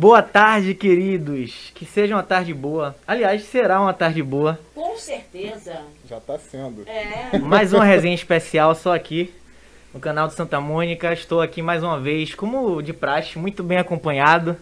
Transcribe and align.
Boa 0.00 0.22
tarde, 0.22 0.72
queridos. 0.72 1.70
Que 1.74 1.84
seja 1.84 2.14
uma 2.14 2.22
tarde 2.22 2.54
boa. 2.54 2.96
Aliás, 3.06 3.42
será 3.42 3.78
uma 3.82 3.92
tarde 3.92 4.22
boa. 4.22 4.58
Com 4.74 4.96
certeza. 4.96 5.74
Já 6.08 6.18
tá 6.18 6.38
sendo. 6.38 6.86
É. 6.88 7.38
Mais 7.38 7.74
uma 7.74 7.84
resenha 7.84 8.14
especial 8.14 8.74
só 8.74 8.94
aqui 8.94 9.30
no 9.92 10.00
canal 10.00 10.26
de 10.26 10.32
Santa 10.32 10.58
Mônica. 10.58 11.12
Estou 11.12 11.42
aqui 11.42 11.60
mais 11.60 11.82
uma 11.82 12.00
vez, 12.00 12.34
como 12.34 12.80
de 12.80 12.94
praxe, 12.94 13.38
muito 13.38 13.62
bem 13.62 13.76
acompanhado. 13.76 14.56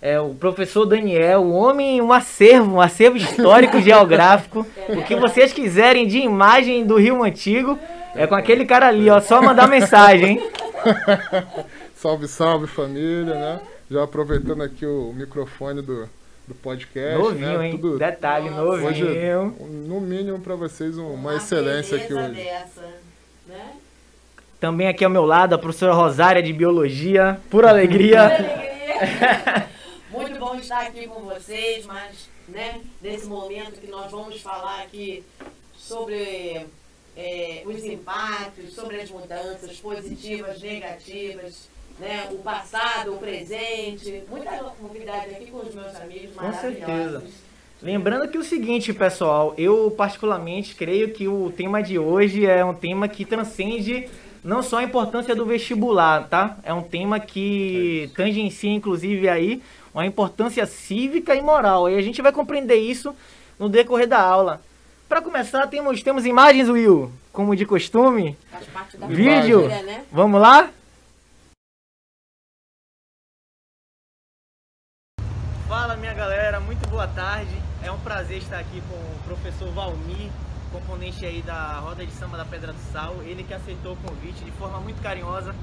É 0.00 0.20
o 0.20 0.32
professor 0.34 0.86
Daniel, 0.86 1.40
o 1.40 1.52
homem, 1.52 2.00
um 2.00 2.12
acervo, 2.12 2.76
um 2.76 2.80
acervo 2.80 3.16
histórico 3.16 3.80
geográfico. 3.82 4.64
O 4.88 5.02
que 5.02 5.16
vocês 5.16 5.52
quiserem 5.52 6.06
de 6.06 6.18
imagem 6.18 6.86
do 6.86 6.96
Rio 6.96 7.24
Antigo, 7.24 7.76
é 8.14 8.24
com 8.24 8.36
aquele 8.36 8.64
cara 8.64 8.86
ali, 8.86 9.10
ó. 9.10 9.20
Só 9.20 9.42
mandar 9.42 9.66
mensagem, 9.66 10.38
hein? 10.38 10.50
Salve, 11.96 12.28
salve 12.28 12.66
família, 12.66 13.34
né? 13.34 13.60
Já 13.90 14.02
aproveitando 14.04 14.62
aqui 14.62 14.86
o 14.86 15.12
microfone 15.12 15.82
do, 15.82 16.08
do 16.48 16.54
podcast. 16.54 17.18
Novinho, 17.18 17.58
né? 17.58 17.66
hein? 17.66 17.78
Tudo, 17.78 17.98
Detalhe, 17.98 18.50
Nossa. 18.50 18.62
hoje, 18.62 19.04
novinho. 19.04 19.56
no 19.86 20.00
mínimo 20.00 20.40
para 20.40 20.54
vocês, 20.54 20.96
um- 20.98 21.12
uma, 21.12 21.36
excelência 21.36 21.96
aqui 21.98 22.14
hoje. 22.14 22.34
Dessa, 22.34 22.88
né? 23.46 23.72
Também 24.58 24.88
aqui 24.88 25.04
ao 25.04 25.10
meu 25.10 25.24
lado, 25.26 25.54
a 25.54 25.58
professora 25.58 25.92
Rosária 25.92 26.42
de 26.42 26.52
Biologia. 26.52 27.38
Por 27.50 27.66
alegria. 27.66 28.22
Alegria. 28.34 29.68
Muito 30.10 30.38
bom 30.38 30.54
estar 30.56 30.82
aqui 30.86 31.06
com 31.08 31.20
vocês, 31.22 31.84
mas 31.84 32.28
né, 32.48 32.80
nesse 33.02 33.26
momento 33.26 33.80
que 33.80 33.88
nós 33.88 34.10
vamos 34.10 34.40
falar 34.40 34.82
aqui 34.82 35.24
sobre 35.76 36.64
é, 37.16 37.62
os 37.66 37.84
impactos, 37.84 38.72
sobre 38.74 39.00
as 39.00 39.10
mudanças 39.10 39.76
positivas, 39.80 40.60
negativas, 40.62 41.68
né, 41.98 42.28
o 42.32 42.36
passado, 42.36 43.14
o 43.14 43.18
presente, 43.18 44.22
muita 44.28 44.50
novidade 44.80 45.30
aqui 45.30 45.50
com 45.50 45.58
os 45.58 45.74
meus 45.74 45.94
amigos 45.96 46.34
Com 46.36 46.52
certeza. 46.52 47.22
Lembrando 47.82 48.28
que 48.28 48.38
o 48.38 48.44
seguinte, 48.44 48.92
pessoal, 48.92 49.54
eu 49.58 49.90
particularmente 49.90 50.74
creio 50.74 51.12
que 51.12 51.28
o 51.28 51.52
tema 51.54 51.82
de 51.82 51.98
hoje 51.98 52.46
é 52.46 52.64
um 52.64 52.74
tema 52.74 53.06
que 53.08 53.24
transcende 53.24 54.08
não 54.42 54.62
só 54.62 54.78
a 54.78 54.82
importância 54.82 55.34
do 55.34 55.44
vestibular, 55.44 56.28
tá? 56.28 56.56
É 56.62 56.72
um 56.72 56.82
tema 56.82 57.18
que 57.20 58.10
tangencia, 58.16 58.72
inclusive, 58.72 59.28
aí 59.28 59.62
uma 59.92 60.04
importância 60.04 60.66
cívica 60.66 61.34
e 61.34 61.40
moral. 61.40 61.88
E 61.88 61.96
a 61.96 62.02
gente 62.02 62.20
vai 62.20 62.32
compreender 62.32 62.76
isso 62.76 63.14
no 63.58 63.68
decorrer 63.68 64.08
da 64.08 64.20
aula. 64.20 64.60
Para 65.08 65.22
começar, 65.22 65.66
temos, 65.68 66.02
temos 66.02 66.26
imagens, 66.26 66.68
Will, 66.68 67.12
como 67.32 67.54
de 67.54 67.64
costume. 67.64 68.36
Faz 68.50 68.66
parte 68.66 68.96
da 68.96 69.06
Vídeo. 69.06 69.60
cultura, 69.60 69.82
né? 69.82 70.04
Vamos 70.10 70.40
lá? 70.40 70.70
Tarde. 77.14 77.54
É 77.82 77.90
um 77.90 77.98
prazer 77.98 78.38
estar 78.38 78.58
aqui 78.58 78.82
com 78.88 78.96
o 78.96 79.20
professor 79.24 79.70
Valmir, 79.72 80.30
componente 80.72 81.24
aí 81.24 81.42
da 81.42 81.78
Roda 81.78 82.04
de 82.04 82.12
Samba 82.12 82.36
da 82.36 82.44
Pedra 82.44 82.72
do 82.72 82.92
Sal. 82.92 83.22
Ele 83.22 83.44
que 83.44 83.54
aceitou 83.54 83.92
o 83.92 83.96
convite 83.96 84.44
de 84.44 84.50
forma 84.52 84.78
muito 84.80 85.00
carinhosa 85.02 85.54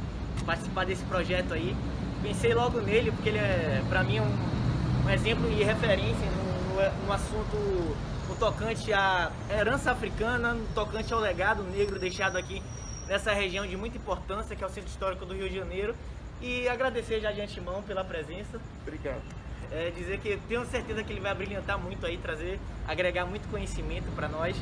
participar 0.46 0.86
desse 0.86 1.04
projeto 1.06 1.54
aí. 1.54 1.76
Pensei 2.24 2.54
logo 2.54 2.80
nele 2.80 3.12
porque 3.12 3.30
ele 3.30 3.38
é, 3.38 3.84
para 3.90 4.04
mim, 4.04 4.20
um, 4.20 5.06
um 5.06 5.10
exemplo 5.10 5.52
e 5.52 5.64
referência 5.64 6.28
no, 6.32 6.74
no, 6.74 7.06
no 7.06 7.14
assunto 7.14 7.98
no 8.30 8.36
tocante 8.38 8.94
à 8.94 9.32
herança 9.50 9.92
africana, 9.92 10.54
no 10.54 10.66
tocante 10.74 11.14
ao 11.14 11.20
legado 11.20 11.64
negro 11.64 12.00
deixado 12.00 12.38
aqui 12.38 12.64
nessa 13.08 13.34
região 13.34 13.68
de 13.68 13.76
muita 13.76 13.98
importância, 13.98 14.56
que 14.56 14.64
é 14.64 14.68
o 14.68 14.70
Centro 14.70 14.90
Histórico 14.90 15.26
do 15.26 15.34
Rio 15.34 15.50
de 15.50 15.58
Janeiro. 15.58 15.96
E 16.42 16.68
agradecer 16.68 17.20
já 17.20 17.32
de 17.32 17.42
antemão 17.42 17.84
pela 17.84 18.04
presença. 18.04 18.60
Obrigado. 18.82 19.41
É, 19.72 19.90
dizer 19.92 20.20
que 20.20 20.38
tenho 20.50 20.66
certeza 20.66 21.02
que 21.02 21.14
ele 21.14 21.22
vai 21.22 21.34
brilhantar 21.34 21.80
muito 21.80 22.06
aí, 22.06 22.18
trazer, 22.18 22.60
agregar 22.86 23.26
muito 23.26 23.50
conhecimento 23.50 24.14
para 24.16 24.28
nós. 24.28 24.56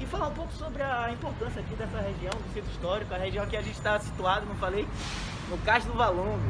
E 0.00 0.06
falar 0.06 0.28
um 0.28 0.34
pouco 0.34 0.52
sobre 0.54 0.82
a 0.82 1.10
importância 1.12 1.60
aqui 1.60 1.74
dessa 1.74 2.00
região, 2.00 2.32
do 2.32 2.54
centro 2.54 2.70
histórico, 2.70 3.14
a 3.14 3.18
região 3.18 3.46
que 3.46 3.56
a 3.56 3.62
gente 3.62 3.76
está 3.76 3.98
situado, 4.00 4.46
não 4.46 4.56
falei, 4.56 4.88
no 5.48 5.58
Cais 5.58 5.84
do 5.84 5.92
Valongo. 5.92 6.40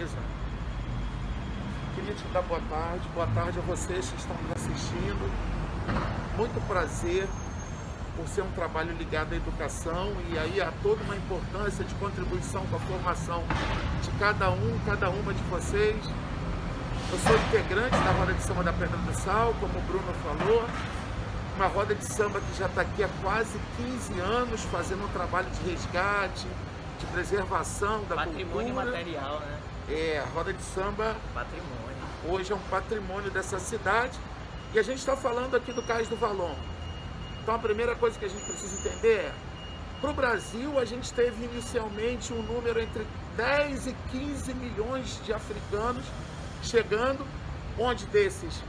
Exato. 0.00 0.36
Queria 1.96 2.14
te 2.14 2.24
dar 2.28 2.42
boa 2.42 2.60
tarde, 2.70 3.08
boa 3.12 3.26
tarde 3.28 3.58
a 3.58 3.62
vocês 3.62 4.08
que 4.08 4.18
estão 4.18 4.36
nos 4.36 4.52
assistindo. 4.52 5.30
Muito 6.36 6.66
prazer 6.68 7.26
por 8.16 8.26
ser 8.28 8.42
um 8.42 8.50
trabalho 8.52 8.96
ligado 8.96 9.32
à 9.32 9.36
educação 9.36 10.12
e 10.30 10.38
aí 10.38 10.60
há 10.60 10.72
toda 10.82 11.02
uma 11.04 11.16
importância 11.16 11.84
de 11.84 11.94
contribuição 11.96 12.64
com 12.66 12.76
a 12.76 12.80
formação 12.80 13.42
de 14.02 14.10
cada 14.18 14.50
um, 14.50 14.78
cada 14.86 15.10
uma 15.10 15.34
de 15.34 15.42
vocês. 15.44 15.96
Eu 17.12 17.18
sou 17.20 17.36
integrante 17.36 17.96
da 17.96 18.10
Roda 18.12 18.32
de 18.32 18.42
Samba 18.42 18.64
da 18.64 18.72
Pedra 18.72 18.96
do 18.96 19.14
Sal, 19.14 19.54
como 19.60 19.78
o 19.78 19.82
Bruno 19.82 20.12
falou, 20.24 20.64
uma 21.54 21.66
roda 21.66 21.94
de 21.94 22.04
samba 22.04 22.40
que 22.40 22.58
já 22.58 22.66
está 22.66 22.82
aqui 22.82 23.02
há 23.04 23.08
quase 23.22 23.58
15 23.76 24.20
anos 24.20 24.60
fazendo 24.64 25.04
um 25.04 25.08
trabalho 25.08 25.48
de 25.50 25.70
resgate, 25.70 26.46
de 26.98 27.06
preservação 27.06 28.02
da 28.04 28.16
Patrimônio 28.16 28.74
cultura. 28.74 28.96
material, 28.96 29.40
né? 29.40 29.58
É, 29.88 30.18
a 30.18 30.28
roda 30.34 30.52
de 30.52 30.62
samba 30.62 31.16
Patrimônio. 31.32 31.96
hoje 32.28 32.52
é 32.52 32.56
um 32.56 32.60
patrimônio 32.70 33.30
dessa 33.30 33.58
cidade 33.60 34.18
e 34.74 34.78
a 34.78 34.82
gente 34.82 34.98
está 34.98 35.16
falando 35.16 35.54
aqui 35.54 35.72
do 35.72 35.82
Cais 35.82 36.08
do 36.08 36.16
Valon. 36.16 36.56
Então 37.40 37.54
a 37.54 37.58
primeira 37.58 37.94
coisa 37.94 38.18
que 38.18 38.24
a 38.24 38.28
gente 38.28 38.44
precisa 38.44 38.88
entender 38.88 39.20
é, 39.20 39.32
para 40.00 40.10
o 40.10 40.14
Brasil 40.14 40.78
a 40.78 40.84
gente 40.84 41.12
teve 41.12 41.44
inicialmente 41.44 42.32
um 42.32 42.42
número 42.42 42.80
entre 42.80 43.06
10 43.36 43.86
e 43.86 43.96
15 44.10 44.54
milhões 44.54 45.20
de 45.24 45.32
africanos 45.32 46.04
chegando, 46.62 47.26
onde 47.78 48.06
desses, 48.06 48.62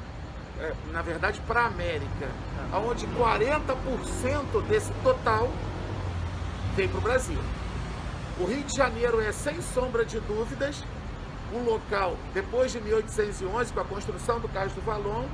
é, 0.59 0.74
na 0.92 1.02
verdade 1.02 1.42
para 1.48 1.62
a 1.62 1.66
América, 1.68 2.30
onde 2.74 3.08
40% 3.08 4.62
desse 4.68 4.92
total 5.03 5.50
veio 6.76 6.90
para 6.90 6.97
o 6.97 7.02
Brasil. 7.02 7.40
O 8.40 8.46
Rio 8.46 8.64
de 8.64 8.76
Janeiro 8.76 9.20
é, 9.20 9.31
sem 9.31 9.62
sombra 9.62 10.06
de 10.06 10.20
dúvidas, 10.20 10.84
um 11.53 11.64
local, 11.64 12.18
depois 12.34 12.72
de 12.72 12.80
1811, 12.81 13.74
com 13.74 13.80
a 13.80 13.86
construção 13.86 14.40
do 14.40 14.50
Cais 14.50 14.72
do 14.74 14.81
Valongo, 14.81 15.30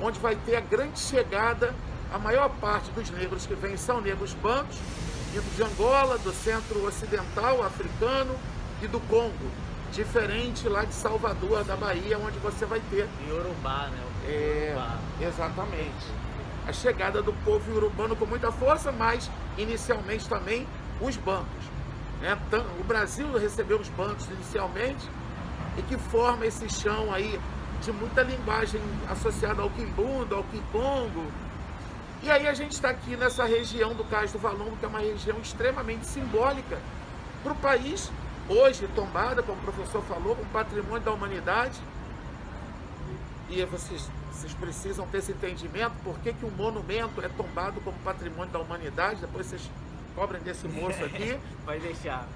onde 0.00 0.20
vai 0.20 0.36
ter 0.36 0.56
a 0.56 0.60
grande 0.60 1.00
chegada, 1.00 1.74
a 2.12 2.18
maior 2.18 2.48
parte 2.60 2.90
dos 2.92 3.10
negros 3.10 3.46
que 3.46 3.54
vêm 3.54 3.76
são 3.76 4.00
negros 4.00 4.34
bancos, 4.34 4.76
vindo 5.32 5.56
de 5.56 5.62
Angola, 5.62 6.18
do 6.18 6.32
centro 6.32 6.86
ocidental 6.86 7.62
africano 7.62 8.34
e 8.82 8.86
do 8.86 9.00
Congo, 9.00 9.50
diferente 9.92 10.68
lá 10.68 10.84
de 10.84 10.94
Salvador, 10.94 11.64
da 11.64 11.76
Bahia, 11.76 12.18
onde 12.18 12.38
você 12.38 12.64
vai 12.66 12.80
ter 12.90 13.08
Yorubá, 13.28 13.88
né? 13.88 14.02
É, 14.26 14.72
Yorubá. 14.74 14.98
exatamente. 15.20 16.06
A 16.66 16.72
chegada 16.72 17.22
do 17.22 17.32
povo 17.44 17.72
urbano 17.72 18.14
com 18.14 18.26
muita 18.26 18.52
força, 18.52 18.92
mas 18.92 19.30
inicialmente 19.56 20.28
também 20.28 20.66
os 21.00 21.16
bancos. 21.16 21.64
né? 22.20 22.36
O 22.80 22.84
Brasil 22.84 23.32
recebeu 23.38 23.78
os 23.78 23.88
bancos 23.88 24.26
inicialmente 24.26 25.08
e 25.78 25.82
que 25.82 25.96
forma 25.96 26.44
esse 26.44 26.68
chão 26.68 27.12
aí 27.12 27.40
de 27.82 27.92
muita 27.92 28.22
linguagem 28.22 28.80
associada 29.08 29.62
ao 29.62 29.70
quimbundo, 29.70 30.34
ao 30.34 30.44
quicongo. 30.44 31.24
E 32.22 32.30
aí 32.30 32.48
a 32.48 32.52
gente 32.54 32.72
está 32.72 32.90
aqui 32.90 33.16
nessa 33.16 33.44
região 33.44 33.94
do 33.94 34.02
Cais 34.04 34.32
do 34.32 34.38
Valongo, 34.38 34.76
que 34.76 34.84
é 34.84 34.88
uma 34.88 34.98
região 34.98 35.38
extremamente 35.38 36.04
simbólica 36.04 36.78
para 37.44 37.52
o 37.52 37.56
país, 37.56 38.10
hoje 38.48 38.88
tombada, 38.94 39.42
como 39.42 39.58
o 39.58 39.62
professor 39.64 40.02
falou, 40.02 40.34
como 40.36 40.48
patrimônio 40.50 41.00
da 41.00 41.12
humanidade. 41.12 41.78
E 43.50 43.64
vocês, 43.64 44.10
vocês 44.30 44.52
precisam 44.54 45.06
ter 45.06 45.18
esse 45.18 45.32
entendimento, 45.32 45.92
por 46.04 46.18
que, 46.18 46.32
que 46.32 46.44
o 46.44 46.50
monumento 46.50 47.22
é 47.24 47.28
tombado 47.28 47.80
como 47.80 47.96
patrimônio 48.00 48.52
da 48.52 48.58
humanidade, 48.58 49.20
depois 49.20 49.46
vocês 49.46 49.62
cobrem 50.14 50.40
desse 50.42 50.68
moço 50.68 51.02
aqui. 51.04 51.38
Vai 51.64 51.78
deixar. 51.78 52.26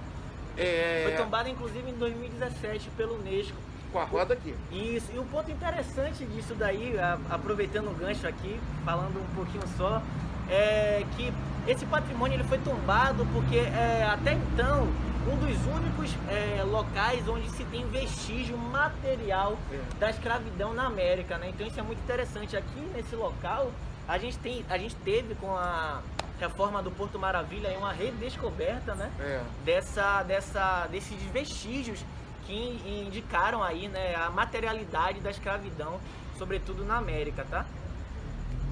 É, 0.56 1.02
Foi 1.08 1.16
tombado, 1.24 1.48
inclusive, 1.48 1.90
em 1.90 1.94
2017 1.94 2.90
pelo 2.96 3.16
Unesco. 3.18 3.56
com 3.92 3.98
a 3.98 4.04
roda 4.04 4.34
aqui. 4.34 4.54
Isso, 4.70 5.10
e 5.14 5.18
o 5.18 5.24
ponto 5.24 5.50
interessante 5.50 6.24
disso 6.26 6.54
daí, 6.54 6.98
a- 6.98 7.18
aproveitando 7.30 7.88
o 7.90 7.94
gancho 7.94 8.26
aqui, 8.26 8.58
falando 8.84 9.18
um 9.20 9.34
pouquinho 9.34 9.64
só, 9.76 10.02
é 10.50 11.04
que 11.16 11.32
esse 11.66 11.84
patrimônio 11.86 12.34
ele 12.36 12.44
foi 12.44 12.58
tombado 12.58 13.26
porque 13.32 13.56
é, 13.58 14.08
até 14.10 14.32
então 14.34 14.88
um 15.26 15.36
dos 15.36 15.56
únicos 15.66 16.10
é, 16.28 16.62
locais 16.64 17.28
onde 17.28 17.48
se 17.50 17.64
tem 17.66 17.86
vestígio 17.88 18.56
material 18.58 19.56
É. 19.72 19.78
da 20.00 20.10
escravidão 20.10 20.74
na 20.74 20.86
América, 20.86 21.38
né? 21.38 21.48
Então 21.50 21.64
isso 21.66 21.78
é 21.78 21.82
muito 21.82 22.00
interessante. 22.00 22.56
Aqui 22.56 22.80
nesse 22.94 23.14
local 23.14 23.70
a 24.08 24.18
gente 24.18 24.36
tem, 24.38 24.64
a 24.68 24.76
gente 24.76 24.96
teve 24.96 25.36
com 25.36 25.54
a 25.54 26.00
reforma 26.40 26.82
do 26.82 26.90
Porto 26.90 27.20
Maravilha 27.20 27.70
uma 27.78 27.92
redescoberta, 27.92 28.94
né? 28.96 29.10
É. 29.20 29.40
dessa, 29.64 30.24
dessa, 30.24 30.88
desses 30.90 31.22
vestígios 31.32 32.04
que 32.44 32.52
in- 32.52 33.04
indicaram 33.06 33.62
aí, 33.62 33.86
né, 33.86 34.16
a 34.16 34.28
materialidade 34.28 35.20
da 35.20 35.30
escravidão, 35.30 36.00
sobretudo 36.36 36.84
na 36.84 36.96
América, 36.96 37.46
tá? 37.48 37.64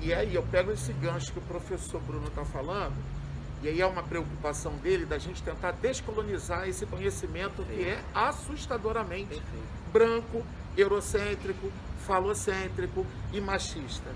E 0.03 0.15
aí 0.15 0.35
eu 0.35 0.43
pego 0.43 0.73
esse 0.73 0.93
gancho 0.95 1.33
que 1.33 1.39
o 1.39 1.43
professor 1.43 2.01
Bruno 2.01 2.29
está 2.29 2.45
falando, 2.45 2.95
e 3.63 3.69
aí 3.69 3.81
é 3.81 3.87
uma 3.87 4.03
preocupação 4.03 4.73
dele 4.77 5.05
da 5.05 5.19
gente 5.19 5.43
tentar 5.43 5.73
descolonizar 5.73 6.67
esse 6.67 6.87
conhecimento 6.87 7.63
que 7.65 7.85
é 7.85 8.03
assustadoramente 8.15 9.29
Perfeito. 9.29 9.93
branco, 9.93 10.43
eurocêntrico, 10.77 11.71
falocêntrico 12.07 13.07
e 13.33 13.41
machista. 13.41 14.11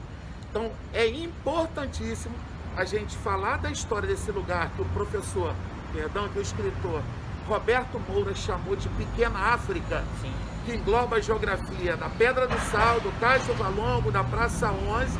Então 0.49 0.71
é 0.95 1.07
importantíssimo 1.07 2.35
a 2.75 2.85
gente 2.85 3.17
falar 3.19 3.59
da 3.59 3.71
história 3.71 4.09
desse 4.09 4.31
lugar 4.33 4.71
que 4.71 4.81
o 4.81 4.85
professor, 4.87 5.55
perdão, 5.93 6.29
que 6.31 6.39
o 6.39 6.43
escritor 6.43 7.03
Roberto 7.47 8.01
Moura 8.09 8.35
chamou 8.35 8.75
de 8.75 8.89
Pequena 8.91 9.39
África, 9.39 10.03
Sim. 10.23 10.33
que 10.65 10.75
engloba 10.75 11.17
a 11.17 11.21
geografia 11.21 11.97
da 11.97 12.09
Pedra 12.09 12.47
do 12.47 12.59
Sal, 12.71 13.01
do 13.01 13.13
Cais 13.21 13.47
do 13.47 13.53
Valongo, 13.55 14.11
da 14.11 14.25
Praça 14.25 14.71
11, 14.71 15.19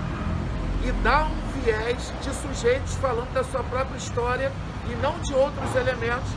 e 0.85 0.93
dá 1.03 1.25
um 1.25 1.63
viés 1.63 2.13
de 2.21 2.35
sujeitos 2.35 2.95
falando 2.97 3.33
da 3.33 3.43
sua 3.43 3.63
própria 3.65 3.97
história 3.97 4.53
e 4.87 4.95
não 4.97 5.19
de 5.21 5.33
outros 5.35 5.75
elementos 5.75 6.31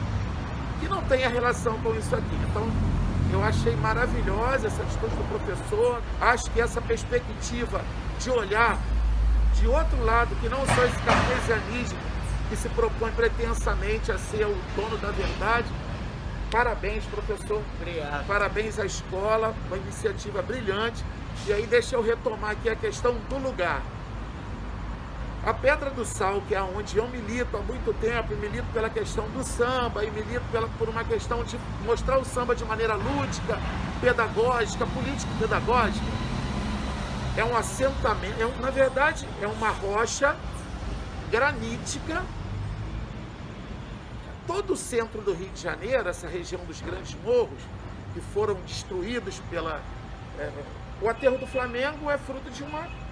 que 0.79 0.87
não 0.87 1.01
tenha 1.03 1.27
relação 1.27 1.77
com 1.81 1.93
isso 1.95 2.15
aqui. 2.15 2.35
Então, 2.49 2.67
eu 3.31 3.43
achei 3.43 3.75
maravilhosa 3.75 4.67
essa 4.67 4.81
atitude 4.81 5.15
do 5.15 5.27
professor. 5.27 6.01
Acho 6.21 6.49
que 6.51 6.61
essa 6.61 6.81
perspectiva 6.81 7.81
de 8.19 8.29
olhar 8.29 8.77
de 9.55 9.67
outro 9.67 10.03
lado, 10.05 10.35
que 10.35 10.47
não 10.47 10.65
só 10.65 10.85
esse 10.85 10.99
cartesianismo 10.99 11.97
que 12.49 12.55
se 12.55 12.69
propõe 12.69 13.11
pretensamente 13.11 14.11
a 14.11 14.17
ser 14.17 14.45
o 14.45 14.57
dono 14.75 14.97
da 14.97 15.11
verdade. 15.11 15.67
Parabéns, 16.49 17.03
professor. 17.05 17.61
Obrigado. 17.81 18.25
Parabéns 18.25 18.79
à 18.79 18.85
escola, 18.85 19.53
uma 19.67 19.77
iniciativa 19.77 20.41
brilhante. 20.41 21.03
E 21.45 21.51
aí 21.51 21.65
deixa 21.65 21.95
eu 21.95 22.01
retomar 22.01 22.51
aqui 22.51 22.69
a 22.69 22.75
questão 22.75 23.15
do 23.29 23.37
lugar. 23.37 23.81
A 25.47 25.53
Pedra 25.53 25.89
do 25.89 26.03
Sal, 26.03 26.41
que 26.45 26.53
é 26.53 26.61
onde 26.61 26.97
eu 26.97 27.07
milito 27.07 27.55
há 27.55 27.61
muito 27.61 27.97
tempo, 28.01 28.35
milito 28.35 28.67
pela 28.73 28.89
questão 28.89 29.29
do 29.29 29.45
samba, 29.45 30.03
e 30.03 30.11
milito 30.11 30.43
pela, 30.51 30.67
por 30.77 30.89
uma 30.89 31.05
questão 31.05 31.41
de 31.45 31.57
mostrar 31.85 32.17
o 32.17 32.25
samba 32.25 32.53
de 32.53 32.65
maneira 32.65 32.95
lúdica, 32.95 33.57
pedagógica, 34.01 34.85
político-pedagógica, 34.85 36.05
é 37.37 37.45
um 37.45 37.55
assentamento, 37.55 38.41
é, 38.41 38.61
na 38.61 38.69
verdade, 38.71 39.25
é 39.41 39.47
uma 39.47 39.69
rocha 39.69 40.35
granítica. 41.31 42.21
Todo 44.45 44.73
o 44.73 44.75
centro 44.75 45.21
do 45.21 45.33
Rio 45.33 45.47
de 45.47 45.61
Janeiro, 45.61 46.09
essa 46.09 46.27
região 46.27 46.59
dos 46.65 46.81
grandes 46.81 47.15
morros, 47.23 47.61
que 48.13 48.19
foram 48.19 48.55
destruídos 48.65 49.41
pela. 49.49 49.81
É, 50.37 50.51
o 51.01 51.07
aterro 51.07 51.37
do 51.37 51.47
Flamengo 51.47 52.11
é 52.11 52.17
fruto 52.17 52.49
de 52.51 52.63
uma 52.63 53.06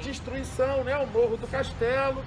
destruição, 0.00 0.84
né? 0.84 0.96
O 0.96 1.06
Morro 1.06 1.36
do 1.36 1.46
Castelo. 1.46 2.24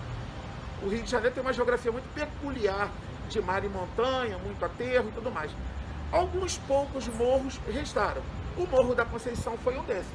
O 0.83 0.89
Rio 0.89 1.03
de 1.03 1.09
Janeiro 1.09 1.33
tem 1.33 1.41
uma 1.41 1.53
geografia 1.53 1.91
muito 1.91 2.07
peculiar 2.13 2.89
de 3.29 3.41
mar 3.41 3.63
e 3.63 3.69
montanha, 3.69 4.37
muito 4.37 4.63
aterro 4.63 5.09
e 5.09 5.11
tudo 5.11 5.31
mais. 5.31 5.51
Alguns 6.11 6.57
poucos 6.59 7.07
morros 7.07 7.59
restaram. 7.71 8.21
O 8.57 8.65
Morro 8.67 8.93
da 8.93 9.03
Conceição 9.03 9.57
foi 9.57 9.77
um 9.77 9.83
desses. 9.83 10.11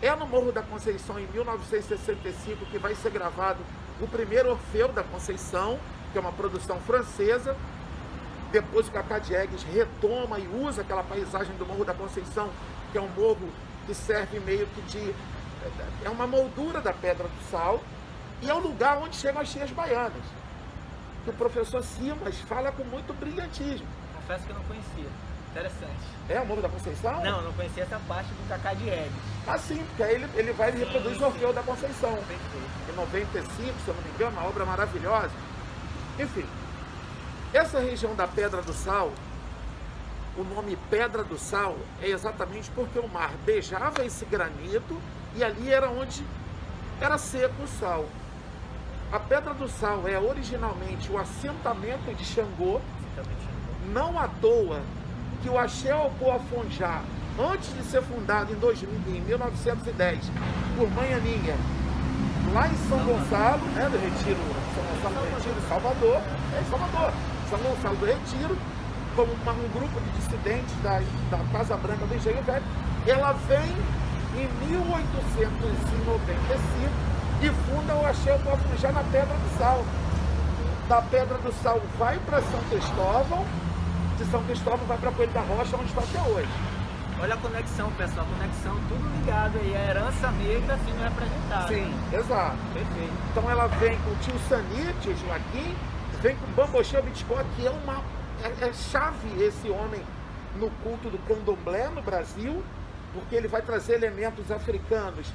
É 0.00 0.14
no 0.14 0.26
Morro 0.26 0.52
da 0.52 0.62
Conceição, 0.62 1.18
em 1.18 1.26
1965, 1.26 2.66
que 2.66 2.78
vai 2.78 2.94
ser 2.94 3.10
gravado 3.10 3.58
o 4.00 4.06
primeiro 4.06 4.50
Orfeu 4.50 4.88
da 4.88 5.02
Conceição, 5.02 5.78
que 6.12 6.18
é 6.18 6.20
uma 6.20 6.32
produção 6.32 6.80
francesa. 6.80 7.56
Depois 8.52 8.88
o 8.88 8.90
Cacá 8.90 9.18
Diegues 9.18 9.62
retoma 9.64 10.38
e 10.38 10.46
usa 10.46 10.82
aquela 10.82 11.02
paisagem 11.02 11.54
do 11.56 11.66
Morro 11.66 11.84
da 11.84 11.94
Conceição, 11.94 12.48
que 12.92 12.98
é 12.98 13.00
um 13.00 13.08
morro 13.08 13.48
que 13.86 13.94
serve 13.94 14.40
meio 14.40 14.66
que 14.68 14.80
de 14.82 15.14
é 16.04 16.08
uma 16.08 16.26
moldura 16.26 16.80
da 16.80 16.92
Pedra 16.92 17.28
do 17.28 17.50
Sal 17.50 17.80
e 18.40 18.48
é 18.48 18.54
o 18.54 18.58
lugar 18.58 18.98
onde 18.98 19.16
chegam 19.16 19.40
as 19.40 19.48
cheias 19.48 19.70
baianas. 19.70 20.22
Que 21.24 21.30
o 21.30 21.32
professor 21.32 21.82
Simas 21.82 22.38
fala 22.40 22.72
com 22.72 22.84
muito 22.84 23.12
brilhantismo. 23.12 23.86
Confesso 24.14 24.44
que 24.44 24.50
eu 24.50 24.56
não 24.56 24.64
conhecia. 24.64 25.10
Interessante. 25.50 26.18
É 26.28 26.40
o 26.40 26.46
Morro 26.46 26.62
da 26.62 26.68
Conceição? 26.68 27.24
Não, 27.24 27.42
não 27.42 27.52
conhecia 27.54 27.82
essa 27.82 27.98
parte 28.06 28.28
do 28.28 28.48
Cacá 28.48 28.74
de 28.74 28.88
Eves. 28.88 29.12
Ah, 29.46 29.58
sim, 29.58 29.82
porque 29.88 30.02
aí 30.02 30.14
ele, 30.14 30.28
ele 30.34 30.52
vai 30.52 30.70
e 30.70 30.76
reproduz 30.76 31.20
o 31.20 31.24
Orfeu 31.24 31.52
da 31.52 31.62
Conceição. 31.62 32.12
Perfeito. 32.12 32.90
Em 32.90 32.94
95, 32.94 33.74
se 33.80 33.88
eu 33.88 33.94
não 33.94 34.02
me 34.02 34.10
engano, 34.10 34.32
uma 34.32 34.46
obra 34.46 34.64
maravilhosa. 34.66 35.32
Enfim, 36.18 36.44
essa 37.52 37.80
região 37.80 38.14
da 38.14 38.28
Pedra 38.28 38.60
do 38.60 38.74
Sal, 38.74 39.10
o 40.36 40.44
nome 40.44 40.76
Pedra 40.90 41.24
do 41.24 41.38
Sal 41.38 41.76
é 42.02 42.08
exatamente 42.08 42.70
porque 42.70 42.98
o 42.98 43.08
mar 43.08 43.32
beijava 43.44 44.04
esse 44.04 44.24
granito 44.26 45.00
e 45.36 45.44
ali 45.44 45.70
era 45.70 45.90
onde 45.90 46.24
era 47.00 47.16
seco 47.18 47.62
o 47.62 47.68
sal. 47.68 48.06
A 49.10 49.18
Pedra 49.18 49.54
do 49.54 49.66
Sal 49.68 50.06
é 50.06 50.18
originalmente 50.18 51.10
o 51.10 51.16
assentamento 51.16 52.14
de 52.14 52.24
Xangô, 52.26 52.78
não 53.90 54.18
à 54.18 54.28
toa 54.28 54.82
que 55.42 55.48
o 55.48 55.58
Axé 55.58 55.94
Opoafonjá, 55.94 57.00
antes 57.38 57.72
de 57.74 57.82
ser 57.84 58.02
fundado 58.02 58.52
em, 58.52 58.56
2000, 58.56 59.16
em 59.16 59.20
1910 59.22 60.18
por 60.76 60.90
Manhaninha, 60.90 61.56
lá 62.52 62.68
em 62.68 62.76
São 62.88 62.98
Gonçalo, 62.98 63.64
né, 63.74 63.88
do 63.88 63.96
Retiro, 63.96 64.38
São 64.74 64.84
Gonçalo 64.84 65.26
do 65.26 65.36
Retiro, 65.36 65.68
Salvador, 65.68 66.16
é 66.52 66.64
Salvador, 66.68 67.12
São 67.48 67.58
Gonçalo 67.60 67.96
do 67.96 68.04
Retiro, 68.04 68.58
como 69.16 69.32
um 69.32 69.68
grupo 69.72 70.00
de 70.00 70.10
dissidentes 70.18 70.74
da, 70.82 71.00
da 71.30 71.38
Casa 71.50 71.76
Branca 71.78 72.04
do 72.04 72.14
Engenho 72.14 72.42
Velho, 72.42 72.64
ela 73.06 73.32
vem 73.32 73.74
em 74.38 74.48
1895 74.68 77.18
e 77.42 77.50
funda 77.66 77.94
o 77.94 78.06
Axé 78.06 78.32
Opoafonjá 78.34 78.92
na 78.92 79.02
Pedra 79.04 79.34
do 79.34 79.58
Sal. 79.58 79.84
Da 80.88 81.02
Pedra 81.02 81.36
do 81.38 81.52
Sal 81.62 81.80
vai 81.98 82.18
para 82.20 82.40
São 82.42 82.60
Cristóvão, 82.70 83.44
de 84.16 84.24
São 84.26 84.44
Cristóvão 84.44 84.86
vai 84.86 84.98
para 84.98 85.10
Coelho 85.12 85.32
da 85.32 85.40
Rocha, 85.40 85.76
onde 85.76 85.86
está 85.86 86.00
até 86.00 86.20
hoje. 86.30 86.48
Olha 87.20 87.34
a 87.34 87.36
conexão, 87.36 87.90
pessoal, 87.92 88.24
a 88.24 88.28
conexão, 88.38 88.74
tudo 88.88 89.08
ligado 89.18 89.58
aí, 89.58 89.76
a 89.76 89.90
herança 89.90 90.30
negra 90.30 90.78
sendo 90.84 91.02
representada. 91.02 91.68
Sim, 91.68 91.92
exato. 92.12 92.56
Perfeito. 92.72 93.12
Então 93.30 93.50
ela 93.50 93.66
vem 93.66 93.98
com 93.98 94.10
o 94.10 94.16
tio 94.22 94.38
Sani, 94.48 94.94
tio 95.02 95.16
Joaquim, 95.16 95.74
vem 96.22 96.36
com 96.36 96.46
o 96.46 96.50
Bambochê 96.54 97.02
Bitcoin, 97.02 97.44
que 97.56 97.66
é 97.66 97.70
uma 97.70 98.04
é, 98.44 98.68
é 98.68 98.72
chave 98.72 99.42
esse 99.42 99.68
homem 99.68 100.00
no 100.56 100.70
culto 100.82 101.10
do 101.10 101.18
candomblé 101.26 101.88
no 101.88 102.02
Brasil, 102.02 102.62
porque 103.12 103.34
ele 103.34 103.48
vai 103.48 103.62
trazer 103.62 103.94
elementos 103.94 104.50
africanos 104.50 105.26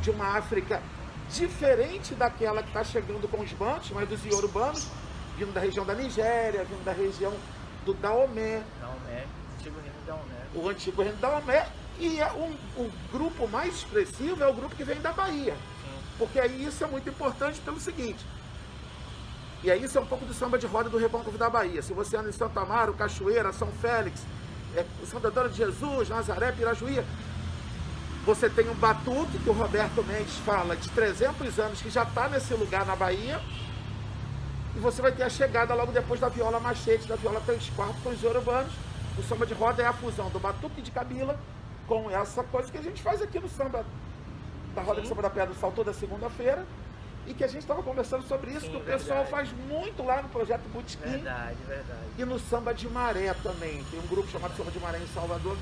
de 0.00 0.10
uma 0.10 0.36
África 0.36 0.82
diferente 1.30 2.14
daquela 2.14 2.62
que 2.62 2.68
está 2.68 2.82
chegando 2.82 3.28
com 3.28 3.40
os 3.40 3.52
bantos, 3.52 3.90
mas 3.90 4.08
dos 4.08 4.24
iorubanos, 4.24 4.88
vindo 5.36 5.52
da 5.52 5.60
região 5.60 5.84
da 5.84 5.94
Nigéria, 5.94 6.64
vindo 6.64 6.84
da 6.84 6.92
região 6.92 7.32
do 7.84 7.94
Daomé. 7.94 8.62
Daomé, 8.80 9.26
antigo 9.58 9.76
reino 9.80 9.96
Daomé. 10.06 10.46
O 10.54 10.68
antigo 10.68 11.02
reino 11.02 11.18
Daomé. 11.18 11.66
E 11.98 12.18
é 12.18 12.32
um, 12.32 12.56
o 12.82 12.90
grupo 13.12 13.46
mais 13.46 13.74
expressivo 13.74 14.42
é 14.42 14.46
o 14.46 14.54
grupo 14.54 14.74
que 14.74 14.84
vem 14.84 15.00
da 15.00 15.12
Bahia. 15.12 15.52
Sim. 15.52 16.02
Porque 16.18 16.40
aí 16.40 16.64
isso 16.64 16.82
é 16.82 16.86
muito 16.86 17.08
importante 17.08 17.60
pelo 17.60 17.78
seguinte. 17.78 18.24
E 19.62 19.70
aí 19.70 19.84
isso 19.84 19.98
é 19.98 20.00
um 20.00 20.06
pouco 20.06 20.24
do 20.24 20.32
samba 20.32 20.58
de 20.58 20.66
roda 20.66 20.88
do 20.88 20.96
Recôncavo 20.96 21.36
da 21.36 21.50
Bahia. 21.50 21.82
Se 21.82 21.92
você 21.92 22.16
anda 22.16 22.30
em 22.30 22.32
Santa 22.32 22.60
Amaro, 22.60 22.94
Cachoeira, 22.94 23.52
São 23.52 23.68
Félix, 23.68 24.22
é, 24.76 24.84
Santa 25.06 25.28
Antônio 25.28 25.50
de 25.50 25.56
Jesus, 25.56 26.08
Nazaré, 26.08 26.52
Pirajuí, 26.52 27.02
você 28.24 28.50
tem 28.50 28.68
um 28.68 28.74
batuque 28.74 29.38
que 29.38 29.48
o 29.48 29.52
Roberto 29.52 30.04
Mendes 30.04 30.36
fala 30.44 30.76
de 30.76 30.88
300 30.90 31.58
anos 31.58 31.80
que 31.80 31.90
já 31.90 32.02
está 32.02 32.28
nesse 32.28 32.52
lugar 32.54 32.84
na 32.84 32.94
Bahia 32.94 33.40
e 34.76 34.78
você 34.78 35.00
vai 35.00 35.10
ter 35.10 35.22
a 35.22 35.28
chegada 35.28 35.74
logo 35.74 35.90
depois 35.90 36.20
da 36.20 36.28
viola 36.28 36.60
machete, 36.60 37.08
da 37.08 37.16
viola 37.16 37.40
3 37.44 37.70
quartos 37.70 38.02
com 38.02 38.10
os 38.10 38.22
urbanos. 38.22 38.72
O 39.18 39.22
samba 39.22 39.44
de 39.44 39.54
roda 39.54 39.82
é 39.82 39.86
a 39.86 39.92
fusão 39.92 40.30
do 40.30 40.38
batuque 40.38 40.80
de 40.80 40.90
cabila 40.90 41.38
com 41.86 42.10
essa 42.10 42.42
coisa 42.44 42.70
que 42.70 42.78
a 42.78 42.82
gente 42.82 43.02
faz 43.02 43.20
aqui 43.20 43.40
no 43.40 43.48
samba 43.48 43.84
da 44.74 44.82
roda 44.82 44.96
Sim. 44.96 45.02
de 45.02 45.08
samba 45.08 45.22
da 45.22 45.30
pedra 45.30 45.48
do 45.48 45.58
sal 45.58 45.72
toda 45.72 45.92
segunda-feira. 45.92 46.64
E 47.26 47.34
que 47.34 47.44
a 47.44 47.46
gente 47.46 47.60
estava 47.60 47.82
conversando 47.82 48.22
sobre 48.26 48.50
isso, 48.50 48.62
Sim, 48.62 48.70
que 48.70 48.76
o 48.76 48.80
verdade. 48.80 49.02
pessoal 49.02 49.24
faz 49.26 49.48
muito 49.68 50.02
lá 50.02 50.22
no 50.22 50.28
projeto 50.30 50.62
Bootkin. 50.72 50.98
Verdade, 50.98 51.56
verdade. 51.66 52.00
E 52.18 52.24
no 52.24 52.38
samba 52.38 52.72
de 52.74 52.88
maré 52.88 53.34
também. 53.42 53.84
Tem 53.90 54.00
um 54.00 54.06
grupo 54.06 54.28
chamado 54.30 54.56
Samba 54.56 54.70
de 54.70 54.80
Maré 54.80 54.98
em 54.98 55.06
Salvador. 55.14 55.56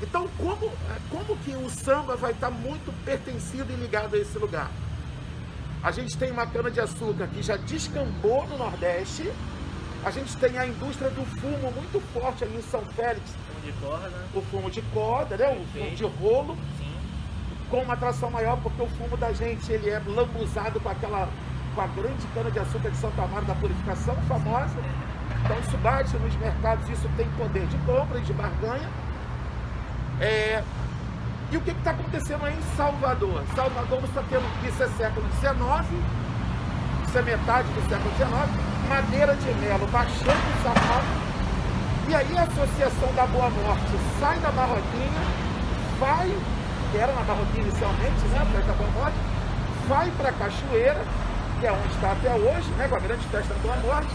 Então, 0.00 0.28
como, 0.38 0.72
como 1.10 1.36
que 1.38 1.54
o 1.54 1.68
samba 1.70 2.16
vai 2.16 2.32
estar 2.32 2.50
muito 2.50 2.92
pertencido 3.04 3.72
e 3.72 3.76
ligado 3.76 4.14
a 4.14 4.18
esse 4.18 4.38
lugar? 4.38 4.70
A 5.82 5.90
gente 5.90 6.16
tem 6.16 6.30
uma 6.30 6.46
cana-de-açúcar 6.46 7.26
que 7.28 7.42
já 7.42 7.56
descambou 7.56 8.46
no 8.46 8.56
Nordeste. 8.56 9.30
A 10.04 10.10
gente 10.10 10.36
tem 10.36 10.58
a 10.58 10.66
indústria 10.66 11.10
do 11.10 11.24
fumo 11.40 11.70
muito 11.72 12.00
forte 12.12 12.42
ali 12.44 12.56
em 12.56 12.62
São 12.62 12.84
Félix. 12.86 13.30
Fumo 13.30 13.60
de 13.64 13.72
corda. 13.80 14.24
O 14.34 14.42
fumo 14.42 14.70
de 14.70 14.82
corda, 14.82 15.36
né? 15.36 15.48
O 15.48 15.64
fumo 15.78 15.90
de 15.94 16.04
rolo. 16.04 16.56
Com 17.72 17.78
uma 17.78 17.94
atração 17.94 18.30
maior, 18.30 18.58
porque 18.62 18.82
o 18.82 18.86
fumo 18.86 19.16
da 19.16 19.32
gente 19.32 19.72
ele 19.72 19.88
é 19.88 19.98
lambuzado 20.06 20.78
com 20.78 20.90
aquela 20.90 21.26
com 21.74 21.80
a 21.80 21.86
grande 21.86 22.26
cana-de-açúcar 22.34 22.90
de 22.90 22.96
Santa 22.98 23.26
Maria 23.28 23.48
da 23.48 23.54
Purificação, 23.54 24.14
famosa. 24.28 24.76
Então 25.42 25.58
isso 25.58 25.78
bate 25.78 26.14
nos 26.18 26.36
mercados, 26.36 26.86
isso 26.90 27.08
tem 27.16 27.26
poder 27.38 27.66
de 27.66 27.78
compra 27.78 28.18
e 28.18 28.20
de 28.20 28.32
barganha. 28.34 28.88
É, 30.20 30.62
e 31.50 31.56
o 31.56 31.60
que 31.62 31.70
está 31.70 31.92
acontecendo 31.92 32.44
aí 32.44 32.54
em 32.54 32.76
Salvador? 32.76 33.42
Salvador 33.56 34.04
está 34.04 34.22
tendo, 34.28 34.68
isso 34.68 34.82
é 34.82 34.88
século 34.88 35.26
XIX, 35.40 36.04
isso 37.08 37.18
é 37.18 37.22
metade 37.22 37.68
do 37.68 37.88
século 37.88 38.14
XIX, 38.16 38.30
madeira 38.88 39.34
de 39.34 39.54
melo 39.60 39.86
baixando 39.88 40.30
o 40.30 40.62
sapato, 40.62 41.06
e 42.08 42.14
aí 42.14 42.38
a 42.38 42.42
Associação 42.42 43.14
da 43.14 43.26
Boa 43.26 43.48
Morte 43.48 43.92
sai 44.20 44.38
da 44.40 44.50
Barroquinha, 44.50 45.22
vai, 45.98 46.30
que 46.92 46.98
era 46.98 47.12
na 47.14 47.22
Barroquinha 47.22 47.62
inicialmente, 47.62 48.20
né? 48.28 48.46
Foi 48.52 48.62
da 48.62 48.72
Boa 48.74 48.90
Morte, 48.90 49.16
vai 49.88 50.10
para 50.10 50.30
Cachoeira, 50.32 51.02
que 51.58 51.66
é 51.66 51.72
onde 51.72 51.94
está 51.94 52.12
até 52.12 52.34
hoje, 52.34 52.70
né? 52.72 52.86
Com 52.86 52.96
a 52.96 53.00
grande 53.00 53.26
festa 53.28 53.54
da 53.54 53.60
Boa 53.60 53.76
Morte. 53.76 54.10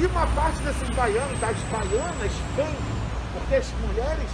E 0.00 0.06
uma 0.06 0.26
parte 0.28 0.58
desses 0.62 0.88
baianos, 0.96 1.38
das 1.38 1.56
baianas, 1.70 2.32
vem, 2.56 2.76
porque 3.34 3.54
as 3.56 3.70
mulheres 3.72 4.30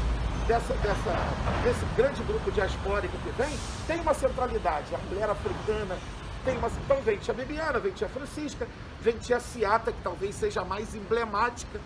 dessa, 0.46 0.72
dessa, 0.74 1.16
desse 1.64 1.84
grande 1.96 2.22
grupo 2.22 2.50
diaspórico 2.52 3.16
que 3.18 3.30
vem, 3.30 3.58
tem 3.88 4.00
uma 4.00 4.14
centralidade. 4.14 4.94
A 4.94 4.98
mulher 4.98 5.28
africana 5.28 5.96
tem 6.44 6.56
uma. 6.56 6.68
Então 6.68 7.00
vem 7.02 7.18
tia 7.18 7.34
Bibiana, 7.34 7.80
vem 7.80 7.90
tia 7.90 8.08
Francisca, 8.08 8.68
vem 9.00 9.18
tia 9.18 9.40
Ciata, 9.40 9.90
que 9.90 10.00
talvez 10.00 10.36
seja 10.36 10.60
a 10.60 10.64
mais 10.64 10.94
emblemática 10.94 11.80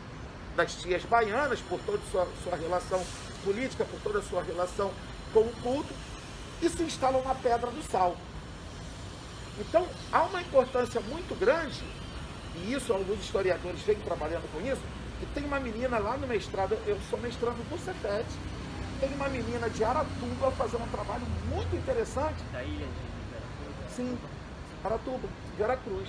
das 0.54 0.74
tias 0.74 1.02
baianas, 1.04 1.60
por 1.60 1.80
toda 1.80 1.98
a 1.98 2.10
sua, 2.10 2.28
sua 2.44 2.56
relação 2.56 3.02
política, 3.42 3.84
por 3.84 4.00
toda 4.00 4.18
a 4.18 4.22
sua 4.22 4.42
relação 4.42 4.90
com 5.32 5.40
o 5.40 5.52
culto, 5.62 5.92
e 6.60 6.68
se 6.68 6.82
instalam 6.82 7.22
na 7.22 7.34
Pedra 7.34 7.70
do 7.70 7.82
Sal. 7.90 8.16
Então, 9.58 9.86
há 10.12 10.22
uma 10.22 10.40
importância 10.40 11.00
muito 11.00 11.38
grande, 11.38 11.82
e 12.56 12.72
isso 12.72 12.92
alguns 12.92 13.20
historiadores 13.20 13.80
vêm 13.82 13.96
trabalhando 13.96 14.50
com 14.52 14.60
isso, 14.60 14.82
que 15.18 15.26
tem 15.26 15.44
uma 15.44 15.58
menina 15.58 15.98
lá 15.98 16.16
no 16.16 16.26
mestrado, 16.26 16.78
eu 16.86 16.98
sou 17.10 17.18
mestrando 17.18 17.56
do 17.68 17.78
Cefet, 17.78 18.26
tem 19.00 19.12
uma 19.14 19.28
menina 19.28 19.68
de 19.70 19.84
Aratuba 19.84 20.50
fazendo 20.52 20.84
um 20.84 20.88
trabalho 20.88 21.26
muito 21.48 21.74
interessante. 21.76 22.42
Da 22.52 22.62
ilha 22.62 22.86
de 22.86 23.94
Sim, 23.94 24.18
Aratuba, 24.84 25.28
Veracruz. 25.56 26.08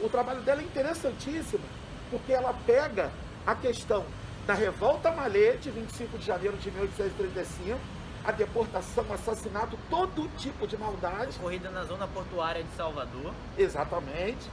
O 0.00 0.08
trabalho 0.08 0.40
dela 0.42 0.60
é 0.60 0.64
interessantíssimo, 0.64 1.64
porque 2.10 2.32
ela 2.32 2.54
pega 2.66 3.10
a 3.46 3.54
questão 3.54 4.04
da 4.46 4.54
revolta 4.54 5.10
malê 5.10 5.56
de 5.56 5.70
25 5.70 6.18
de 6.18 6.24
janeiro 6.24 6.56
de 6.56 6.70
1835, 6.70 7.78
a 8.28 8.30
deportação, 8.30 9.06
assassinato, 9.10 9.78
todo 9.88 10.28
tipo 10.36 10.66
de 10.66 10.76
maldade. 10.76 11.38
Corrida 11.38 11.70
na 11.70 11.84
zona 11.84 12.06
portuária 12.06 12.62
de 12.62 12.68
Salvador. 12.76 13.32
Exatamente. 13.56 14.50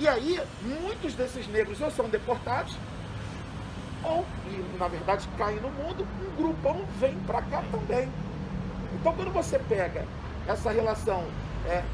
E 0.00 0.08
aí, 0.08 0.40
muitos 0.60 1.14
desses 1.14 1.46
negros 1.46 1.80
ou 1.80 1.92
são 1.92 2.08
deportados, 2.08 2.76
ou, 4.02 4.26
e, 4.46 4.78
na 4.78 4.88
verdade, 4.88 5.28
caem 5.38 5.60
no 5.60 5.70
mundo, 5.70 6.04
um 6.20 6.36
grupão 6.36 6.84
vem 6.98 7.14
para 7.20 7.40
cá 7.42 7.62
também. 7.70 8.10
Então, 8.94 9.14
quando 9.14 9.32
você 9.32 9.60
pega 9.60 10.04
essa 10.48 10.72
relação, 10.72 11.24
é, 11.66 11.84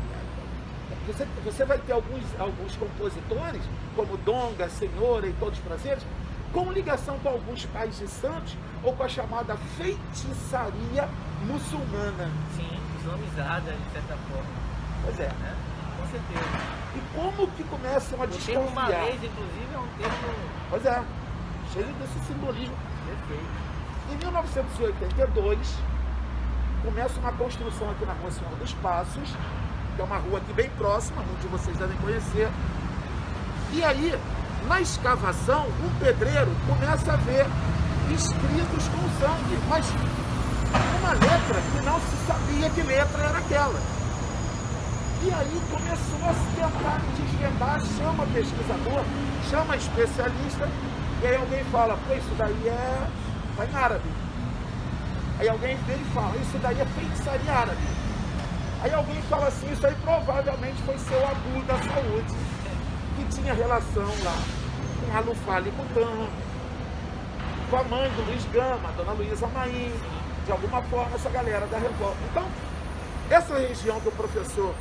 você, 1.07 1.27
você 1.45 1.67
vai 1.67 1.77
ter 1.81 1.93
alguns, 1.93 2.25
alguns 2.41 2.77
compositores, 2.77 3.61
como 3.95 4.17
Donga, 4.17 4.71
Senhora 4.71 5.27
e 5.27 5.35
Todos 5.35 5.59
os 5.59 5.65
Prazeres, 5.67 6.03
com 6.53 6.71
ligação 6.73 7.19
com 7.21 7.29
alguns 7.29 7.65
pais 7.67 7.99
de 7.99 8.09
santos 8.09 8.57
ou 8.83 8.93
com 8.95 9.03
a 9.05 9.09
chamada 9.09 9.57
feitiçaria 9.77 11.09
muçulmana. 11.47 12.29
Sim, 12.57 12.69
islamizada, 12.99 13.73
de 13.73 13.93
certa 13.93 14.17
forma. 14.29 14.49
Pois 15.05 15.21
é. 15.21 15.29
Né? 15.29 15.57
Com 15.99 16.07
certeza. 16.11 16.51
E 16.97 17.01
como 17.15 17.49
que 17.53 17.65
começam 17.65 18.21
a 18.21 18.25
O 18.25 18.29
termo 18.29 18.39
desconfiar? 18.65 18.75
malês, 18.75 19.23
inclusive, 19.23 19.75
é 19.75 19.79
um 19.79 19.89
termo 19.99 20.35
Pois 20.71 20.87
é, 20.87 21.03
cheio 21.73 21.87
desse 21.95 22.19
simbolismo. 22.27 22.77
perfeito. 23.07 23.71
Em 24.13 24.17
1982, 24.17 25.59
começa 26.85 27.21
uma 27.21 27.33
construção 27.33 27.91
aqui 27.91 28.05
na 28.05 28.13
Rua 28.15 28.31
Senhora 28.33 28.57
dos 28.57 28.73
Passos, 28.75 29.29
que 29.95 30.01
é 30.01 30.05
uma 30.05 30.17
rua 30.17 30.39
aqui 30.39 30.53
bem 30.53 30.69
próxima, 30.71 31.23
muitos 31.23 31.43
de 31.43 31.49
vocês 31.49 31.77
devem 31.77 31.97
conhecer. 31.99 32.49
E 33.73 33.85
aí, 33.85 34.19
na 34.67 34.81
escavação, 34.81 35.67
um 35.85 35.99
pedreiro 35.99 36.51
começa 36.67 37.13
a 37.13 37.17
ver 37.17 37.47
escritos 38.13 38.89
com 38.89 39.25
sangue, 39.25 39.59
mas 39.69 39.87
uma 41.01 41.13
letra 41.13 41.61
que 41.73 41.85
não 41.85 42.01
se 42.01 42.27
sabia 42.27 42.71
que 42.71 42.83
letra 42.83 43.23
era 43.25 43.39
aquela. 43.39 43.81
E 45.23 45.31
aí 45.33 45.63
começou 45.71 46.29
a 46.29 46.35
se 46.35 46.57
tentar 46.57 47.01
desvendar, 47.17 47.81
chama 47.99 48.27
pesquisador, 48.27 49.05
chama 49.51 49.77
especialista, 49.77 50.69
e 51.23 51.27
aí 51.27 51.37
alguém 51.37 51.65
fala, 51.65 51.99
pô, 52.09 52.15
isso 52.15 52.35
daí 52.39 52.69
é. 52.69 53.07
Tá 53.57 53.67
em 53.67 53.75
árabe. 53.75 54.11
Aí 55.39 55.49
alguém 55.49 55.77
vem 55.87 56.01
e 56.01 56.15
fala, 56.15 56.35
isso 56.37 56.59
daí 56.63 56.81
é 56.81 56.87
feitiçaria 56.87 57.53
árabe. 57.53 57.83
Aí 58.83 58.95
alguém 58.95 59.21
fala 59.29 59.49
assim, 59.49 59.71
isso 59.71 59.87
aí 59.87 59.95
provavelmente 60.03 60.81
foi 60.87 60.97
seu 60.99 61.19
Abu 61.27 61.63
da 61.67 61.75
saúde, 61.75 62.35
que 63.21 63.35
tinha 63.35 63.53
relação 63.55 64.09
lá 64.25 64.39
com 65.07 65.17
a 65.17 65.21
Lufale 65.21 65.71
Butan, 65.71 66.29
com 67.69 67.77
a 67.77 67.85
mãe 67.85 68.11
do 68.11 68.23
Luiz 68.27 68.45
Gama, 68.47 68.89
a 68.89 68.93
dona 68.93 69.13
Luísa 69.13 69.47
Maim, 69.49 69.93
de 70.45 70.53
alguma 70.53 70.83
forma 70.83 71.15
essa 71.15 71.31
galera 71.31 71.67
da 71.67 71.79
revolta. 71.79 72.17
Então, 72.31 72.49
essa 73.29 73.59
região 73.59 74.01
que 74.01 74.09
o 74.09 74.13
professor 74.13 74.75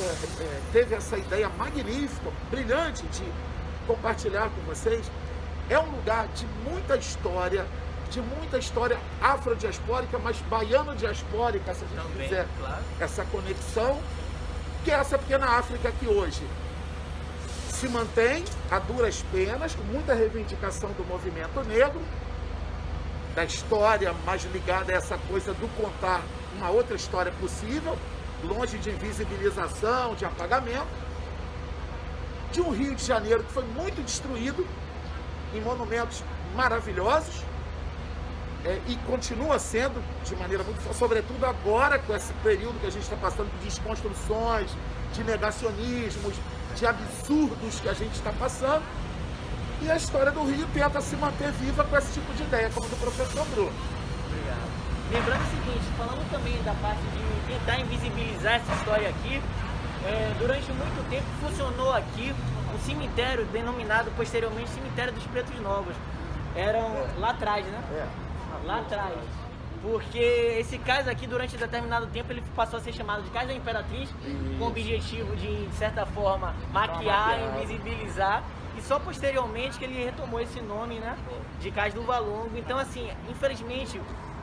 é, 0.00 0.42
é, 0.42 0.60
teve 0.72 0.94
essa 0.94 1.16
ideia 1.16 1.48
magnífica, 1.48 2.30
brilhante 2.50 3.02
de 3.06 3.24
compartilhar 3.86 4.50
com 4.50 4.60
vocês, 4.62 5.10
é 5.70 5.78
um 5.78 5.90
lugar 5.90 6.28
de 6.28 6.46
muita 6.68 6.96
história, 6.96 7.66
de 8.10 8.20
muita 8.20 8.58
história 8.58 8.98
afrodiaspórica, 9.20 10.18
mas 10.18 10.36
baiano-diaspórica, 10.50 11.74
se 11.74 11.84
a 11.84 11.88
gente 11.88 12.12
Também, 12.12 12.28
fizer 12.28 12.46
claro. 12.58 12.82
essa 13.00 13.24
conexão, 13.24 14.00
que 14.84 14.90
é 14.90 14.94
essa 14.94 15.18
pequena 15.18 15.46
África 15.58 15.92
que 15.98 16.06
hoje 16.06 16.42
se 17.78 17.88
mantém 17.88 18.44
a 18.72 18.80
duras 18.80 19.24
penas, 19.30 19.72
com 19.72 19.84
muita 19.84 20.12
reivindicação 20.12 20.90
do 20.92 21.04
movimento 21.04 21.62
negro, 21.62 22.00
da 23.36 23.44
história 23.44 24.12
mais 24.26 24.42
ligada 24.52 24.92
a 24.92 24.96
essa 24.96 25.16
coisa 25.28 25.54
do 25.54 25.68
contar 25.80 26.20
uma 26.56 26.70
outra 26.70 26.96
história 26.96 27.30
possível, 27.40 27.96
longe 28.42 28.78
de 28.78 28.90
invisibilização, 28.90 30.16
de 30.16 30.24
apagamento, 30.24 30.88
de 32.50 32.60
um 32.60 32.70
Rio 32.70 32.96
de 32.96 33.04
Janeiro 33.04 33.44
que 33.44 33.52
foi 33.52 33.64
muito 33.64 34.02
destruído 34.02 34.66
em 35.54 35.60
monumentos 35.60 36.24
maravilhosos 36.56 37.44
é, 38.64 38.80
e 38.88 38.96
continua 39.06 39.56
sendo 39.60 40.02
de 40.24 40.34
maneira 40.34 40.64
muito 40.64 40.82
sobretudo 40.94 41.46
agora 41.46 41.96
com 42.00 42.16
esse 42.16 42.32
período 42.42 42.80
que 42.80 42.86
a 42.88 42.90
gente 42.90 43.04
está 43.04 43.16
passando 43.16 43.50
de 43.58 43.66
desconstruções, 43.66 44.68
de 45.12 45.22
negacionismos, 45.22 46.34
de 46.78 46.86
absurdos 46.86 47.80
que 47.80 47.88
a 47.88 47.92
gente 47.92 48.14
está 48.14 48.32
passando. 48.32 48.82
E 49.82 49.90
a 49.90 49.96
história 49.96 50.30
do 50.30 50.42
Rio 50.44 50.66
tenta 50.72 51.00
se 51.00 51.16
manter 51.16 51.50
viva 51.52 51.84
com 51.84 51.96
esse 51.96 52.12
tipo 52.12 52.32
de 52.34 52.42
ideia, 52.42 52.70
como 52.70 52.88
do 52.88 52.96
professor 52.96 53.46
Bruno. 53.46 53.72
Obrigado. 54.26 54.68
Lembrando 55.12 55.42
o 55.42 55.50
seguinte, 55.50 55.84
falando 55.96 56.30
também 56.30 56.60
da 56.62 56.74
parte 56.74 57.00
de 57.00 57.52
tentar 57.52 57.80
invisibilizar 57.80 58.54
essa 58.54 58.72
história 58.74 59.08
aqui, 59.08 59.40
é, 60.04 60.34
durante 60.38 60.70
muito 60.72 61.10
tempo 61.10 61.26
funcionou 61.40 61.92
aqui 61.92 62.34
um 62.74 62.78
cemitério 62.86 63.44
denominado 63.46 64.10
posteriormente 64.16 64.70
Cemitério 64.70 65.12
dos 65.12 65.24
Pretos 65.24 65.58
Novos. 65.60 65.94
Eram 66.54 67.06
lá 67.18 67.30
atrás, 67.30 67.64
né? 67.66 67.82
É. 67.92 68.66
Lá 68.66 68.80
atrás. 68.80 69.14
Porque 69.82 70.18
esse 70.18 70.76
cais 70.78 71.06
aqui, 71.06 71.26
durante 71.26 71.56
determinado 71.56 72.06
tempo, 72.08 72.32
ele 72.32 72.42
passou 72.56 72.78
a 72.78 72.82
ser 72.82 72.92
chamado 72.92 73.22
de 73.22 73.30
Cais 73.30 73.46
da 73.46 73.54
Imperatriz, 73.54 74.10
com 74.58 74.64
o 74.64 74.68
objetivo 74.68 75.36
de, 75.36 75.66
de 75.66 75.74
certa 75.76 76.04
forma, 76.04 76.54
maquiar, 76.72 77.38
maquiar. 77.38 77.54
invisibilizar. 77.62 78.42
E 78.76 78.82
só 78.82 78.98
posteriormente 78.98 79.78
que 79.78 79.84
ele 79.84 80.04
retomou 80.04 80.40
esse 80.40 80.60
nome, 80.60 80.98
né? 80.98 81.16
De 81.60 81.70
Cais 81.70 81.94
do 81.94 82.02
Valongo. 82.02 82.50
Então, 82.56 82.76
assim, 82.78 83.08
infelizmente, 83.28 84.00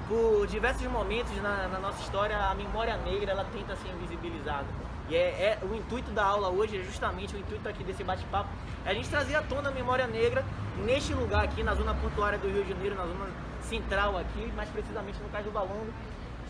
por 0.07 0.47
diversos 0.47 0.85
momentos 0.87 1.35
na, 1.41 1.67
na 1.67 1.79
nossa 1.79 2.01
história, 2.01 2.37
a 2.37 2.53
memória 2.55 2.95
negra, 2.97 3.31
ela 3.31 3.45
tenta 3.45 3.75
ser 3.75 3.89
invisibilizada. 3.89 4.65
E 5.09 5.15
é, 5.15 5.19
é- 5.19 5.59
o 5.63 5.75
intuito 5.75 6.11
da 6.11 6.23
aula 6.23 6.49
hoje, 6.49 6.79
é 6.79 6.83
justamente 6.83 7.35
o 7.35 7.39
intuito 7.39 7.67
aqui 7.67 7.83
desse 7.83 8.03
bate-papo, 8.03 8.49
é 8.85 8.89
a 8.89 8.93
gente 8.93 9.09
trazer 9.09 9.35
à 9.35 9.41
tona 9.41 9.69
a 9.69 9.71
memória 9.71 10.07
negra 10.07 10.43
neste 10.83 11.13
lugar 11.13 11.43
aqui, 11.43 11.61
na 11.63 11.75
zona 11.75 11.93
portuária 11.93 12.37
do 12.37 12.47
Rio 12.47 12.63
de 12.63 12.69
Janeiro, 12.69 12.95
na 12.95 13.05
zona 13.05 13.27
central 13.65 14.17
aqui, 14.17 14.51
mais 14.55 14.69
precisamente 14.69 15.19
no 15.21 15.29
Cais 15.29 15.45
do 15.45 15.51
Valongo. 15.51 15.93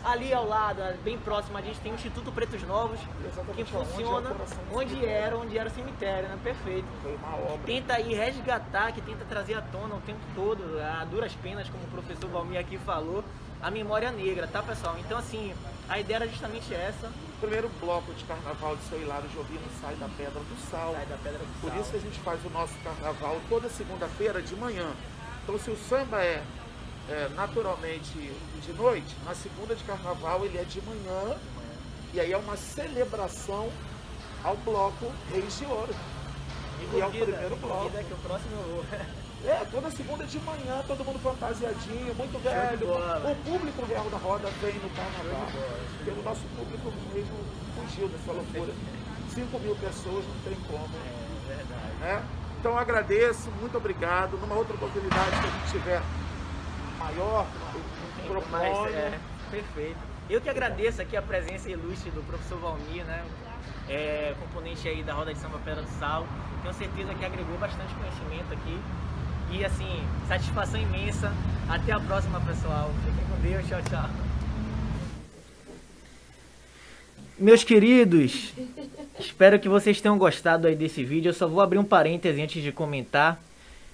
Ali 0.04 0.32
ao 0.32 0.46
lado, 0.46 0.80
bem 1.02 1.18
próximo, 1.18 1.58
a 1.58 1.60
gente 1.60 1.80
tem 1.80 1.90
o 1.90 1.96
Instituto 1.96 2.30
Pretos 2.30 2.62
Novos, 2.62 3.00
que 3.00 3.26
Exatamente, 3.26 3.74
onde 3.74 3.82
é 3.82 3.86
funciona 3.86 4.30
onde 4.72 4.90
cemitério. 4.90 5.08
era, 5.16 5.36
onde 5.36 5.58
era 5.58 5.68
o 5.68 5.72
cemitério, 5.72 6.28
né? 6.28 6.38
Perfeito 6.44 6.86
Foi 7.02 7.16
uma 7.16 7.34
obra. 7.36 7.58
tenta 7.66 7.94
aí 7.94 8.14
resgatar, 8.14 8.92
que 8.92 9.00
tenta 9.00 9.24
trazer 9.24 9.54
à 9.54 9.62
tona 9.62 9.96
o 9.96 10.00
tempo 10.02 10.20
todo, 10.34 10.62
a 10.80 11.04
duras 11.06 11.32
penas, 11.42 11.68
como 11.68 11.82
o 11.82 11.88
professor 11.88 12.30
Valmir 12.30 12.60
aqui 12.60 12.78
falou, 12.78 13.24
a 13.60 13.68
memória 13.68 14.12
negra, 14.12 14.46
tá 14.46 14.62
pessoal? 14.62 14.94
Então 15.00 15.18
assim, 15.18 15.52
a 15.88 15.98
ideia 15.98 16.18
era 16.18 16.28
justamente 16.28 16.72
essa, 16.72 17.08
O 17.08 17.40
primeiro 17.40 17.68
bloco 17.80 18.12
de 18.14 18.22
carnaval 18.24 18.76
de 18.76 18.82
seu 18.84 19.00
Hilário 19.00 19.28
Jovino 19.34 19.62
sai 19.80 19.96
da 19.96 20.08
Pedra 20.16 20.38
do 20.38 20.70
Sal. 20.70 20.92
sai 20.94 21.06
da 21.06 21.16
Pedra 21.16 21.38
do 21.40 21.60
Por 21.60 21.70
Sal. 21.70 21.80
isso 21.80 21.90
que 21.90 21.96
a 21.96 22.00
gente 22.00 22.20
faz 22.20 22.44
o 22.44 22.50
nosso 22.50 22.74
carnaval 22.84 23.40
toda 23.48 23.68
segunda-feira 23.68 24.40
de 24.40 24.54
manhã. 24.54 24.86
Então 25.42 25.58
se 25.58 25.70
o 25.70 25.76
samba 25.76 26.22
é, 26.22 26.42
é, 27.08 27.28
naturalmente 27.34 28.10
de 28.60 28.72
noite, 28.72 29.14
na 29.24 29.34
segunda 29.34 29.74
de 29.74 29.84
carnaval 29.84 30.44
ele 30.44 30.58
é 30.58 30.64
de 30.64 30.80
manhã. 30.82 31.36
E 32.12 32.20
aí 32.20 32.32
é 32.32 32.36
uma 32.36 32.56
celebração 32.56 33.68
ao 34.42 34.56
bloco 34.56 35.12
Reis 35.32 35.58
de 35.58 35.66
Ouro. 35.66 35.94
E 36.92 37.00
é 37.00 37.04
o 37.04 37.06
convida, 37.06 37.24
primeiro 37.24 37.56
me 37.56 37.62
bloco. 37.62 37.82
convida 37.84 38.04
que 38.04 38.12
o 38.12 38.16
próximo 38.16 38.56
eu 38.56 38.74
vou. 38.76 38.84
É, 39.44 39.64
toda 39.70 39.90
segunda 39.90 40.24
de 40.24 40.40
manhã, 40.40 40.82
todo 40.88 41.04
mundo 41.04 41.20
fantasiadinho, 41.20 42.14
muito 42.14 42.42
velho. 42.42 42.90
O 42.90 43.36
público 43.44 43.84
real 43.84 44.10
da 44.10 44.16
roda 44.16 44.48
vem 44.60 44.74
no 44.74 44.90
carnaval. 44.90 45.46
Porque 45.98 46.10
o 46.10 46.22
nosso 46.24 46.42
público 46.56 46.92
mesmo 47.14 47.36
fugiu 47.76 48.08
dessa 48.08 48.32
loucura. 48.32 48.72
5 49.32 49.58
mil 49.60 49.76
pessoas 49.76 50.24
não 50.26 50.40
tem 50.42 50.56
como. 50.66 50.88
É 50.96 51.54
verdade. 51.54 51.94
Né? 52.00 52.22
Então 52.58 52.76
agradeço, 52.76 53.50
muito 53.60 53.76
obrigado. 53.76 54.36
Numa 54.38 54.56
outra 54.56 54.74
oportunidade 54.74 55.30
que 55.30 55.46
a 55.46 55.50
gente 55.50 55.70
tiver 55.70 56.02
maior, 57.06 57.46
um 58.28 58.50
Mais, 58.50 58.94
é, 58.94 59.18
perfeito. 59.50 59.98
Eu 60.28 60.40
que 60.40 60.48
agradeço 60.48 61.00
aqui 61.00 61.16
a 61.16 61.22
presença 61.22 61.70
ilustre 61.70 62.10
do 62.10 62.22
professor 62.26 62.58
Valmir, 62.58 63.04
né? 63.04 63.24
É, 63.88 64.34
componente 64.40 64.88
aí 64.88 65.02
da 65.04 65.12
Roda 65.12 65.32
de 65.32 65.38
Samba 65.38 65.58
Pedra 65.64 65.82
do 65.82 65.88
Sal. 65.98 66.26
Tenho 66.62 66.74
certeza 66.74 67.14
que 67.14 67.24
agregou 67.24 67.56
bastante 67.58 67.94
conhecimento 67.94 68.52
aqui. 68.52 68.78
E 69.52 69.64
assim, 69.64 70.02
satisfação 70.26 70.80
imensa. 70.80 71.32
Até 71.68 71.92
a 71.92 72.00
próxima, 72.00 72.40
pessoal. 72.40 72.90
Fiquem 73.04 73.24
com 73.24 73.40
Deus. 73.40 73.68
Tchau, 73.68 73.80
tchau. 73.88 74.10
Meus 77.38 77.62
queridos, 77.62 78.54
espero 79.20 79.60
que 79.60 79.68
vocês 79.68 80.00
tenham 80.00 80.18
gostado 80.18 80.66
aí 80.66 80.74
desse 80.74 81.04
vídeo. 81.04 81.28
Eu 81.28 81.34
só 81.34 81.46
vou 81.46 81.60
abrir 81.60 81.78
um 81.78 81.84
parêntese 81.84 82.42
antes 82.42 82.62
de 82.62 82.72
comentar. 82.72 83.38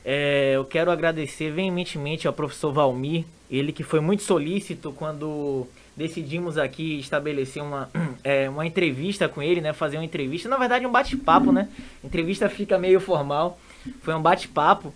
É, 0.04 0.52
eu 0.56 0.64
quero 0.64 0.90
agradecer 0.90 1.50
veementemente 1.50 2.26
ao 2.26 2.32
professor 2.32 2.72
Valmir, 2.72 3.24
ele 3.50 3.72
que 3.72 3.82
foi 3.82 4.00
muito 4.00 4.22
solícito 4.22 4.92
quando 4.92 5.66
decidimos 5.96 6.58
aqui 6.58 6.98
estabelecer 6.98 7.62
uma, 7.62 7.90
é, 8.24 8.48
uma 8.48 8.66
entrevista 8.66 9.28
com 9.28 9.42
ele, 9.42 9.60
né? 9.60 9.72
Fazer 9.72 9.98
uma 9.98 10.04
entrevista, 10.04 10.48
na 10.48 10.56
verdade 10.56 10.86
um 10.86 10.90
bate-papo, 10.90 11.52
né? 11.52 11.68
Entrevista 12.02 12.48
fica 12.48 12.78
meio 12.78 13.00
formal, 13.00 13.58
foi 14.00 14.14
um 14.14 14.22
bate-papo. 14.22 14.92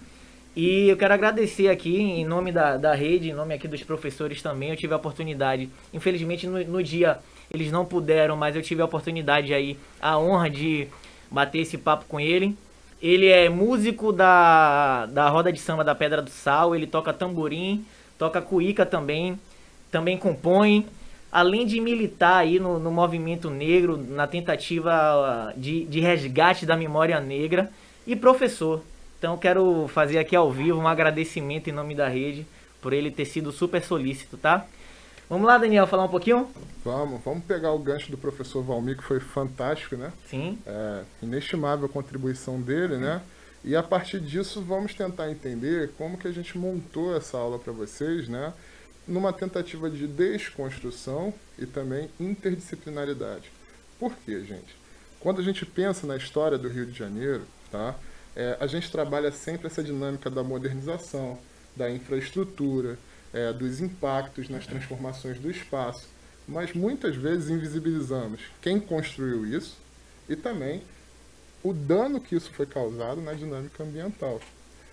E 0.57 0.89
eu 0.89 0.97
quero 0.97 1.13
agradecer 1.13 1.69
aqui, 1.69 1.99
em 1.99 2.25
nome 2.25 2.51
da, 2.51 2.79
da 2.79 2.95
rede, 2.95 3.29
em 3.29 3.35
nome 3.35 3.53
aqui 3.55 3.69
dos 3.69 3.83
professores 3.83 4.41
também, 4.41 4.71
eu 4.71 4.77
tive 4.77 4.95
a 4.95 4.97
oportunidade, 4.97 5.69
infelizmente 5.93 6.47
no, 6.47 6.65
no 6.65 6.83
dia 6.83 7.19
eles 7.53 7.71
não 7.71 7.85
puderam, 7.85 8.37
mas 8.37 8.57
eu 8.57 8.63
tive 8.63 8.81
a 8.81 8.87
oportunidade 8.87 9.53
aí, 9.53 9.79
a 10.01 10.19
honra 10.19 10.49
de 10.49 10.89
bater 11.31 11.59
esse 11.59 11.77
papo 11.77 12.07
com 12.09 12.19
ele. 12.19 12.57
Ele 13.01 13.29
é 13.29 13.49
músico 13.49 14.13
da, 14.13 15.07
da 15.07 15.29
roda 15.29 15.53
de 15.53 15.61
samba 15.61 15.85
da 15.85 15.95
Pedra 15.95 16.23
do 16.23 16.31
Sal, 16.31 16.75
ele 16.75 16.87
toca 16.87 17.13
tamborim, 17.13 17.85
toca 18.19 18.41
cuíca 18.41 18.87
também, 18.87 19.39
também 19.91 20.17
compõe, 20.17 20.87
além 21.31 21.67
de 21.67 21.81
militar 21.81 22.39
aí 22.39 22.59
no, 22.59 22.79
no 22.79 22.91
movimento 22.91 23.51
negro, 23.51 23.97
na 23.97 24.27
tentativa 24.27 24.93
ah, 24.93 25.53
de, 25.57 25.85
de 25.85 26.01
resgate 26.01 26.65
da 26.65 26.77
memória 26.77 27.21
negra, 27.21 27.71
e 28.07 28.17
professor. 28.17 28.83
Então 29.19 29.37
quero 29.37 29.89
fazer 29.89 30.19
aqui 30.19 30.35
ao 30.37 30.51
vivo 30.51 30.79
um 30.79 30.89
agradecimento 30.89 31.69
em 31.69 31.73
nome 31.73 31.95
da 31.95 32.09
rede 32.09 32.47
por 32.81 32.93
ele 32.93 33.11
ter 33.11 33.25
sido 33.25 33.51
super 33.51 33.83
solícito, 33.83 34.37
tá? 34.37 34.67
Vamos 35.29 35.47
lá, 35.47 35.59
Daniel, 35.59 35.89
falar 35.89 36.05
um 36.05 36.09
pouquinho? 36.09 36.49
Vamos, 36.85 37.21
vamos 37.25 37.45
pegar 37.45 37.73
o 37.73 37.79
gancho 37.81 38.13
do 38.13 38.17
professor 38.17 38.63
Valmir, 38.63 38.97
que 38.97 39.03
foi 39.03 39.19
fantástico, 39.19 39.97
né? 39.97 40.13
Sim. 40.31 40.57
É, 40.65 41.03
inestimável 41.21 41.87
a 41.87 41.89
contribuição 41.89 42.61
dele, 42.61 42.97
né? 42.97 43.21
E 43.65 43.75
a 43.75 43.83
partir 43.83 44.21
disso 44.21 44.63
vamos 44.63 44.95
tentar 44.95 45.29
entender 45.29 45.91
como 45.99 46.17
que 46.17 46.29
a 46.29 46.33
gente 46.33 46.57
montou 46.57 47.17
essa 47.17 47.37
aula 47.37 47.59
para 47.59 47.73
vocês, 47.73 48.29
né? 48.29 48.53
Numa 49.07 49.33
tentativa 49.33 49.91
de 49.91 50.07
desconstrução 50.07 51.35
e 51.59 51.67
também 51.67 52.09
interdisciplinaridade. 52.21 53.51
Por 53.99 54.13
quê, 54.25 54.45
gente? 54.45 54.77
Quando 55.19 55.41
a 55.41 55.45
gente 55.45 55.67
pensa 55.67 56.07
na 56.07 56.17
história 56.17 56.57
do 56.57 56.69
Rio 56.69 56.87
de 56.87 56.97
Janeiro, 56.97 57.43
tá? 57.73 57.97
É, 58.37 58.57
a 58.61 58.67
gente 58.69 58.93
trabalha 58.93 59.33
sempre 59.33 59.67
essa 59.67 59.83
dinâmica 59.83 60.31
da 60.31 60.45
modernização, 60.45 61.37
da 61.75 61.91
infraestrutura, 61.91 62.97
é, 63.33 63.53
dos 63.53 63.81
impactos 63.81 64.49
nas 64.49 64.67
transformações 64.67 65.39
do 65.39 65.51
espaço, 65.51 66.09
mas 66.47 66.73
muitas 66.73 67.17
vezes 67.17 67.51
invisibilizamos 67.51 68.41
quem 68.61 68.79
construiu 68.79 69.47
isso 69.47 69.77
e 70.29 70.37
também 70.37 70.83
o 71.63 71.73
dano 71.73 72.21
que 72.21 72.37
isso 72.37 72.51
foi 72.51 72.67
causado 72.67 73.21
na 73.21 73.33
dinâmica 73.33 73.83
ambiental. 73.83 74.41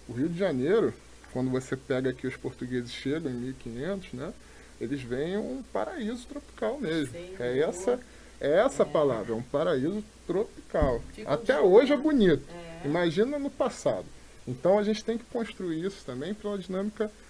O 0.08 0.14
Rio 0.14 0.28
de 0.30 0.38
Janeiro, 0.38 0.94
quando 1.32 1.50
você 1.50 1.78
pega 1.78 2.10
aqui 2.10 2.26
os 2.26 2.36
portugueses 2.36 2.92
chegam 2.92 3.32
em 3.32 3.36
1500, 3.36 4.14
né? 4.14 4.34
Eles 4.82 5.02
veem 5.02 5.38
um 5.38 5.64
paraíso 5.72 6.26
tropical 6.28 6.80
mesmo. 6.80 7.16
É 7.40 7.60
essa 7.60 8.00
é 8.42 8.60
essa 8.60 8.84
é. 8.84 8.86
palavra, 8.86 9.32
é 9.34 9.36
um 9.36 9.42
paraíso 9.42 10.04
tropical. 10.28 11.02
Fico 11.14 11.32
Até 11.32 11.60
hoje 11.62 11.94
é 11.94 11.98
bonito. 11.98 12.44
É. 12.84 12.88
Imagina 12.88 13.40
no 13.40 13.50
passado. 13.50 14.06
Então 14.46 14.78
a 14.78 14.84
gente 14.84 15.04
tem 15.04 15.18
que 15.18 15.24
construir 15.26 15.86
isso 15.86 16.04
também 16.06 16.34
pela 16.34 16.58
dinâmica 16.58 17.06
ambiental. 17.06 17.23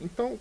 Então, 0.00 0.38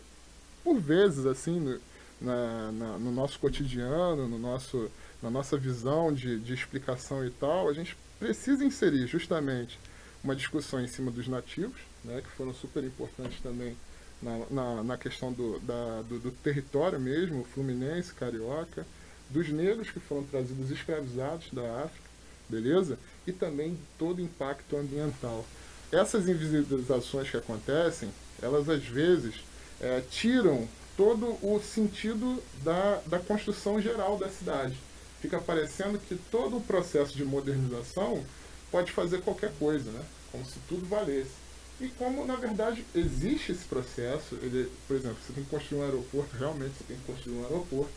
por 0.63 0.79
vezes, 0.79 1.25
assim, 1.25 1.59
no, 1.59 1.79
na, 2.19 2.71
na, 2.71 2.97
no 2.97 3.11
nosso 3.11 3.39
cotidiano, 3.39 4.27
no 4.27 4.39
nosso, 4.39 4.89
na 5.21 5.29
nossa 5.29 5.57
visão 5.57 6.13
de, 6.13 6.39
de 6.39 6.53
explicação 6.53 7.25
e 7.25 7.29
tal, 7.29 7.69
a 7.69 7.73
gente 7.73 7.95
precisa 8.19 8.65
inserir 8.65 9.07
justamente 9.07 9.79
uma 10.23 10.35
discussão 10.35 10.81
em 10.81 10.87
cima 10.87 11.11
dos 11.11 11.27
nativos, 11.27 11.79
né, 12.03 12.21
que 12.21 12.29
foram 12.35 12.53
super 12.53 12.83
importantes 12.83 13.39
também 13.41 13.77
na, 14.21 14.45
na, 14.49 14.83
na 14.83 14.97
questão 14.97 15.31
do, 15.31 15.59
da, 15.59 16.01
do, 16.01 16.19
do, 16.19 16.31
território 16.31 16.99
mesmo, 16.99 17.43
fluminense, 17.53 18.13
carioca, 18.13 18.85
dos 19.29 19.49
negros 19.49 19.91
que 19.91 19.99
foram 19.99 20.23
trazidos 20.23 20.71
escravizados 20.71 21.47
da 21.51 21.83
África, 21.83 22.09
beleza? 22.49 22.97
E 23.25 23.31
também 23.31 23.77
todo 23.99 24.19
o 24.19 24.21
impacto 24.21 24.77
ambiental. 24.77 25.45
Essas 25.91 26.27
invisibilizações 26.27 27.29
que 27.29 27.37
acontecem, 27.37 28.09
elas 28.41 28.69
às 28.69 28.83
vezes 28.83 29.35
é, 29.79 30.01
tiram 30.09 30.67
todo 30.95 31.37
o 31.43 31.61
sentido 31.61 32.41
da, 32.63 33.01
da 33.05 33.19
construção 33.19 33.81
geral 33.81 34.17
da 34.17 34.29
cidade. 34.29 34.75
Fica 35.21 35.39
parecendo 35.39 35.99
que 35.99 36.15
todo 36.31 36.57
o 36.57 36.61
processo 36.61 37.15
de 37.15 37.23
modernização 37.23 38.23
pode 38.71 38.91
fazer 38.91 39.21
qualquer 39.21 39.51
coisa, 39.59 39.89
né? 39.91 40.03
como 40.31 40.45
se 40.45 40.59
tudo 40.67 40.85
valesse. 40.87 41.47
E 41.79 41.89
como, 41.89 42.25
na 42.25 42.35
verdade, 42.35 42.83
existe 42.95 43.51
esse 43.51 43.65
processo, 43.65 44.35
ele, 44.41 44.71
por 44.87 44.95
exemplo, 44.95 45.17
você 45.21 45.33
tem 45.33 45.43
que 45.43 45.49
construir 45.49 45.79
um 45.79 45.83
aeroporto, 45.83 46.35
realmente 46.35 46.73
você 46.77 46.83
tem 46.87 46.97
que 46.97 47.03
construir 47.03 47.35
um 47.35 47.43
aeroporto, 47.43 47.91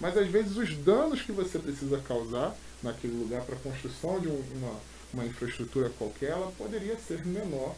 mas 0.00 0.16
às 0.16 0.26
vezes 0.26 0.56
os 0.56 0.74
danos 0.78 1.20
que 1.20 1.32
você 1.32 1.58
precisa 1.58 1.98
causar 1.98 2.56
naquele 2.82 3.14
lugar 3.14 3.42
para 3.42 3.56
a 3.56 3.58
construção 3.58 4.18
de 4.20 4.28
uma, 4.28 4.80
uma 5.12 5.26
infraestrutura 5.26 5.90
qualquer, 5.98 6.30
ela 6.30 6.50
poderia 6.56 6.96
ser 6.98 7.26
menor 7.26 7.74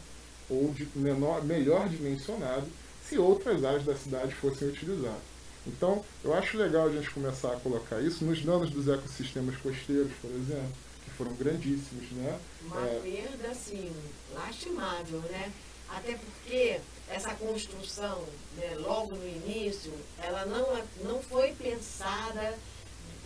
ou 0.48 0.72
de 0.72 0.88
menor, 0.94 1.44
melhor 1.44 1.88
dimensionado 1.88 2.66
se 3.06 3.18
outras 3.18 3.64
áreas 3.64 3.84
da 3.84 3.96
cidade 3.96 4.34
fossem 4.34 4.68
utilizadas. 4.68 5.28
Então, 5.66 6.04
eu 6.24 6.34
acho 6.34 6.56
legal 6.56 6.86
a 6.86 6.92
gente 6.92 7.10
começar 7.10 7.52
a 7.52 7.60
colocar 7.60 8.00
isso 8.00 8.24
nos 8.24 8.42
danos 8.42 8.70
dos 8.70 8.88
ecossistemas 8.88 9.56
costeiros, 9.56 10.12
por 10.20 10.30
exemplo, 10.30 10.72
que 11.04 11.10
foram 11.10 11.34
grandíssimos, 11.34 12.10
né? 12.12 12.38
Uma 12.64 12.86
é... 12.86 13.00
perda, 13.00 13.48
assim, 13.48 13.92
lastimável, 14.34 15.20
né? 15.20 15.52
Até 15.90 16.16
porque 16.16 16.80
essa 17.08 17.34
construção, 17.34 18.22
né, 18.56 18.74
logo 18.78 19.14
no 19.14 19.26
início, 19.26 19.92
ela 20.22 20.44
não, 20.44 20.82
não 21.02 21.22
foi 21.22 21.52
pensada 21.52 22.58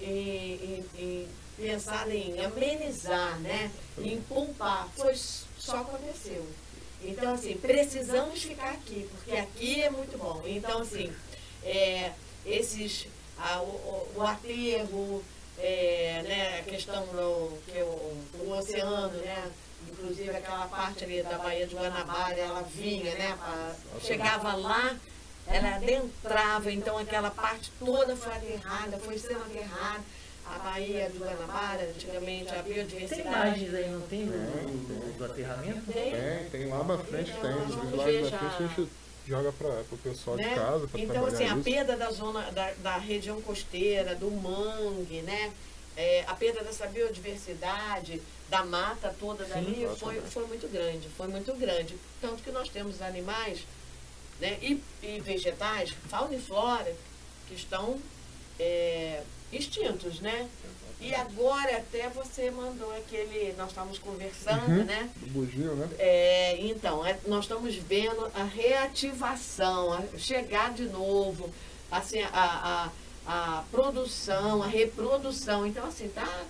em, 0.01 0.05
em, 0.07 0.85
em 0.97 1.29
pensada 1.57 2.15
em 2.15 2.41
amenizar, 2.41 3.39
né? 3.41 3.71
Em 3.99 4.21
poupar. 4.23 4.89
Foi, 4.97 5.15
só 5.15 5.79
aconteceu. 5.79 6.47
Então, 7.05 7.35
assim, 7.35 7.57
precisamos 7.57 8.43
ficar 8.43 8.71
aqui, 8.71 9.09
porque 9.11 9.33
aqui 9.33 9.83
é 9.83 9.91
muito 9.91 10.17
bom. 10.17 10.43
Então, 10.45 10.81
assim, 10.81 11.12
é, 11.65 12.12
esses, 12.47 13.07
a, 13.38 13.61
o, 13.61 14.12
o 14.17 14.23
aterro, 14.23 15.23
é, 15.59 16.23
né, 16.23 16.59
a 16.61 16.62
questão 16.62 17.05
do 17.07 17.59
que 17.67 17.79
o, 17.83 18.45
o 18.45 18.57
oceano, 18.57 19.19
né? 19.19 19.51
Inclusive 19.91 20.31
aquela 20.31 20.67
parte 20.69 21.05
ali 21.05 21.23
da 21.23 21.38
Baía 21.38 21.67
de 21.67 21.75
Guanabara, 21.75 22.38
ela 22.38 22.62
vinha, 22.62 23.15
né? 23.15 23.37
Pra, 23.37 23.75
chegava 24.01 24.55
lá, 24.55 24.97
ela 25.47 25.75
adentrava, 25.75 26.71
então 26.71 26.97
aquela 26.99 27.31
parte 27.31 27.73
toda 27.81 28.17
foi 28.17 28.33
aterrada, 28.33 28.97
foi 28.99 29.19
sendo 29.19 29.43
aterrada 29.43 30.03
a 30.55 30.59
Baía 30.59 31.09
do 31.09 31.19
Guanabara, 31.19 31.85
antigamente, 31.85 32.55
a 32.55 32.62
biodiversidade. 32.62 33.23
Tem 33.23 33.33
imagens 33.33 33.75
aí, 33.75 33.91
não 33.91 34.01
tem? 34.03 34.27
Do, 34.27 35.19
do 35.19 35.25
aterramento? 35.25 35.93
Tem, 35.93 36.12
tem, 36.12 36.51
tem 36.51 36.69
lá 36.69 36.85
na 36.85 36.99
frente, 36.99 37.31
então, 37.31 37.43
tem. 37.43 37.62
Os 37.62 37.93
slides 37.93 38.31
na 38.31 38.38
frente 38.38 38.55
a 38.55 38.67
gente 38.67 38.88
joga 39.27 39.53
para 39.53 39.85
o 39.91 39.99
pessoal 39.99 40.37
né? 40.37 40.49
de 40.49 40.55
casa. 40.55 40.88
Então, 40.95 41.27
assim, 41.27 41.45
isso. 41.45 41.55
a 41.55 41.59
perda 41.59 41.97
da 41.97 42.11
zona, 42.11 42.51
da, 42.51 42.73
da 42.83 42.97
região 42.99 43.41
costeira, 43.41 44.15
do 44.15 44.31
mangue, 44.31 45.23
né? 45.23 45.53
É, 45.97 46.25
a 46.27 46.35
perda 46.35 46.65
dessa 46.65 46.87
biodiversidade, 46.87 48.21
da 48.49 48.65
mata 48.65 49.15
toda 49.19 49.45
dali, 49.45 49.75
Sim, 49.75 49.97
foi, 49.97 50.21
foi 50.23 50.47
muito 50.47 50.69
grande, 50.69 51.09
foi 51.17 51.29
muito 51.29 51.55
grande. 51.55 51.97
Tanto 52.21 52.43
que 52.43 52.51
nós 52.51 52.69
temos 52.69 53.01
animais 53.03 53.61
né, 54.41 54.59
e, 54.62 54.83
e 55.03 55.21
vegetais, 55.21 55.91
fauna 56.09 56.35
e 56.35 56.41
flora, 56.41 56.95
que 57.47 57.55
estão 57.55 58.01
é, 58.59 59.23
extintos, 59.53 60.21
né? 60.21 60.49
E 61.01 61.12
agora 61.15 61.79
até 61.79 62.09
você 62.09 62.49
mandou 62.51 62.95
aquele. 62.97 63.53
Nós 63.59 63.71
estávamos 63.71 63.99
conversando, 63.99 64.69
Uhum. 64.71 64.85
né? 64.85 65.11
O 65.23 65.27
bugio, 65.31 65.75
né? 65.75 65.88
É, 65.99 66.57
então, 66.61 67.05
é- 67.05 67.19
nós 67.27 67.45
estamos 67.45 67.75
vendo 67.75 68.25
a 68.35 68.45
reativação, 68.45 69.93
a 69.93 70.03
chegar 70.17 70.73
de 70.73 70.85
novo, 70.85 71.51
assim, 71.91 72.21
a, 72.23 72.91
a, 73.27 73.59
a 73.59 73.65
produção, 73.71 74.62
a 74.62 74.67
reprodução. 74.67 75.67
Então, 75.67 75.85
assim, 75.87 76.09
tá. 76.09 76.45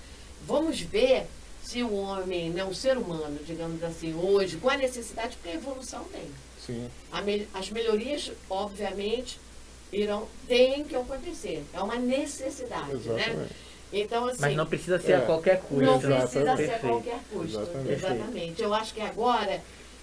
Vamos 0.46 0.80
ver 0.80 1.26
se 1.62 1.82
o 1.82 1.94
homem, 1.94 2.50
né, 2.50 2.62
o 2.64 2.74
ser 2.74 2.98
humano, 2.98 3.38
digamos 3.46 3.82
assim, 3.82 4.12
hoje, 4.14 4.56
com 4.58 4.68
a 4.68 4.76
necessidade, 4.76 5.36
porque 5.36 5.50
a 5.50 5.54
evolução 5.54 6.04
tem. 6.12 6.28
Sim. 6.66 6.90
A 7.10 7.22
as 7.58 7.70
melhorias, 7.70 8.32
obviamente, 8.50 9.38
irão, 9.92 10.26
têm 10.48 10.84
que 10.84 10.96
acontecer. 10.96 11.64
É 11.74 11.80
uma 11.80 11.96
necessidade, 11.96 12.86
né? 12.94 12.94
Exatamente. 12.94 13.52
Então, 13.92 14.26
assim. 14.26 14.38
Mas 14.40 14.56
não 14.56 14.66
precisa 14.66 14.98
ser 14.98 15.12
É. 15.12 15.16
a 15.16 15.20
qualquer 15.22 15.60
custo. 15.60 15.84
Não 15.84 15.98
precisa 16.00 16.56
ser 16.56 16.70
a 16.74 16.78
qualquer 16.78 17.18
custo. 17.30 17.60
Exatamente. 17.60 17.92
Exatamente. 17.92 18.62
Eu 18.62 18.72
acho 18.74 18.94
que 18.94 19.00
agora 19.02 19.60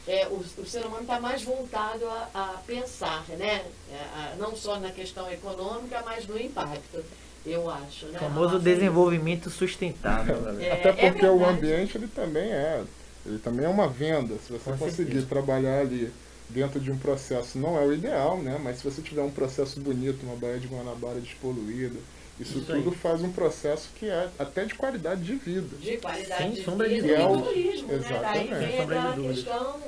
é, 0.08 0.28
o, 0.28 0.43
o 0.62 0.65
ser 0.65 0.86
humano 0.86 1.02
está 1.02 1.19
mais 1.19 1.41
voltado 1.41 2.06
a, 2.08 2.30
a 2.34 2.62
pensar, 2.67 3.23
né? 3.30 3.63
É, 3.91 3.95
a- 4.15 4.36
não 4.38 4.56
só 4.56 4.80
na 4.80 4.91
questão 4.91 5.30
econômica, 5.32 6.02
mas 6.06 6.28
no 6.28 6.39
impacto, 6.39 7.04
eu 7.45 7.67
acho. 7.69 8.06
Né? 8.08 8.17
O 8.17 8.19
famoso 8.19 8.49
A 8.49 8.52
nossa- 8.54 8.60
desenvolvimento 8.63 9.49
sustentável, 9.49 10.39
galera. 10.39 10.63
É, 10.63 10.71
Até 10.73 10.89
é 11.08 11.12
porque 11.12 11.25
o 11.25 11.43
ambiente 11.45 11.97
ele 11.97 12.08
também 12.08 12.52
é, 12.52 12.84
ele 13.25 13.39
também 13.39 13.65
é 13.65 13.69
uma 13.69 13.88
venda. 13.88 14.36
Se 14.45 14.52
você 14.54 14.69
Com 14.71 14.78
conseguir 14.78 15.06
certeza. 15.13 15.25
trabalhar 15.25 15.80
ali 15.80 16.12
dentro 16.49 16.79
de 16.79 16.91
um 16.91 16.97
processo, 16.97 17.57
não 17.57 17.77
é 17.77 17.85
o 17.85 17.93
ideal, 17.93 18.38
né? 18.39 18.59
Mas 18.63 18.77
se 18.77 18.83
você 18.83 19.01
tiver 19.01 19.21
um 19.21 19.31
processo 19.31 19.79
bonito, 19.79 20.23
uma 20.25 20.35
Baía 20.35 20.59
de 20.59 20.67
Guanabara 20.67 21.19
despoluída, 21.19 21.97
isso, 22.39 22.59
Isso 22.59 22.71
aí. 22.71 22.81
tudo 22.81 22.95
faz 22.95 23.21
um 23.21 23.31
processo 23.33 23.89
que 23.95 24.09
é 24.09 24.29
até 24.39 24.63
de 24.63 24.73
qualidade 24.73 25.21
de 25.21 25.35
vida. 25.35 25.75
De 25.77 25.97
qualidade 25.97 26.41
Sem 26.43 26.51
de 26.53 26.63
sombra 26.63 26.88
de 26.88 27.01
vida 27.01 27.17
dúvida. 27.27 27.33
e 27.33 27.41
do 27.41 27.43
turismo, 27.43 27.88
né? 27.88 27.97
Daí 27.99 28.09
Exatamente. 28.09 28.49
vem 28.55 28.69
de 28.69 28.81
aquela 28.81 29.13
questão, 29.15 29.79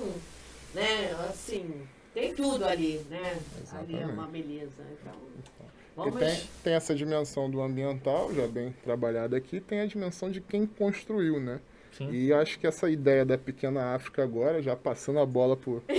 né? 0.75 1.15
Assim, 1.29 1.71
tem 2.13 2.35
tudo 2.35 2.65
ali, 2.65 3.01
né? 3.09 3.19
Ali 3.71 3.95
é 3.95 3.97
Exatamente. 3.99 4.13
uma 4.13 4.27
beleza. 4.27 4.83
Então, 4.99 5.13
E 6.05 6.11
vamos... 6.11 6.19
tem, 6.19 6.41
tem 6.61 6.73
essa 6.73 6.93
dimensão 6.93 7.49
do 7.49 7.61
ambiental, 7.61 8.33
já 8.35 8.45
bem 8.47 8.75
trabalhada 8.83 9.37
aqui, 9.37 9.61
tem 9.61 9.79
a 9.79 9.85
dimensão 9.85 10.29
de 10.29 10.41
quem 10.41 10.65
construiu, 10.65 11.39
né? 11.39 11.61
Sim. 11.97 12.09
E 12.11 12.33
acho 12.33 12.59
que 12.59 12.67
essa 12.67 12.89
ideia 12.89 13.23
da 13.25 13.37
pequena 13.37 13.93
África 13.95 14.23
agora, 14.23 14.61
já 14.61 14.75
passando 14.75 15.19
a 15.19 15.25
bola 15.25 15.55
por. 15.55 15.81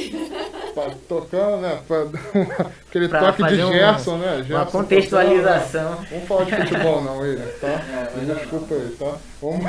tocando, 1.09 1.61
né? 1.63 1.79
Pra, 1.87 2.05
uma- 2.05 2.71
aquele 2.89 3.09
Pra 3.09 3.21
toque 3.21 3.43
de 3.43 3.49
fazer 3.51 3.65
um- 3.65 3.73
Gerson, 3.73 4.17
né? 4.17 4.35
Uma 4.37 4.45
Gerson 4.45 4.65
contextualização. 4.79 5.83
tocando, 5.91 6.01
né? 6.03 6.07
Vamos 6.11 6.29
falar 6.29 6.45
de 6.45 6.57
futebol 6.57 7.03
não, 7.03 7.19
William, 7.19 7.45
tá? 7.61 7.81
Me 8.17 8.35
desculpa 8.35 8.75
aí, 8.75 8.97
tá? 8.99 9.13
Vamos 9.41 9.65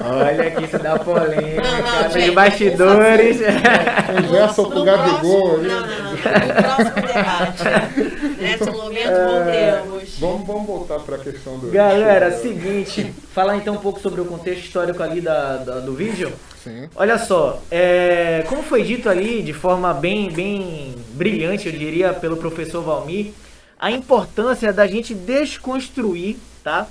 Olha 0.00 0.50
que 0.50 0.64
isso 0.64 0.78
dá 0.78 0.98
polêmica. 0.98 1.62
Não, 1.62 2.02
não, 2.02 2.10
gente, 2.10 2.30
bastidores. 2.32 3.36
o 3.40 4.28
Gerson 4.34 4.62
No 4.64 4.70
com 4.70 4.78
o 4.80 4.84
Gabigol. 4.84 5.58
Não, 5.58 5.80
não, 5.80 5.86
não. 5.86 6.12
No 6.12 6.18
próximo 6.18 7.06
debate. 7.06 8.36
Nesse 8.40 8.70
momento 8.70 9.12
voltemos. 9.28 10.18
Vamos, 10.18 10.46
vamos 10.46 10.66
voltar 10.66 10.98
para 11.00 11.16
a 11.16 11.18
questão 11.18 11.58
do. 11.58 11.70
Galera, 11.70 12.32
seguinte, 12.32 13.12
falar 13.34 13.56
então 13.56 13.74
um 13.74 13.78
pouco 13.78 14.00
sobre 14.00 14.20
o 14.20 14.24
contexto 14.24 14.64
histórico 14.64 15.02
ali 15.02 15.20
da, 15.20 15.56
da- 15.58 15.80
do 15.80 15.94
vídeo. 15.94 16.32
Sim. 16.66 16.90
Olha 16.96 17.16
só, 17.16 17.62
é, 17.70 18.44
como 18.48 18.60
foi 18.60 18.82
dito 18.82 19.08
ali 19.08 19.40
de 19.40 19.52
forma 19.52 19.94
bem, 19.94 20.32
bem 20.32 20.96
brilhante, 21.12 21.68
eu 21.68 21.72
diria, 21.72 22.12
pelo 22.12 22.36
professor 22.36 22.82
Valmir, 22.82 23.30
a 23.78 23.92
importância 23.92 24.72
da 24.72 24.84
gente 24.84 25.14
desconstruir, 25.14 26.36
tá? 26.64 26.88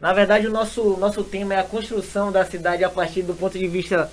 Na 0.00 0.12
verdade, 0.12 0.46
o 0.46 0.50
nosso, 0.52 0.96
nosso 0.98 1.24
tema 1.24 1.54
é 1.54 1.58
a 1.58 1.64
construção 1.64 2.30
da 2.30 2.44
cidade 2.44 2.84
a 2.84 2.88
partir 2.88 3.22
do 3.22 3.34
ponto 3.34 3.58
de 3.58 3.66
vista 3.66 4.08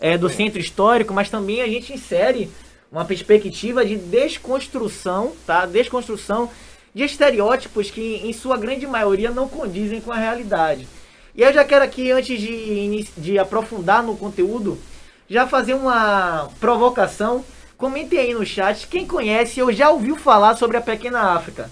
é, 0.00 0.16
do 0.16 0.28
centro 0.28 0.60
histórico, 0.60 1.12
mas 1.12 1.28
também 1.28 1.60
a 1.60 1.66
gente 1.66 1.92
insere 1.92 2.48
uma 2.90 3.04
perspectiva 3.04 3.84
de 3.84 3.96
desconstrução, 3.96 5.32
tá? 5.44 5.66
Desconstrução 5.66 6.48
de 6.94 7.02
estereótipos 7.02 7.90
que, 7.90 8.20
em 8.22 8.32
sua 8.32 8.56
grande 8.56 8.86
maioria, 8.86 9.32
não 9.32 9.48
condizem 9.48 10.00
com 10.00 10.12
a 10.12 10.16
realidade. 10.16 10.86
E 11.34 11.42
eu 11.42 11.52
já 11.52 11.64
quero 11.64 11.84
aqui, 11.84 12.10
antes 12.10 12.38
de, 12.38 13.08
de 13.16 13.38
aprofundar 13.38 14.02
no 14.02 14.16
conteúdo, 14.16 14.78
já 15.28 15.46
fazer 15.46 15.74
uma 15.74 16.48
provocação. 16.60 17.44
Comentem 17.78 18.18
aí 18.18 18.34
no 18.34 18.44
chat 18.44 18.86
quem 18.86 19.06
conhece 19.06 19.62
ou 19.62 19.72
já 19.72 19.90
ouviu 19.90 20.16
falar 20.16 20.56
sobre 20.56 20.76
a 20.76 20.80
Pequena 20.80 21.32
África. 21.32 21.70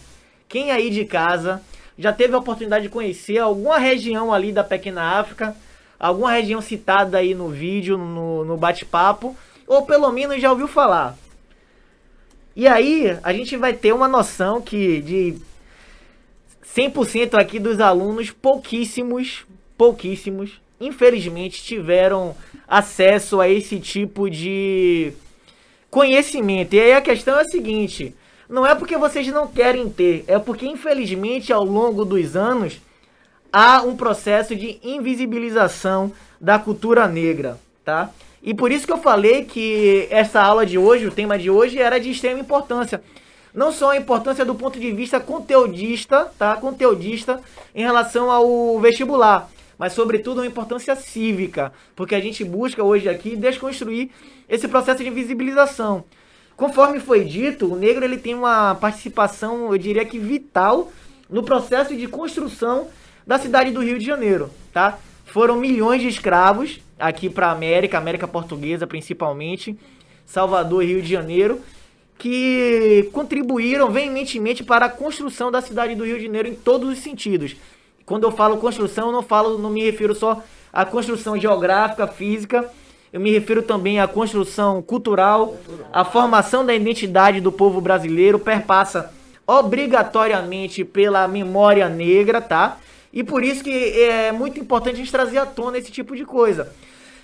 Quem 0.49 0.71
aí 0.71 0.91
de 0.91 1.05
casa 1.05 1.63
já 1.99 2.13
teve 2.13 2.35
a 2.35 2.39
oportunidade 2.39 2.85
de 2.85 2.89
conhecer 2.89 3.39
alguma 3.39 3.79
região 3.79 4.33
ali 4.33 4.51
da 4.51 4.65
Pequena 4.65 5.21
África, 5.21 5.55
alguma 5.99 6.33
região 6.33 6.63
citada 6.63 7.19
aí 7.19 7.35
no 7.35 7.51
vídeo, 7.51 7.99
no, 7.99 8.45
no 8.45 8.57
bate-papo, 8.57 9.37
ou 9.67 9.83
pelo 9.83 10.11
menos 10.11 10.41
já 10.41 10.51
ouviu 10.51 10.67
falar. 10.67 11.17
E 12.57 12.67
aí, 12.67 13.17
a 13.23 13.33
gente 13.33 13.57
vai 13.57 13.75
ter 13.75 13.93
uma 13.93 14.09
noção 14.09 14.61
que 14.61 15.03
de 15.03 15.37
100% 16.77 17.35
aqui 17.35 17.59
dos 17.59 17.81
alunos, 17.81 18.31
pouquíssimos, 18.31 19.45
pouquíssimos, 19.77 20.61
infelizmente 20.81 21.63
tiveram 21.63 22.35
acesso 22.67 23.41
a 23.41 23.49
esse 23.49 23.81
tipo 23.81 24.31
de 24.31 25.13
conhecimento. 25.91 26.75
E 26.75 26.81
aí 26.81 26.93
a 26.93 27.01
questão 27.01 27.39
é 27.39 27.43
a 27.43 27.45
seguinte: 27.45 28.15
não 28.49 28.67
é 28.67 28.75
porque 28.75 28.97
vocês 28.97 29.27
não 29.29 29.49
querem 29.49 29.89
ter, 29.89 30.25
é 30.27 30.39
porque 30.39 30.67
infelizmente 30.67 31.53
ao 31.53 31.65
longo 31.65 32.05
dos 32.05 32.37
anos 32.37 32.81
há 33.53 33.83
um 33.83 33.97
processo 33.97 34.55
de 34.55 34.79
invisibilização 34.83 36.13
da 36.41 36.59
cultura 36.59 37.09
negra, 37.09 37.59
tá? 37.85 38.11
E 38.43 38.55
por 38.55 38.73
isso 38.73 38.87
que 38.87 38.93
eu 38.93 38.99
falei 38.99 39.45
que 39.45 40.07
essa 40.11 40.41
aula 40.41 40.65
de 40.65 40.79
hoje, 40.79 41.07
o 41.07 41.11
tema 41.11 41.39
de 41.39 41.51
hoje 41.51 41.79
era 41.79 42.01
de 42.01 42.11
extrema 42.11 42.41
importância. 42.41 43.03
Não 43.55 43.73
só 43.73 43.91
a 43.91 43.97
importância 43.97 44.45
do 44.45 44.55
ponto 44.55 44.79
de 44.79 44.93
vista 44.93 45.19
conteudista, 45.19 46.31
tá? 46.39 46.57
Conteudista 46.57 47.41
em 47.75 47.83
relação 47.83 48.31
ao 48.31 48.79
vestibular, 48.79 49.51
mas 49.77 49.93
sobretudo 49.93 50.39
uma 50.39 50.47
importância 50.47 50.95
cívica, 50.95 51.73
porque 51.97 52.15
a 52.15 52.21
gente 52.21 52.45
busca 52.45 52.85
hoje 52.85 53.09
aqui 53.09 53.35
desconstruir 53.35 54.11
esse 54.49 54.69
processo 54.69 55.03
de 55.03 55.09
invisibilização. 55.09 56.05
Conforme 56.57 57.01
foi 57.01 57.25
dito, 57.25 57.73
o 57.73 57.77
negro 57.77 58.05
ele 58.05 58.19
tem 58.19 58.35
uma 58.35 58.75
participação, 58.75 59.73
eu 59.73 59.79
diria 59.79 60.05
que 60.05 60.19
vital 60.19 60.93
no 61.29 61.43
processo 61.43 61.97
de 61.97 62.07
construção 62.07 62.89
da 63.27 63.39
cidade 63.39 63.71
do 63.71 63.83
Rio 63.83 63.99
de 63.99 64.05
Janeiro, 64.05 64.51
tá? 64.73 64.99
Foram 65.25 65.57
milhões 65.57 66.03
de 66.03 66.09
escravos 66.09 66.81
aqui 66.99 67.31
para 67.31 67.49
a 67.49 67.53
América, 67.53 67.97
América 67.97 68.29
Portuguesa 68.29 68.87
principalmente, 68.87 69.79
Salvador 70.27 70.85
Rio 70.85 71.01
de 71.01 71.09
Janeiro, 71.09 71.61
que 72.21 73.09
contribuíram 73.15 73.91
veementemente 73.91 74.63
para 74.63 74.85
a 74.85 74.91
construção 74.91 75.51
da 75.51 75.63
cidade 75.63 75.95
do 75.95 76.05
Rio 76.05 76.19
de 76.19 76.27
Janeiro 76.27 76.49
em 76.49 76.55
todos 76.55 76.91
os 76.91 76.99
sentidos. 76.99 77.57
Quando 78.05 78.25
eu 78.25 78.31
falo 78.31 78.59
construção, 78.59 79.07
eu 79.07 79.13
não 79.13 79.23
falo, 79.23 79.57
não 79.57 79.71
me 79.71 79.83
refiro 79.83 80.15
só 80.15 80.43
à 80.71 80.85
construção 80.85 81.41
geográfica, 81.41 82.07
física, 82.07 82.71
eu 83.11 83.19
me 83.19 83.31
refiro 83.31 83.63
também 83.63 84.01
à 84.01 84.07
construção 84.07 84.83
cultural, 84.83 85.57
a 85.91 86.05
formação 86.05 86.65
da 86.65 86.75
identidade 86.75 87.41
do 87.41 87.51
povo 87.51 87.81
brasileiro 87.81 88.39
perpassa 88.39 89.11
obrigatoriamente 89.47 90.85
pela 90.85 91.27
memória 91.27 91.89
negra, 91.89 92.43
tá? 92.43 92.79
E 93.11 93.25
por 93.25 93.43
isso 93.43 93.65
que 93.65 93.71
é 93.99 94.31
muito 94.31 94.61
importante 94.61 94.97
a 94.97 94.99
gente 94.99 95.11
trazer 95.11 95.39
à 95.39 95.47
tona 95.47 95.79
esse 95.79 95.91
tipo 95.91 96.15
de 96.15 96.27
coisa. 96.27 96.71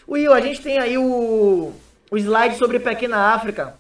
Will, 0.09 0.33
a 0.33 0.41
gente 0.41 0.63
tem 0.63 0.79
aí 0.79 0.97
o, 0.97 1.73
o 2.11 2.17
slide 2.17 2.57
sobre 2.57 2.81
Pequena 2.81 3.35
África. 3.35 3.75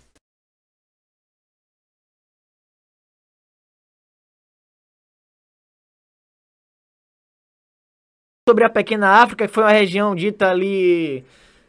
Sobre 8.48 8.62
a 8.62 8.70
Pequena 8.70 9.08
África, 9.08 9.48
que 9.48 9.52
foi 9.52 9.64
uma 9.64 9.72
região 9.72 10.14
dita 10.14 10.48
ali 10.48 11.24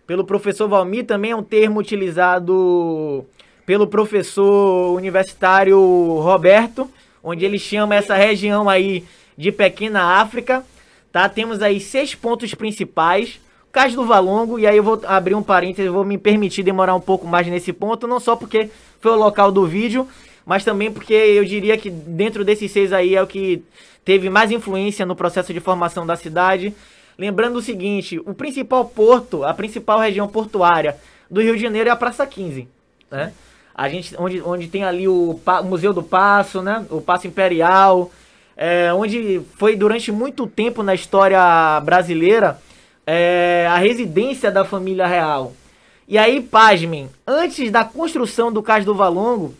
pelo 0.06 0.24
professor 0.24 0.68
Valmir, 0.68 1.08
também 1.08 1.32
é 1.32 1.36
um 1.36 1.42
termo 1.42 1.80
utilizado 1.80 3.26
pelo 3.66 3.88
professor 3.88 4.96
universitário 4.96 5.80
Roberto, 6.20 6.88
onde 7.24 7.44
ele 7.44 7.58
chama 7.58 7.96
essa 7.96 8.14
região 8.14 8.70
aí 8.70 9.04
de 9.36 9.52
Pequena 9.52 10.22
África. 10.22 10.64
Tá? 11.12 11.28
Temos 11.28 11.64
aí 11.64 11.80
seis 11.80 12.14
pontos 12.14 12.54
principais. 12.54 13.40
O 13.68 13.72
caso 13.72 13.96
do 13.96 14.06
Valongo, 14.06 14.60
e 14.60 14.68
aí 14.68 14.78
eu 14.78 14.84
vou 14.84 15.02
abrir 15.08 15.34
um 15.34 15.42
parênteses, 15.42 15.92
vou 15.92 16.06
me 16.06 16.20
permitir 16.20 16.62
demorar 16.62 16.94
um 16.94 17.02
pouco 17.02 17.26
mais 17.26 17.48
nesse 17.48 17.74
ponto, 17.74 18.06
não 18.06 18.20
só 18.20 18.36
porque 18.36 18.70
foi 19.02 19.14
o 19.14 19.16
local 19.16 19.52
do 19.52 19.66
vídeo, 19.66 20.08
mas 20.48 20.64
também 20.64 20.90
porque 20.90 21.14
eu 21.14 21.44
diria 21.44 21.78
que 21.78 21.90
dentro 21.90 22.46
desses 22.46 22.72
seis 22.72 22.94
aí 22.94 23.16
é 23.16 23.22
o 23.22 23.28
que 23.28 23.62
teve 24.06 24.30
mais 24.30 24.50
influência 24.50 25.06
no 25.06 25.14
processo 25.14 25.54
de 25.54 25.60
formação 25.60 26.08
da 26.08 26.16
cidade. 26.16 26.74
Lembrando 27.18 27.58
o 27.58 27.62
seguinte, 27.62 28.18
o 28.26 28.34
principal 28.34 28.86
porto, 28.86 29.44
a 29.44 29.54
principal 29.54 30.00
região 30.00 30.26
portuária 30.26 30.96
do 31.30 31.42
Rio 31.42 31.58
de 31.58 31.62
Janeiro 31.62 31.90
é 31.90 31.92
a 31.92 31.98
Praça 31.98 32.26
15, 32.26 32.66
né? 33.12 33.34
A 33.76 33.90
gente, 33.90 34.16
onde, 34.18 34.42
onde 34.42 34.70
tem 34.70 34.86
ali 34.86 35.06
o, 35.06 35.38
Museu 35.66 35.94
do 35.94 36.02
Paço, 36.02 36.62
né? 36.62 36.86
O 36.90 37.02
Paço 37.02 37.28
Imperial, 37.28 38.10
é, 38.56 38.94
onde 38.94 39.42
foi 39.58 39.76
durante 39.76 40.14
muito 40.14 40.48
tempo 40.48 40.82
na 40.82 40.96
história 40.96 41.42
brasileira 41.82 42.58
é, 43.06 43.68
a 43.70 43.76
residência 43.76 44.50
da 44.50 44.64
família 44.64 45.06
real. 45.06 45.52
E 46.08 46.18
aí, 46.18 46.42
pasmem, 46.42 47.10
antes 47.28 47.70
da 47.70 47.84
construção 47.84 48.50
do 48.50 48.64
Cais 48.64 48.86
do 48.86 48.96
Valongo, 48.96 49.54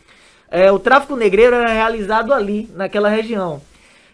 é, 0.50 0.72
o 0.72 0.80
tráfico 0.80 1.16
negreiro 1.16 1.56
era 1.56 1.72
realizado 1.72 2.34
ali, 2.34 2.70
naquela 2.74 3.10
região. 3.10 3.62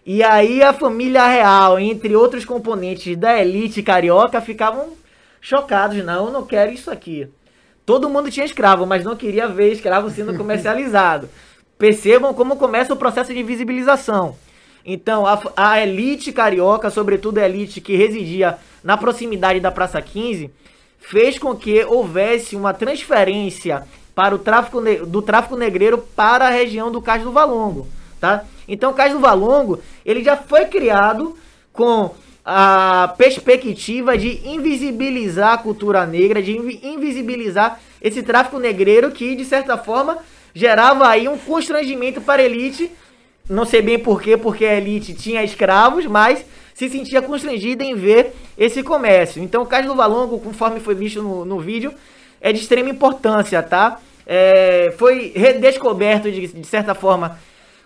E 0.06 0.22
aí 0.22 0.62
a 0.62 0.74
família 0.74 1.26
real, 1.28 1.80
entre 1.80 2.16
outros 2.16 2.44
componentes 2.44 3.16
da 3.16 3.40
elite 3.40 3.82
carioca, 3.82 4.42
ficavam 4.42 4.90
chocados. 5.40 6.04
Não, 6.04 6.28
eu 6.28 6.32
não 6.32 6.46
quero 6.46 6.72
isso 6.72 6.92
aqui. 6.92 7.28
Todo 7.86 8.10
mundo 8.10 8.32
tinha 8.32 8.46
escravo, 8.46 8.86
mas 8.86 9.04
não 9.04 9.16
queria 9.16 9.48
ver 9.48 9.72
escravo 9.72 10.10
sendo 10.10 10.36
comercializado. 10.38 11.30
Percebam 11.78 12.34
como 12.34 12.56
começa 12.56 12.94
o 12.94 12.98
processo 12.98 13.34
de 13.34 13.44
visibilização. 13.44 14.36
Então, 14.86 15.26
a, 15.26 15.42
a, 15.56 15.82
elite 15.82 16.32
carioca, 16.34 16.90
sobretudo 16.90 17.38
a 17.38 17.46
elite 17.46 17.80
que 17.80 17.96
residia 17.96 18.58
na 18.84 18.98
proximidade 18.98 19.62
da 19.62 19.72
Praça 19.72 20.02
15, 20.02 20.52
fez 21.00 21.40
com 21.40 21.56
que 21.56 21.84
houvesse 21.86 22.56
uma 22.56 22.74
transferência 22.74 23.84
para 24.16 24.36
o 24.36 24.40
tráfico 24.40 24.82
do 25.06 25.22
tráfico 25.22 25.56
negreiro 25.56 25.98
para 25.98 26.48
a 26.48 26.50
região 26.50 26.92
do 26.92 27.02
Cais 27.02 27.24
do 27.24 27.32
Valongo, 27.32 27.88
tá? 28.20 28.44
Então, 28.68 28.92
o 28.92 28.94
Cais 28.94 29.14
do 29.14 29.20
Valongo, 29.20 29.80
ele 30.06 30.24
já 30.24 30.38
foi 30.38 30.66
criado 30.66 31.36
com 31.72 32.12
a 32.46 33.14
perspectiva 33.18 34.18
de 34.18 34.48
invisibilizar 34.48 35.54
a 35.54 35.58
cultura 35.58 36.06
negra, 36.06 36.42
de 36.42 36.58
invisibilizar 36.86 37.80
esse 38.02 38.22
tráfico 38.22 38.60
negreiro 38.60 39.12
que, 39.12 39.36
de 39.36 39.46
certa 39.46 39.78
forma, 39.78 40.18
gerava 40.54 41.08
aí 41.08 41.28
um 41.28 41.38
constrangimento 41.38 42.22
para 42.22 42.42
a 42.42 42.46
elite. 42.46 42.92
Não 43.50 43.66
sei 43.66 43.82
bem 43.82 43.98
porquê, 43.98 44.38
porque 44.38 44.66
a 44.66 44.76
elite 44.76 45.14
tinha 45.14 45.44
escravos, 45.44 46.06
mas 46.06 46.46
se 46.74 46.90
sentia 46.90 47.22
constrangida 47.22 47.84
em 47.84 47.96
ver 47.96 48.34
esse 48.58 48.84
comércio. 48.84 49.42
Então, 49.42 49.64
o 49.64 49.66
caso 49.66 49.88
do 49.88 49.96
Valongo, 49.96 50.40
conforme 50.40 50.80
foi 50.80 50.96
visto 50.96 51.22
no, 51.22 51.46
no 51.46 51.60
vídeo, 51.60 51.94
é 52.44 52.52
de 52.52 52.60
extrema 52.60 52.90
importância, 52.90 53.64
tá? 53.64 54.00
É, 54.28 54.94
foi 54.98 55.32
redescoberto, 55.34 56.30
de, 56.30 56.48
de 56.48 56.68
certa 56.68 56.94
forma, 56.94 57.40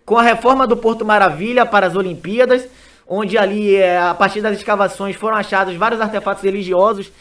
com 0.04 0.17
a 0.17 0.24
reforma 0.24 0.65
do 0.65 0.76
Porto 0.76 1.06
Maravilha 1.06 1.63
para 1.63 1.86
as 1.86 1.96
Olimpíadas, 1.96 2.67
onde 3.08 3.38
ali, 3.38 3.76
é, 3.76 4.00
a 4.00 4.15
partir 4.15 4.41
das 4.41 4.58
escavações, 4.58 5.15
foram 5.15 5.38
achados 5.38 5.76
vários 5.76 6.02
artefatos 6.02 6.43
religiosos 6.43 7.12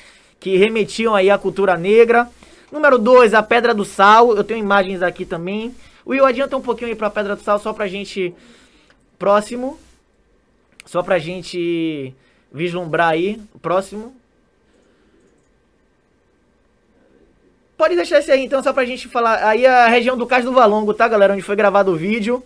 que 0.40 0.56
remetiam 0.56 1.14
aí 1.14 1.30
à 1.30 1.36
cultura 1.36 1.76
negra. 1.76 2.26
Número 2.72 2.98
2, 2.98 3.34
a 3.34 3.42
Pedra 3.42 3.74
do 3.74 3.84
Sal. 3.84 4.34
Eu 4.34 4.42
tenho 4.42 4.60
imagens 4.60 5.02
aqui 5.02 5.26
também. 5.26 5.74
Will, 6.06 6.24
adianta 6.24 6.56
um 6.56 6.62
pouquinho 6.62 6.88
aí 6.88 6.96
para 6.96 7.08
a 7.08 7.10
Pedra 7.10 7.36
do 7.36 7.42
Sal, 7.42 7.58
só 7.58 7.72
pra 7.74 7.86
gente... 7.86 8.34
Próximo. 9.18 9.78
Só 10.86 11.02
pra 11.02 11.18
gente 11.18 12.14
vislumbrar 12.50 13.10
aí. 13.10 13.40
Próximo. 13.60 14.15
Pode 17.76 17.94
deixar 17.94 18.18
esse 18.20 18.32
aí, 18.32 18.42
então, 18.42 18.62
só 18.62 18.72
pra 18.72 18.86
gente 18.86 19.06
falar. 19.06 19.44
Aí 19.46 19.66
é 19.66 19.68
a 19.68 19.88
região 19.88 20.16
do 20.16 20.26
Cais 20.26 20.44
do 20.44 20.52
Valongo, 20.52 20.94
tá, 20.94 21.06
galera? 21.06 21.34
Onde 21.34 21.42
foi 21.42 21.54
gravado 21.54 21.92
o 21.92 21.96
vídeo. 21.96 22.42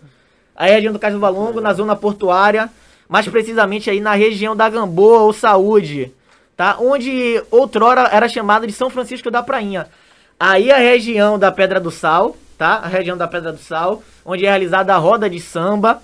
Aí 0.56 0.72
a 0.72 0.74
região 0.74 0.92
do 0.92 0.98
Cais 0.98 1.14
do 1.14 1.20
Valongo, 1.20 1.60
na 1.60 1.72
zona 1.72 1.94
portuária, 1.94 2.68
mais 3.08 3.28
precisamente 3.28 3.88
aí 3.88 4.00
na 4.00 4.14
região 4.14 4.56
da 4.56 4.68
Gamboa 4.68 5.20
ou 5.20 5.32
Saúde, 5.32 6.12
tá? 6.56 6.76
Onde 6.80 7.42
outrora 7.50 8.08
era 8.12 8.28
chamado 8.28 8.66
de 8.66 8.72
São 8.72 8.90
Francisco 8.90 9.30
da 9.30 9.42
Prainha. 9.42 9.86
Aí 10.38 10.72
a 10.72 10.78
região 10.78 11.38
da 11.38 11.52
Pedra 11.52 11.78
do 11.78 11.90
Sal, 11.90 12.36
tá? 12.58 12.76
A 12.76 12.88
região 12.88 13.16
da 13.16 13.28
Pedra 13.28 13.52
do 13.52 13.58
Sal, 13.58 14.02
onde 14.24 14.44
é 14.44 14.48
realizada 14.48 14.94
a 14.94 14.98
roda 14.98 15.30
de 15.30 15.38
samba. 15.38 16.02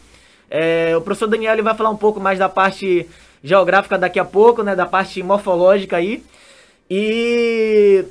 É, 0.48 0.96
o 0.96 1.00
professor 1.00 1.26
Daniel 1.26 1.62
vai 1.64 1.74
falar 1.74 1.90
um 1.90 1.96
pouco 1.96 2.20
mais 2.20 2.38
da 2.38 2.48
parte 2.48 3.08
geográfica 3.42 3.98
daqui 3.98 4.20
a 4.20 4.24
pouco, 4.24 4.62
né? 4.62 4.76
Da 4.76 4.86
parte 4.86 5.20
morfológica 5.22 5.96
aí. 5.96 6.22
E 6.88 8.04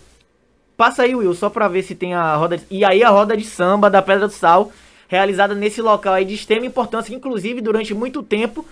passa 0.78 1.04
aí, 1.04 1.16
Will, 1.16 1.34
só 1.34 1.50
pra 1.50 1.68
ver 1.68 1.84
se 1.84 1.96
tem 1.96 2.14
a 2.14 2.36
roda. 2.36 2.58
De... 2.58 2.66
E 2.70 2.84
aí 2.84 3.04
a 3.04 3.10
roda 3.10 3.36
de 3.36 3.44
samba 3.44 3.90
da 3.90 4.02
Pedra 4.02 4.28
do 4.28 4.34
Sal 4.34 4.72
realizada 5.08 5.54
nesse 5.54 5.82
local 5.82 6.14
aí 6.14 6.26
de 6.26 6.34
extrema 6.34 6.66
importância, 6.66 7.10
que 7.10 7.16
inclusive 7.16 7.62
durante 7.62 7.94
muito 7.94 8.24
tempo 8.24 8.66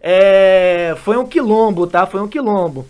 é, 0.00 0.94
foi 1.04 1.16
um 1.16 1.26
quilombo, 1.26 1.86
tá? 1.86 2.06
Foi 2.06 2.20
um 2.20 2.28
quilombo. 2.28 2.86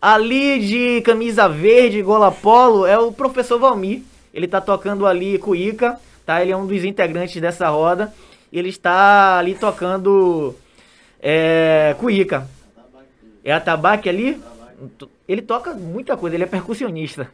Ali 0.00 0.60
de 0.60 1.00
camisa 1.02 1.48
verde, 1.48 2.02
gola 2.02 2.30
polo, 2.30 2.86
é 2.86 2.98
o 2.98 3.12
professor 3.12 3.58
Valmir. 3.58 4.02
Ele 4.32 4.46
tá 4.46 4.60
tocando 4.60 5.06
ali 5.06 5.38
cuíca, 5.38 5.98
tá? 6.24 6.42
Ele 6.42 6.52
é 6.52 6.56
um 6.56 6.66
dos 6.66 6.84
integrantes 6.84 7.40
dessa 7.40 7.68
roda. 7.68 8.12
Ele 8.52 8.68
está 8.68 9.38
ali 9.38 9.54
tocando 9.54 10.54
é, 11.20 11.96
cuíca. 11.98 12.48
É 13.44 13.52
a 13.52 13.60
tabaque 13.60 14.08
ali? 14.08 14.40
Ele 15.26 15.42
toca 15.42 15.72
muita 15.74 16.16
coisa, 16.16 16.36
ele 16.36 16.44
é 16.44 16.46
percussionista. 16.46 17.30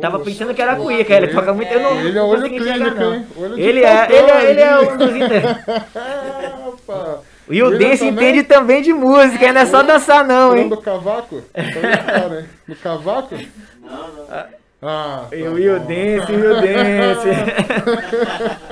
Tava 0.00 0.20
pensando 0.20 0.54
que 0.54 0.62
era 0.62 0.76
cuíca, 0.76 1.14
ele 1.14 1.26
toca 1.28 1.52
muito. 1.52 1.72
Eu 1.72 1.80
não, 1.80 2.00
ele 2.00 2.16
é 2.16 2.22
olho 2.22 2.48
clínico, 2.48 2.94
não. 2.94 3.26
Olho 3.36 3.58
ele, 3.58 3.84
é, 3.84 4.06
ele, 4.08 4.30
é, 4.30 4.50
ele 4.50 4.60
é 4.60 4.78
um 4.78 4.96
dos 4.96 5.10
E 7.50 7.60
o 7.64 7.76
Dance 7.76 8.06
entende 8.06 8.44
também 8.44 8.80
de 8.80 8.92
música, 8.92 9.52
não 9.52 9.60
é 9.60 9.66
só 9.66 9.82
dançar 9.82 10.24
não, 10.24 10.56
hein? 10.56 10.68
do 10.68 10.76
cavaco? 10.76 11.42
Tá 11.52 11.62
no 12.68 12.76
cavaco? 12.76 13.34
Não, 13.82 13.90
não. 13.90 14.24
Ah, 14.82 15.26
tá 15.30 15.36
e 15.36 15.42
o 15.42 15.54
Will 15.54 15.80
Dance, 15.80 16.32
o 16.32 16.36
Will 16.36 16.54
Dance. 16.54 17.28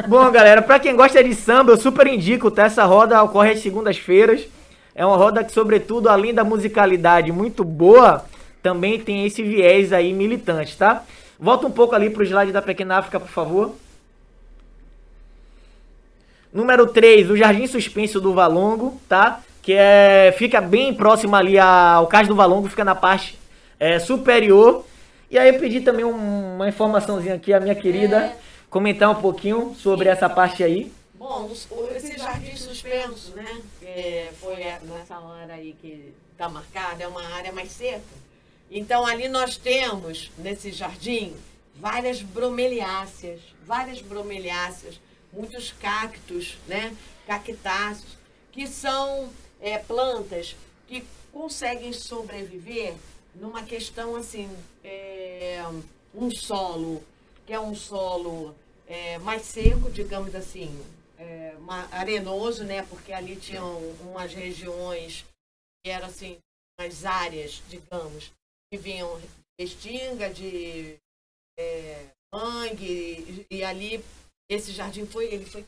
bom, 0.06 0.30
galera, 0.30 0.62
pra 0.62 0.78
quem 0.78 0.94
gosta 0.94 1.22
de 1.22 1.34
samba, 1.34 1.72
eu 1.72 1.76
super 1.76 2.06
indico, 2.06 2.48
tá? 2.50 2.64
Essa 2.64 2.84
roda 2.84 3.22
ocorre 3.22 3.50
às 3.50 3.60
segundas-feiras. 3.60 4.46
É 4.94 5.04
uma 5.04 5.16
roda 5.16 5.42
que, 5.42 5.50
sobretudo, 5.52 6.08
além 6.08 6.32
da 6.32 6.44
musicalidade 6.44 7.32
muito 7.32 7.64
boa, 7.64 8.24
também 8.68 9.00
tem 9.00 9.24
esse 9.24 9.42
viés 9.42 9.94
aí 9.94 10.12
militante, 10.12 10.76
tá? 10.76 11.02
Volta 11.40 11.66
um 11.66 11.70
pouco 11.70 11.94
ali 11.94 12.10
pro 12.10 12.22
slide 12.22 12.52
da 12.52 12.60
Pequena 12.60 12.98
África, 12.98 13.18
por 13.18 13.30
favor. 13.30 13.74
Número 16.52 16.86
3, 16.86 17.30
o 17.30 17.36
Jardim 17.36 17.66
Suspenso 17.66 18.20
do 18.20 18.34
Valongo, 18.34 19.00
tá? 19.08 19.40
Que 19.62 19.72
é, 19.72 20.34
fica 20.36 20.60
bem 20.60 20.92
próximo 20.92 21.34
ali 21.34 21.58
ao 21.58 22.06
Cais 22.08 22.28
do 22.28 22.34
Valongo, 22.34 22.68
fica 22.68 22.84
na 22.84 22.94
parte 22.94 23.38
é, 23.80 23.98
superior. 23.98 24.84
E 25.30 25.38
aí 25.38 25.48
eu 25.48 25.58
pedi 25.58 25.80
também 25.80 26.04
um, 26.04 26.56
uma 26.56 26.68
informaçãozinha 26.68 27.36
aqui, 27.36 27.54
a 27.54 27.60
minha 27.60 27.74
querida, 27.74 28.16
é. 28.18 28.36
comentar 28.68 29.10
um 29.10 29.22
pouquinho 29.22 29.74
sobre 29.78 30.10
essa 30.10 30.28
parte 30.28 30.62
aí. 30.62 30.92
Bom, 31.14 31.50
esse 31.96 32.18
Jardim 32.18 32.54
Suspenso, 32.54 33.32
né? 33.34 33.62
É, 33.82 34.28
foi 34.38 34.56
nessa 34.56 35.18
hora 35.18 35.54
aí 35.54 35.74
que 35.80 36.12
tá 36.36 36.50
marcada, 36.50 37.02
é 37.02 37.08
uma 37.08 37.26
área 37.34 37.50
mais 37.50 37.70
seca. 37.72 38.27
Então 38.70 39.06
ali 39.06 39.28
nós 39.28 39.56
temos, 39.56 40.30
nesse 40.38 40.70
jardim, 40.70 41.34
várias 41.74 42.22
bromeliáceas, 42.22 43.40
várias 43.64 44.00
bromeliáceas, 44.02 45.00
muitos 45.32 45.72
cactos, 45.72 46.56
né? 46.66 46.96
cactáceos, 47.26 48.16
que 48.50 48.66
são 48.66 49.30
é, 49.60 49.78
plantas 49.78 50.56
que 50.86 51.04
conseguem 51.32 51.92
sobreviver 51.92 52.94
numa 53.34 53.62
questão 53.62 54.16
assim, 54.16 54.50
é, 54.82 55.62
um 56.14 56.30
solo, 56.30 57.02
que 57.46 57.52
é 57.52 57.60
um 57.60 57.74
solo 57.74 58.54
é, 58.86 59.18
mais 59.18 59.42
seco, 59.42 59.90
digamos 59.90 60.34
assim, 60.34 60.82
é, 61.18 61.54
arenoso, 61.92 62.64
né? 62.64 62.82
Porque 62.88 63.12
ali 63.12 63.36
tinham 63.36 63.78
umas 64.00 64.32
regiões 64.32 65.24
que 65.82 65.90
eram 65.90 66.06
assim, 66.06 66.38
as 66.78 67.04
áreas, 67.04 67.62
digamos, 67.68 68.32
que 68.70 68.78
vinham 68.78 69.18
de 69.20 69.28
Estinga, 69.58 70.32
de 70.32 70.98
é, 71.58 72.10
mangue, 72.32 73.46
e, 73.50 73.56
e, 73.56 73.64
ali 73.64 74.04
esse 74.50 74.72
jardim 74.72 75.06
foi, 75.06 75.26
ele 75.26 75.46
foi 75.46 75.66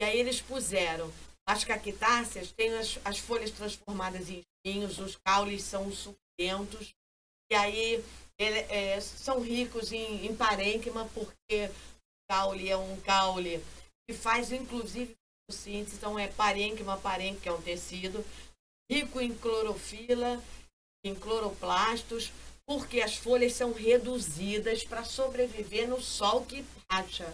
e 0.00 0.04
aí 0.04 0.18
eles 0.18 0.40
puseram. 0.40 1.12
As 1.46 1.64
cactáceas, 1.64 2.52
têm 2.52 2.72
as, 2.74 2.98
as 3.04 3.18
folhas 3.18 3.50
transformadas 3.50 4.28
em 4.30 4.40
espinhos, 4.40 4.98
os 4.98 5.16
caules 5.16 5.62
são 5.62 5.90
suculentos, 5.90 6.94
e 7.50 7.54
aí 7.54 8.04
ele, 8.38 8.58
é, 8.68 9.00
são 9.00 9.40
ricos 9.40 9.92
em, 9.92 10.26
em 10.26 10.36
parênquima, 10.36 11.08
porque 11.12 11.66
o 11.66 12.32
caule 12.32 12.68
é 12.68 12.76
um 12.76 13.00
caule 13.00 13.62
que 14.08 14.16
faz 14.16 14.52
inclusive 14.52 15.14
síntese, 15.50 15.96
então 15.96 16.18
é 16.18 16.28
parênquima, 16.28 16.96
parênquima, 16.96 17.40
que 17.40 17.48
é 17.48 17.52
um 17.52 17.60
tecido, 17.60 18.24
rico 18.90 19.20
em 19.20 19.32
clorofila, 19.32 20.42
em 21.04 21.14
cloroplastos, 21.14 22.32
porque 22.66 23.00
as 23.00 23.16
folhas 23.16 23.52
são 23.52 23.72
reduzidas 23.72 24.82
para 24.82 25.04
sobreviver 25.04 25.88
no 25.88 26.02
sol 26.02 26.44
que 26.44 26.64
racha. 26.90 27.32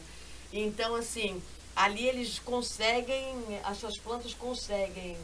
Então, 0.52 0.94
assim, 0.94 1.42
ali 1.74 2.06
eles 2.06 2.38
conseguem, 2.38 3.34
as 3.64 3.78
suas 3.78 3.96
plantas 3.96 4.34
conseguem, 4.34 5.16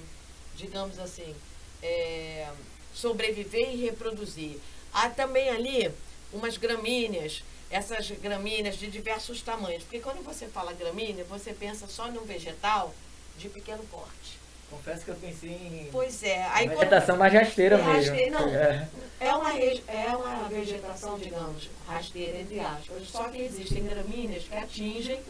digamos 0.56 0.98
assim, 0.98 1.34
é, 1.82 2.50
sobreviver 2.94 3.74
e 3.74 3.76
reproduzir. 3.76 4.58
Há 4.92 5.10
também 5.10 5.50
ali 5.50 5.90
umas 6.32 6.56
gramíneas 6.56 7.42
essas 7.72 8.10
gramíneas 8.10 8.76
de 8.76 8.86
diversos 8.86 9.40
tamanhos. 9.40 9.82
Porque 9.82 10.00
quando 10.00 10.22
você 10.22 10.46
fala 10.46 10.74
gramínea, 10.74 11.24
você 11.24 11.54
pensa 11.54 11.86
só 11.86 12.10
num 12.10 12.22
vegetal 12.22 12.94
de 13.38 13.48
pequeno 13.48 13.82
porte. 13.84 14.41
Confesso 14.72 15.04
que 15.04 15.11
eu 15.11 15.16
pensei 15.16 15.50
em. 15.50 15.88
Pois 15.92 16.22
é. 16.22 16.42
Aí 16.50 16.66
quando- 16.66 16.78
Vegetação 16.78 17.16
mais 17.16 17.32
rasteira 17.32 17.76
É 17.78 17.82
mesmo. 17.85 17.92
rasteira, 18.11 18.30
não. 18.40 18.48
É. 18.48 18.88
É 19.20 19.35
uma, 19.35 19.52
é 19.54 20.16
uma 20.16 20.48
vegetação, 20.48 21.18
digamos, 21.18 21.70
rasteira, 21.87 22.40
entre 22.40 22.58
aspas. 22.58 23.08
Só 23.08 23.24
que 23.28 23.40
existem 23.42 23.85
gramíneas 23.85 24.44
que 24.44 24.56
atingem 24.56 25.20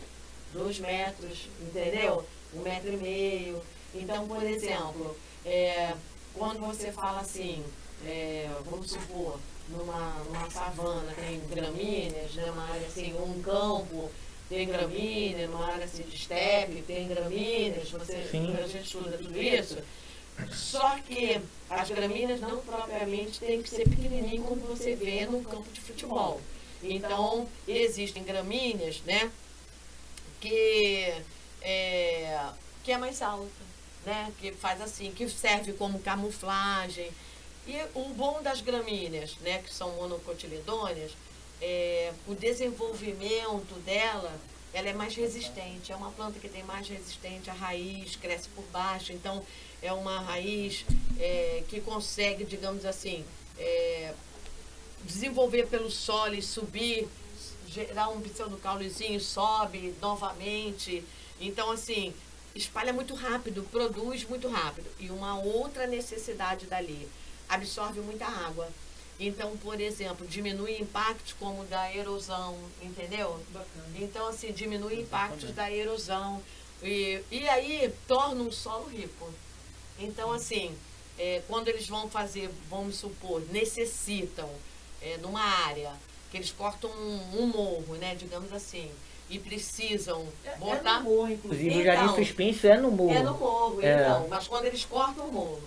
dois 0.55 0.79
metros, 0.79 1.49
entendeu? 1.61 2.25
Um 2.55 2.61
metro 2.61 2.93
e 2.93 2.97
meio. 2.97 3.63
Então, 3.95 4.27
por 4.27 4.43
exemplo, 4.43 5.15
é, 5.45 5.93
quando 6.35 6.61
você 6.61 6.91
fala 6.93 7.21
assim, 7.21 7.63
é, 8.07 8.49
vamos 8.65 8.91
supor, 8.91 9.39
numa, 9.69 10.15
numa 10.25 10.51
savana 10.51 11.13
tem 11.15 11.41
gramíneas, 11.51 12.33
né, 12.35 12.45
uma 12.51 12.69
área 12.71 12.87
assim, 12.87 13.13
um 13.15 13.43
campo 13.43 14.11
tem 14.53 14.67
gramíneas, 14.67 15.51
numa 15.51 15.67
área 15.67 15.87
assim, 15.87 16.03
de 16.03 16.15
estepe 16.15 16.85
tem 16.87 17.09
gramíneas, 17.09 17.91
você, 17.91 18.23
Sim. 18.31 18.55
a 18.55 18.67
gente 18.67 18.85
estuda 18.85 19.17
tudo 19.17 19.41
isso. 19.41 19.79
Só 20.53 20.99
que 20.99 21.41
as 21.71 21.89
gramíneas 21.89 22.39
não 22.43 22.59
propriamente 22.59 23.41
têm 23.41 23.63
que 23.63 23.71
ser 23.71 23.89
pequenininho 23.89 24.45
como 24.45 24.61
você 24.67 24.95
vê 24.95 25.25
num 25.25 25.43
campo 25.43 25.71
de 25.73 25.81
futebol. 25.81 26.39
Então, 26.83 27.49
existem 27.67 28.23
gramíneas, 28.25 29.01
né, 29.07 29.31
que 30.39 31.15
é, 31.63 32.51
que 32.85 32.93
é 32.93 32.99
mais 32.99 33.23
alta, 33.23 33.49
né, 34.05 34.31
que 34.39 34.53
faz 34.53 34.83
assim, 34.83 35.13
que 35.13 35.27
serve 35.31 35.73
como 35.73 35.99
camuflagem. 36.01 37.11
E 37.67 37.77
o 37.95 38.05
bom 38.11 38.43
das 38.43 38.61
gramíneas, 38.61 39.37
né, 39.41 39.63
que 39.63 39.73
são 39.73 39.93
monocotiledôneas, 39.93 41.13
é, 41.63 42.13
o 42.27 42.35
desenvolvimento 42.35 43.79
dela, 43.85 44.33
ela 44.75 44.89
é 44.89 44.93
mais 44.93 45.15
resistente. 45.15 45.93
É 45.93 45.97
uma 45.97 46.11
planta 46.11 46.41
que 46.41 46.49
tem 46.49 46.65
mais 46.65 46.89
resistente, 46.89 47.49
a 47.49 47.55
raiz 47.55 48.17
cresce 48.17 48.49
por 48.49 48.65
baixo, 48.67 49.13
então 49.13 49.43
é 49.81 49.93
uma 49.93 50.21
raiz 50.21 50.85
é, 51.19 51.63
que 51.69 51.81
consegue, 51.81 52.45
digamos 52.45 52.85
assim, 52.85 53.25
é, 53.57 54.13
desenvolver 55.05 55.69
pelo 55.69 55.91
solo 55.91 56.35
e 56.35 56.43
subir, 56.43 57.09
gerar 57.69 58.09
um 58.09 58.21
pseudocaulezinho, 58.21 59.21
sobe 59.21 59.95
novamente. 60.01 61.05
Então, 61.41 61.71
assim, 61.71 62.13
espalha 62.55 62.93
muito 62.93 63.15
rápido, 63.15 63.67
produz 63.71 64.25
muito 64.25 64.49
rápido. 64.49 64.91
E 64.99 65.11
uma 65.11 65.39
outra 65.39 65.87
necessidade 65.87 66.67
dali, 66.67 67.09
absorve 67.49 68.01
muita 68.01 68.27
água. 68.27 68.69
Então, 69.27 69.57
por 69.59 69.81
exemplo, 69.81 70.27
diminui 70.27 70.81
impactos 70.81 71.33
como 71.39 71.65
da 71.65 71.95
erosão, 71.95 72.59
entendeu? 72.83 73.41
Então, 73.95 74.27
assim, 74.27 74.53
diminui 74.53 75.01
impactos 75.01 75.53
da 75.53 75.71
erosão. 75.71 76.43
E, 76.83 77.21
e 77.31 77.49
aí 77.49 77.93
torna 78.09 78.43
um 78.43 78.51
solo 78.51 78.89
rico. 78.89 79.33
Então, 79.99 80.33
assim, 80.33 80.75
é, 81.17 81.41
quando 81.47 81.69
eles 81.69 81.87
vão 81.87 82.09
fazer, 82.11 82.51
vamos 82.69 82.97
supor, 82.97 83.41
necessitam, 83.53 84.51
é, 85.01 85.17
numa 85.19 85.41
área, 85.41 85.93
que 86.31 86.37
eles 86.37 86.51
cortam 86.51 86.91
um, 86.91 87.43
um 87.43 87.47
morro, 87.47 87.95
né, 87.97 88.17
digamos 88.17 88.53
assim, 88.53 88.91
e 89.31 89.39
precisam 89.39 90.27
botar... 90.59 90.97
É 90.97 90.99
no 90.99 91.05
morro, 91.05 91.31
inclusive. 91.31 91.69
o 91.69 91.81
Então, 91.81 91.85
Jardim 91.85 92.15
Suspense 92.17 92.67
é 92.67 92.77
no 92.77 92.91
morro. 92.91 93.15
É 93.15 93.23
no 93.23 93.39
morro, 93.39 93.81
É. 93.83 94.03
então. 94.03 94.27
Mas 94.29 94.49
quando 94.49 94.65
eles 94.65 94.85
cortam 94.85 95.29
o 95.29 95.33
morro 95.33 95.63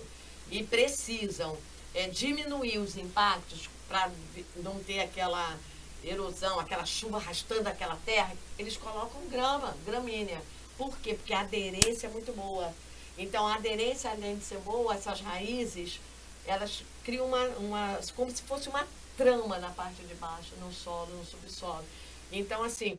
e 0.50 0.62
precisam 0.62 1.56
é, 1.96 2.08
diminuir 2.08 2.78
os 2.78 2.96
impactos 2.96 3.70
para 3.88 4.10
não 4.56 4.78
ter 4.84 5.00
aquela 5.00 5.58
erosão, 6.04 6.60
aquela 6.60 6.84
chuva 6.84 7.16
arrastando 7.16 7.68
aquela 7.68 7.96
terra, 8.04 8.36
eles 8.58 8.76
colocam 8.76 9.26
grama, 9.28 9.74
gramínea. 9.84 10.40
Por 10.76 10.96
quê? 10.98 11.14
Porque 11.14 11.32
a 11.32 11.40
aderência 11.40 12.06
é 12.06 12.10
muito 12.10 12.32
boa. 12.34 12.72
Então, 13.16 13.46
a 13.46 13.54
aderência, 13.54 14.10
além 14.10 14.36
de 14.36 14.44
ser 14.44 14.58
boa, 14.58 14.94
essas 14.94 15.20
raízes, 15.22 15.98
elas 16.44 16.84
criam 17.02 17.26
uma, 17.26 17.44
uma 17.56 18.00
como 18.14 18.30
se 18.30 18.42
fosse 18.42 18.68
uma 18.68 18.86
trama 19.16 19.58
na 19.58 19.70
parte 19.70 20.02
de 20.02 20.14
baixo, 20.16 20.54
no 20.60 20.70
solo, 20.70 21.16
no 21.16 21.24
subsolo. 21.24 21.84
Então, 22.30 22.62
assim, 22.62 22.98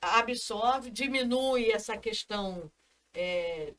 absorve, 0.00 0.88
diminui 0.90 1.72
essa 1.72 1.96
questão 1.96 2.70
é, 3.12 3.72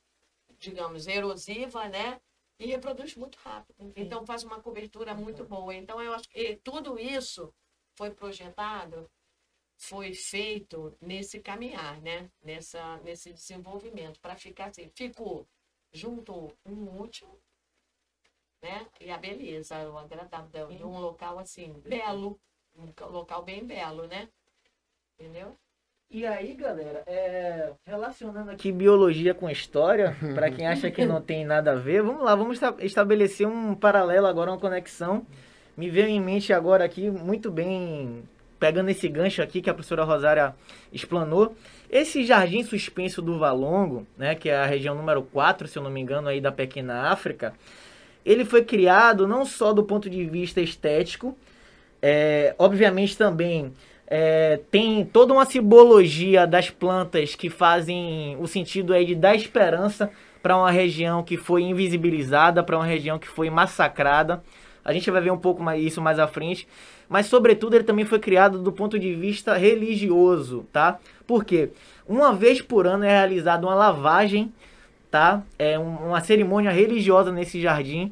digamos, 0.60 1.08
erosiva, 1.08 1.88
né? 1.88 2.20
E 2.62 2.68
reproduz 2.68 3.16
muito 3.16 3.40
rápido. 3.40 3.92
Então 3.96 4.24
faz 4.24 4.44
uma 4.44 4.62
cobertura 4.62 5.16
muito 5.16 5.44
boa. 5.44 5.74
Então 5.74 6.00
eu 6.00 6.14
acho 6.14 6.30
que 6.30 6.58
tudo 6.58 7.00
isso 7.00 7.52
foi 7.96 8.12
projetado, 8.12 9.10
foi 9.76 10.14
feito 10.14 10.96
nesse 11.02 11.40
caminhar, 11.40 12.00
né? 12.02 12.30
Nessa, 12.44 12.98
nesse 12.98 13.34
desenvolvimento, 13.34 14.20
para 14.20 14.36
ficar 14.36 14.66
assim. 14.66 14.92
Ficou 14.94 15.48
junto 15.92 16.56
um 16.64 17.02
útil, 17.02 17.28
né? 18.62 18.88
E 19.00 19.10
a 19.10 19.18
beleza, 19.18 19.90
o 19.90 19.98
agradável, 19.98 20.68
de 20.68 20.84
um 20.84 21.00
local 21.00 21.40
assim, 21.40 21.74
belo, 21.80 22.40
um 22.76 22.94
local 23.10 23.42
bem 23.42 23.66
belo, 23.66 24.06
né? 24.06 24.30
Entendeu? 25.18 25.58
E 26.14 26.26
aí, 26.26 26.54
galera, 26.56 27.04
é, 27.08 27.72
relacionando 27.86 28.52
aqui 28.52 28.70
biologia 28.70 29.34
com 29.34 29.50
história, 29.50 30.16
para 30.36 30.52
quem 30.52 30.68
acha 30.68 30.92
que 30.92 31.06
não 31.06 31.22
tem 31.22 31.46
nada 31.46 31.72
a 31.72 31.76
ver, 31.76 32.04
vamos 32.04 32.24
lá, 32.24 32.36
vamos 32.36 32.62
esta- 32.62 32.84
estabelecer 32.84 33.48
um 33.48 33.74
paralelo 33.74 34.28
agora, 34.28 34.52
uma 34.52 34.58
conexão. 34.60 35.26
Me 35.78 35.90
veio 35.90 36.08
em 36.08 36.20
mente 36.20 36.52
agora 36.52 36.84
aqui, 36.84 37.10
muito 37.10 37.50
bem, 37.50 38.24
pegando 38.60 38.90
esse 38.90 39.08
gancho 39.08 39.42
aqui 39.42 39.62
que 39.62 39.70
a 39.70 39.74
professora 39.74 40.04
Rosária 40.04 40.54
explanou, 40.92 41.56
esse 41.90 42.26
jardim 42.26 42.62
suspenso 42.62 43.22
do 43.22 43.40
Valongo, 43.40 44.06
né, 44.18 44.36
que 44.36 44.50
é 44.50 44.58
a 44.58 44.66
região 44.66 44.94
número 44.94 45.24
4, 45.24 45.66
se 45.66 45.80
eu 45.80 45.84
não 45.84 45.90
me 45.90 46.02
engano, 46.02 46.28
aí 46.28 46.42
da 46.42 46.52
pequena 46.52 47.10
África, 47.10 47.54
ele 48.26 48.44
foi 48.44 48.66
criado 48.66 49.26
não 49.26 49.46
só 49.46 49.72
do 49.72 49.84
ponto 49.86 50.10
de 50.10 50.26
vista 50.26 50.60
estético, 50.60 51.38
é, 52.02 52.54
obviamente 52.60 53.18
também 53.18 53.74
é, 54.14 54.60
tem 54.70 55.06
toda 55.06 55.32
uma 55.34 55.46
simbologia 55.46 56.46
das 56.46 56.70
plantas 56.70 57.34
que 57.34 57.50
fazem 57.50 58.36
o 58.42 58.46
sentido 58.46 58.94
aí 58.94 59.06
de 59.06 59.16
dar 59.16 59.34
esperança 59.36 60.12
para 60.44 60.58
uma 60.58 60.70
região 60.70 61.24
que 61.24 61.38
foi 61.38 61.62
invisibilizada, 61.64 62.62
para 62.62 62.76
uma 62.76 62.86
região 62.86 63.18
que 63.18 63.28
foi 63.28 63.50
massacrada. 63.50 64.44
A 64.84 64.92
gente 64.92 65.10
vai 65.10 65.22
ver 65.22 65.32
um 65.32 65.38
pouco 65.38 65.64
mais 65.64 65.82
isso 65.82 66.02
mais 66.02 66.20
à 66.20 66.28
frente, 66.28 66.68
mas 67.08 67.28
sobretudo 67.28 67.74
ele 67.76 67.86
também 67.86 68.04
foi 68.04 68.20
criado 68.20 68.60
do 68.60 68.72
ponto 68.74 69.00
de 69.00 69.14
vista 69.14 69.56
religioso, 69.56 70.66
tá? 70.74 71.00
Por 71.26 71.46
quê? 71.46 71.70
Uma 72.06 72.34
vez 72.34 72.62
por 72.62 72.86
ano 72.86 73.06
é 73.06 73.10
realizada 73.10 73.66
uma 73.66 73.76
lavagem, 73.76 74.52
tá? 75.10 75.42
É 75.58 75.80
um- 75.80 76.08
uma 76.10 76.20
cerimônia 76.20 76.72
religiosa 76.72 77.32
nesse 77.32 77.62
jardim 77.62 78.12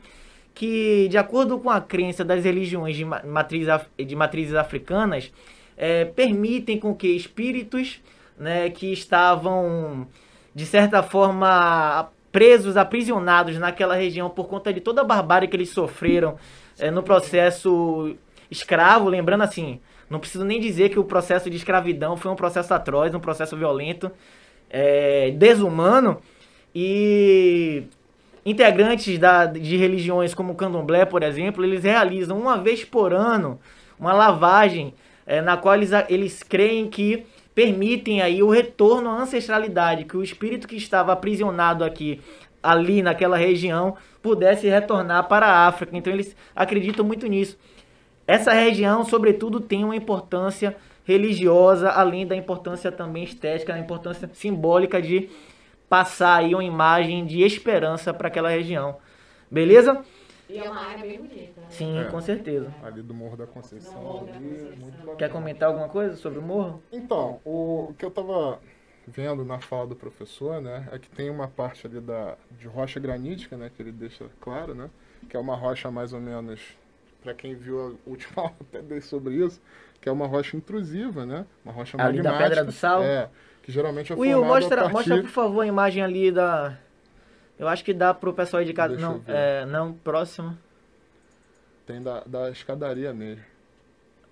que, 0.55 1.07
de 1.09 1.17
acordo 1.17 1.59
com 1.59 1.69
a 1.69 1.81
crença 1.81 2.23
das 2.23 2.43
religiões 2.45 2.95
de, 2.95 3.03
ma- 3.03 3.23
matriz, 3.25 3.67
af- 3.67 3.89
de 3.97 4.15
matrizes 4.15 4.53
africanas, 4.55 5.29
é, 5.79 6.03
permitem 6.03 6.77
com 6.77 6.93
que 6.93 7.07
espíritos 7.07 8.01
né, 8.37 8.69
que 8.69 8.91
estavam, 8.91 10.05
de 10.53 10.65
certa 10.65 11.01
forma, 11.01 12.09
presos, 12.33 12.75
aprisionados 12.75 13.57
naquela 13.57 13.95
região 13.95 14.29
por 14.29 14.47
conta 14.47 14.73
de 14.73 14.81
toda 14.81 15.01
a 15.01 15.05
barbárie 15.05 15.47
que 15.47 15.55
eles 15.55 15.69
sofreram 15.69 16.35
é, 16.77 16.91
no 16.91 17.01
processo 17.01 18.13
escravo, 18.51 19.07
lembrando 19.07 19.43
assim, 19.43 19.79
não 20.09 20.19
preciso 20.19 20.43
nem 20.43 20.59
dizer 20.59 20.89
que 20.89 20.99
o 20.99 21.03
processo 21.03 21.49
de 21.49 21.55
escravidão 21.55 22.17
foi 22.17 22.29
um 22.29 22.35
processo 22.35 22.73
atroz, 22.73 23.15
um 23.15 23.19
processo 23.19 23.55
violento, 23.55 24.11
é, 24.69 25.31
desumano, 25.31 26.19
e 26.75 27.83
integrantes 28.45 29.17
da, 29.17 29.45
de 29.45 29.77
religiões 29.77 30.33
como 30.33 30.53
o 30.53 30.55
candomblé, 30.55 31.05
por 31.05 31.23
exemplo, 31.23 31.63
eles 31.63 31.83
realizam 31.83 32.37
uma 32.37 32.57
vez 32.57 32.83
por 32.83 33.13
ano 33.13 33.59
uma 33.99 34.13
lavagem 34.13 34.93
eh, 35.29 35.41
na 35.41 35.55
qual 35.55 35.75
eles, 35.75 35.91
eles 36.09 36.41
creem 36.41 36.89
que 36.89 37.23
permitem 37.53 38.19
aí 38.19 38.41
o 38.41 38.49
retorno 38.49 39.09
à 39.09 39.21
ancestralidade, 39.21 40.05
que 40.05 40.17
o 40.17 40.23
espírito 40.23 40.67
que 40.67 40.75
estava 40.75 41.13
aprisionado 41.13 41.83
aqui, 41.83 42.19
ali 42.63 43.03
naquela 43.03 43.37
região, 43.37 43.95
pudesse 44.23 44.67
retornar 44.67 45.27
para 45.27 45.45
a 45.45 45.67
África. 45.67 45.95
Então 45.95 46.11
eles 46.11 46.35
acreditam 46.55 47.05
muito 47.05 47.27
nisso. 47.27 47.59
Essa 48.25 48.53
região, 48.53 49.05
sobretudo, 49.05 49.59
tem 49.59 49.83
uma 49.83 49.95
importância 49.95 50.75
religiosa, 51.05 51.89
além 51.89 52.25
da 52.25 52.35
importância 52.35 52.91
também 52.91 53.23
estética, 53.23 53.73
a 53.73 53.79
importância 53.79 54.27
simbólica 54.33 54.99
de 54.99 55.29
passar 55.87 56.37
aí 56.37 56.55
uma 56.55 56.63
imagem 56.63 57.25
de 57.25 57.41
esperança 57.41 58.13
para 58.13 58.29
aquela 58.29 58.49
região. 58.49 58.97
Beleza? 59.49 60.03
E 60.49 60.57
é 60.57 60.69
uma 60.69 60.81
área 60.81 61.03
bem 61.05 61.17
bonita. 61.19 61.61
Né? 61.61 61.67
Sim, 61.69 61.99
É. 61.99 62.05
com 62.05 62.19
certeza. 62.19 62.73
Ali 62.83 63.03
do 63.03 63.13
Morro 63.13 63.37
da 63.37 63.45
Conceição. 63.45 64.01
Morro 64.01 64.25
da 64.25 64.33
ali, 64.33 64.49
Conceição. 64.49 64.77
muito 64.77 64.97
bacana. 64.97 65.15
Quer 65.17 65.29
comentar 65.29 65.69
alguma 65.69 65.87
coisa 65.89 66.15
sobre 66.15 66.39
o 66.39 66.41
morro? 66.41 66.81
Então, 66.91 67.39
o 67.45 67.93
que 67.97 68.03
eu 68.03 68.09
tava 68.09 68.59
vendo 69.07 69.45
na 69.45 69.59
fala 69.59 69.87
do 69.87 69.95
professor, 69.95 70.59
né, 70.61 70.87
é 70.91 70.97
que 70.99 71.09
tem 71.09 71.29
uma 71.29 71.47
parte 71.47 71.85
ali 71.85 71.99
da, 71.99 72.35
de 72.59 72.67
rocha 72.67 72.99
granítica, 72.99 73.57
né, 73.57 73.71
que 73.75 73.81
ele 73.81 73.91
deixa 73.91 74.25
claro, 74.39 74.73
né, 74.75 74.89
que 75.27 75.35
é 75.35 75.39
uma 75.39 75.55
rocha 75.55 75.89
mais 75.89 76.13
ou 76.13 76.19
menos 76.19 76.59
para 77.23 77.33
quem 77.33 77.53
viu 77.55 77.79
a 78.05 78.09
última 78.09 78.33
aula 78.43 78.55
até 78.73 79.01
sobre 79.01 79.35
isso, 79.35 79.61
que 80.01 80.07
é 80.07 80.11
uma 80.11 80.25
rocha 80.27 80.55
intrusiva, 80.55 81.25
né? 81.25 81.45
Uma 81.65 81.73
rocha 81.73 81.97
ali 82.01 82.17
magmática. 82.17 82.31
da 82.31 82.37
Pedra 82.49 82.65
do 82.65 82.71
Sal? 82.71 83.03
É, 83.03 83.29
que 83.61 83.71
geralmente 83.71 84.13
é 84.13 84.15
Will, 84.15 84.39
formada 84.39 84.53
mostra, 84.53 84.77
a 84.79 84.83
partir... 84.89 84.93
mostra 85.09 85.21
por 85.21 85.29
favor 85.29 85.61
a 85.61 85.67
imagem 85.67 86.01
ali 86.01 86.31
da... 86.31 86.77
Eu 87.59 87.67
acho 87.67 87.83
que 87.83 87.93
dá 87.93 88.13
pro 88.13 88.33
pessoal 88.33 88.61
aí 88.61 88.65
de 88.65 88.73
casa. 88.73 88.95
Deixa 88.95 89.09
Não, 89.09 89.21
é, 89.27 89.65
não, 89.65 89.93
próximo. 89.93 90.57
Tem 91.85 92.01
da, 92.01 92.23
da 92.23 92.49
escadaria 92.49 93.13
mesmo. 93.13 93.43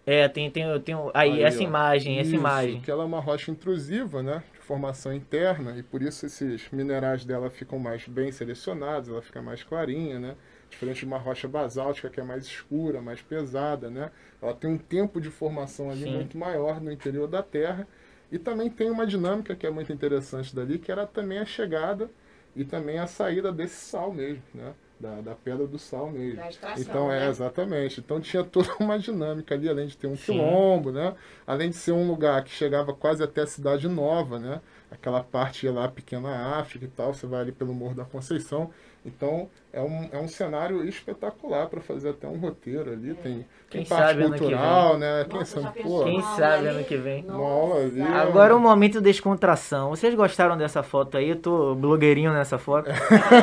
É, 0.05 0.29
tem, 0.29 0.49
tem, 0.49 0.63
tem 0.79 0.95
aí, 1.13 1.33
Aí, 1.33 1.43
essa 1.43 1.59
ó. 1.59 1.63
imagem, 1.63 2.17
essa 2.17 2.29
Isso, 2.29 2.35
imagem. 2.37 2.79
que 2.79 2.89
ela 2.89 3.03
é 3.03 3.05
uma 3.05 3.19
rocha 3.19 3.51
intrusiva, 3.51 4.23
né? 4.23 4.41
De 4.53 4.59
formação 4.59 5.13
interna, 5.13 5.77
e 5.77 5.83
por 5.83 6.01
isso 6.01 6.25
esses 6.25 6.69
minerais 6.71 7.25
dela 7.25 7.49
ficam 7.49 7.77
mais 7.77 8.07
bem 8.07 8.31
selecionados, 8.31 9.09
ela 9.09 9.21
fica 9.21 9.41
mais 9.41 9.63
clarinha, 9.63 10.17
né? 10.17 10.35
Diferente 10.69 10.99
de 10.99 11.05
uma 11.05 11.17
rocha 11.17 11.45
basáltica 11.49 12.09
que 12.09 12.21
é 12.21 12.23
mais 12.23 12.45
escura, 12.45 13.01
mais 13.01 13.21
pesada, 13.21 13.89
né? 13.89 14.09
Ela 14.41 14.53
tem 14.53 14.69
um 14.69 14.77
tempo 14.77 15.19
de 15.19 15.29
formação 15.29 15.89
ali 15.91 16.03
Sim. 16.03 16.15
muito 16.15 16.37
maior 16.37 16.79
no 16.79 16.89
interior 16.89 17.27
da 17.27 17.43
Terra. 17.43 17.85
E 18.31 18.37
também 18.39 18.69
tem 18.69 18.89
uma 18.89 19.05
dinâmica 19.05 19.55
que 19.55 19.67
é 19.67 19.69
muito 19.69 19.91
interessante 19.91 20.55
dali, 20.55 20.79
que 20.79 20.91
era 20.91 21.05
também 21.05 21.39
a 21.39 21.45
chegada 21.45 22.09
e 22.57 22.65
também 22.65 22.97
a 22.99 23.07
saída 23.07 23.51
desse 23.51 23.75
sal 23.75 24.13
mesmo, 24.13 24.43
né? 24.53 24.73
Da, 24.99 25.21
da 25.21 25.35
pedra 25.35 25.67
do 25.67 25.77
sal 25.77 26.09
mesmo. 26.09 26.37
Da 26.37 26.49
extração, 26.49 26.81
Então, 26.81 27.11
é, 27.11 27.19
né? 27.21 27.29
exatamente. 27.29 27.99
Então 27.99 28.19
tinha 28.19 28.43
toda 28.45 28.73
uma 28.79 28.97
dinâmica 28.97 29.53
ali, 29.55 29.69
além 29.69 29.87
de 29.87 29.95
ter 29.97 30.07
um 30.07 30.15
Sim. 30.15 30.23
quilombo, 30.25 30.91
né? 30.91 31.15
Além 31.45 31.69
de 31.69 31.75
ser 31.75 31.91
um 31.91 32.07
lugar 32.07 32.43
que 32.43 32.49
chegava 32.49 32.93
quase 32.93 33.23
até 33.23 33.41
a 33.41 33.47
Cidade 33.47 33.87
Nova, 33.87 34.39
né? 34.39 34.61
Aquela 34.89 35.23
parte 35.23 35.67
lá, 35.69 35.87
Pequena 35.87 36.57
África 36.59 36.85
e 36.85 36.87
tal, 36.87 37.13
você 37.13 37.27
vai 37.27 37.41
ali 37.41 37.51
pelo 37.51 37.73
Morro 37.73 37.93
da 37.95 38.05
Conceição. 38.05 38.71
Então, 39.05 39.49
é 39.73 39.81
um, 39.81 40.09
é 40.11 40.17
um 40.17 40.27
cenário 40.27 40.83
espetacular 40.87 41.67
para 41.67 41.81
fazer 41.81 42.09
até 42.09 42.27
um 42.27 42.37
roteiro 42.37 42.91
ali. 42.91 43.13
Tem, 43.15 43.45
Quem 43.69 43.81
tem 43.81 43.85
parte 43.85 44.07
sabe 44.07 44.23
ano 44.23 44.33
que 44.33 44.39
cultural, 44.39 44.97
né? 44.97 45.25
Quem 45.29 45.39
Nossa, 45.39 45.61
pensou? 45.71 45.99
pô, 45.99 46.03
Quem 46.05 46.21
sabe 46.21 46.67
ano 46.67 46.83
que 46.83 46.97
vem. 46.97 47.25
uma 47.27 47.35
aula 47.47 47.81
ali. 47.81 48.01
Agora 48.01 48.55
o 48.55 48.59
momento 48.59 48.99
descontração. 49.01 49.89
Vocês 49.89 50.15
gostaram 50.15 50.57
dessa 50.57 50.81
foto 50.81 51.17
aí? 51.17 51.29
Eu 51.29 51.35
tô 51.35 51.75
blogueirinho 51.75 52.31
nessa 52.33 52.57
foto. 52.57 52.89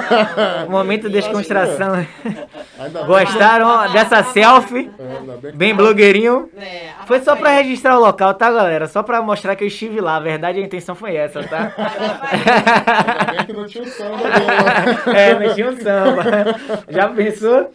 momento 0.68 1.08
descontração. 1.08 1.94
Ainda 1.94 2.98
bem 3.00 3.06
Gostaram 3.06 3.92
dessa 3.92 4.22
selfie? 4.24 4.90
é, 4.98 5.16
ainda 5.18 5.32
bem 5.36 5.50
que- 5.52 5.56
Bem 5.56 5.74
blogueirinho. 5.74 6.48
É, 6.56 6.90
Foi 7.06 7.18
só 7.20 7.36
pra 7.36 7.50
Rafael- 7.50 7.62
registrar 7.64 7.96
o 7.98 8.00
local, 8.00 8.34
tá, 8.34 8.50
galera? 8.50 8.86
Só 8.88 9.02
pra 9.02 9.20
mostrar 9.22 9.54
que 9.56 9.62
eu 9.62 9.68
estive 9.68 10.00
lá. 10.00 10.16
A 10.16 10.20
verdade, 10.20 10.58
a 10.58 10.62
intenção 10.62 10.94
foi 10.94 11.14
essa, 11.16 11.42
tá? 11.44 11.72
Ainda 11.76 13.32
bem 13.32 13.46
que 13.46 13.52
não 13.52 13.66
tinha 13.66 13.84
o 13.84 13.86
samba 13.88 14.16
dele. 14.16 15.14
É, 15.14 15.38
não 15.38 15.54
tinha 15.54 15.68
um 15.70 15.76
samba. 15.76 16.13
Já 16.88 17.08
pensou? 17.08 17.70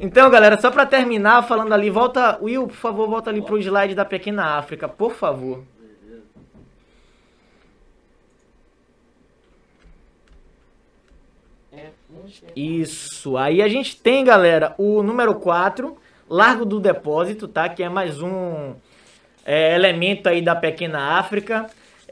Então, 0.00 0.30
galera, 0.30 0.60
só 0.60 0.70
pra 0.70 0.86
terminar 0.86 1.42
falando 1.42 1.72
ali, 1.72 1.90
volta, 1.90 2.38
Will, 2.40 2.66
por 2.66 2.76
favor, 2.76 3.08
volta 3.08 3.30
ali 3.30 3.42
pro 3.42 3.58
slide 3.58 3.94
da 3.94 4.04
Pequena 4.04 4.56
África, 4.56 4.88
por 4.88 5.12
favor. 5.12 5.62
Isso. 12.54 13.36
Aí 13.36 13.60
a 13.62 13.68
gente 13.68 13.96
tem, 13.96 14.24
galera, 14.24 14.74
o 14.78 15.02
número 15.02 15.34
4, 15.34 15.96
Largo 16.28 16.64
do 16.64 16.80
Depósito, 16.80 17.46
tá? 17.46 17.68
Que 17.68 17.82
é 17.82 17.88
mais 17.88 18.22
um 18.22 18.74
é, 19.44 19.74
elemento 19.74 20.28
aí 20.28 20.40
da 20.40 20.54
Pequena 20.54 21.18
África. 21.18 21.66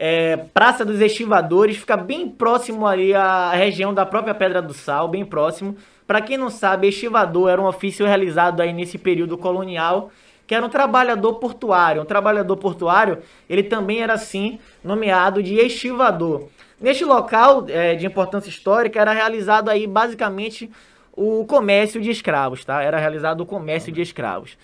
É, 0.05 0.37
Praça 0.53 0.85
dos 0.85 1.01
Estivadores, 1.01 1.77
fica 1.77 1.97
bem 1.97 2.29
próximo 2.29 2.89
ali 2.89 3.15
à 3.15 3.53
região 3.53 3.95
da 3.95 4.05
própria 4.05 4.35
Pedra 4.35 4.61
do 4.61 4.75
Sal, 4.75 5.07
bem 5.07 5.25
próximo. 5.25 5.77
Para 6.09 6.21
quem 6.21 6.37
não 6.37 6.51
sabe, 6.51 6.89
estivador 6.89 7.49
era 7.49 7.63
um 7.63 7.67
ofício 7.67 8.05
realizado 8.05 8.61
aí 8.61 8.73
nesse 8.73 8.99
período 8.99 9.39
colonial, 9.39 10.11
que 10.45 10.57
era 10.57 10.67
um 10.67 10.69
trabalhador 10.69 11.35
portuário. 11.35 12.03
Um 12.03 12.05
trabalhador 12.05 12.57
portuário, 12.57 13.19
ele 13.49 13.63
também 13.63 14.03
era 14.03 14.15
assim 14.15 14.59
nomeado 14.83 15.41
de 15.41 15.55
estivador. 15.55 16.49
Neste 16.81 17.05
local 17.05 17.67
é, 17.69 17.95
de 17.95 18.05
importância 18.05 18.51
histórica 18.51 19.01
era 19.01 19.13
realizado 19.13 19.69
aí 19.69 19.87
basicamente 19.87 20.69
o 21.13 21.45
comércio 21.45 22.01
de 22.01 22.11
escravos, 22.11 22.65
tá? 22.65 22.83
Era 22.83 22.99
realizado 22.99 23.43
o 23.43 23.47
comércio 23.47 23.93
de 23.93 24.03
escravos. 24.03 24.59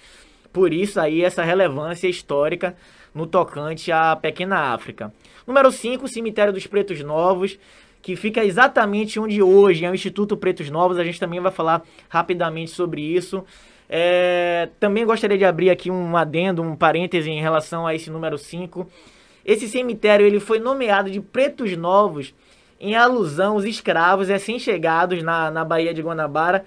Por 0.52 0.72
isso 0.72 0.98
aí 0.98 1.22
essa 1.22 1.44
relevância 1.44 2.08
histórica 2.08 2.74
no 3.18 3.26
tocante 3.26 3.90
à 3.90 4.14
Pequena 4.14 4.72
África. 4.72 5.12
Número 5.44 5.72
5, 5.72 6.06
Cemitério 6.06 6.52
dos 6.52 6.66
Pretos 6.68 7.00
Novos, 7.02 7.58
que 8.00 8.14
fica 8.14 8.44
exatamente 8.44 9.18
onde 9.18 9.42
hoje 9.42 9.84
é 9.84 9.90
o 9.90 9.94
Instituto 9.94 10.36
Pretos 10.36 10.70
Novos. 10.70 10.98
A 10.98 11.04
gente 11.04 11.18
também 11.18 11.40
vai 11.40 11.50
falar 11.50 11.82
rapidamente 12.08 12.70
sobre 12.70 13.02
isso. 13.02 13.44
É, 13.90 14.68
também 14.78 15.04
gostaria 15.04 15.36
de 15.36 15.44
abrir 15.44 15.68
aqui 15.68 15.90
um 15.90 16.16
adendo, 16.16 16.62
um 16.62 16.76
parêntese 16.76 17.28
em 17.28 17.40
relação 17.40 17.86
a 17.86 17.94
esse 17.94 18.08
número 18.08 18.38
5. 18.38 18.88
Esse 19.44 19.66
cemitério 19.66 20.24
ele 20.24 20.38
foi 20.38 20.60
nomeado 20.60 21.10
de 21.10 21.20
Pretos 21.20 21.76
Novos 21.76 22.32
em 22.78 22.94
alusão 22.94 23.54
aos 23.54 23.64
escravos 23.64 24.28
recém-chegados 24.28 25.24
na, 25.24 25.50
na 25.50 25.64
Baía 25.64 25.92
de 25.92 26.02
Guanabara 26.02 26.64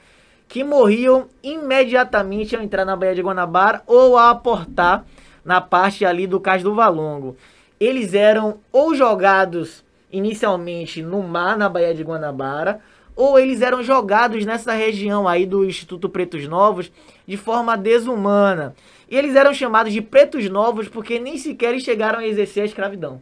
que 0.49 0.65
morriam 0.65 1.29
imediatamente 1.41 2.57
ao 2.57 2.61
entrar 2.61 2.83
na 2.83 2.97
Baía 2.97 3.15
de 3.15 3.21
Guanabara 3.21 3.81
ou 3.87 4.17
a 4.17 4.31
aportar 4.31 5.05
na 5.43 5.61
parte 5.61 6.05
ali 6.05 6.27
do 6.27 6.39
Cais 6.39 6.63
do 6.63 6.73
Valongo. 6.75 7.35
Eles 7.79 8.13
eram 8.13 8.59
ou 8.71 8.93
jogados 8.93 9.83
inicialmente 10.11 11.01
no 11.01 11.23
mar 11.23 11.57
na 11.57 11.69
Baía 11.69 11.93
de 11.93 12.03
Guanabara, 12.03 12.81
ou 13.15 13.37
eles 13.39 13.61
eram 13.61 13.83
jogados 13.83 14.45
nessa 14.45 14.73
região 14.73 15.27
aí 15.27 15.45
do 15.45 15.65
Instituto 15.65 16.09
Pretos 16.09 16.47
Novos 16.47 16.91
de 17.27 17.37
forma 17.37 17.77
desumana. 17.77 18.75
E 19.09 19.17
eles 19.17 19.35
eram 19.35 19.53
chamados 19.53 19.91
de 19.93 20.01
Pretos 20.01 20.49
Novos 20.49 20.87
porque 20.87 21.19
nem 21.19 21.37
sequer 21.37 21.79
chegaram 21.79 22.19
a 22.19 22.27
exercer 22.27 22.63
a 22.63 22.65
escravidão. 22.65 23.21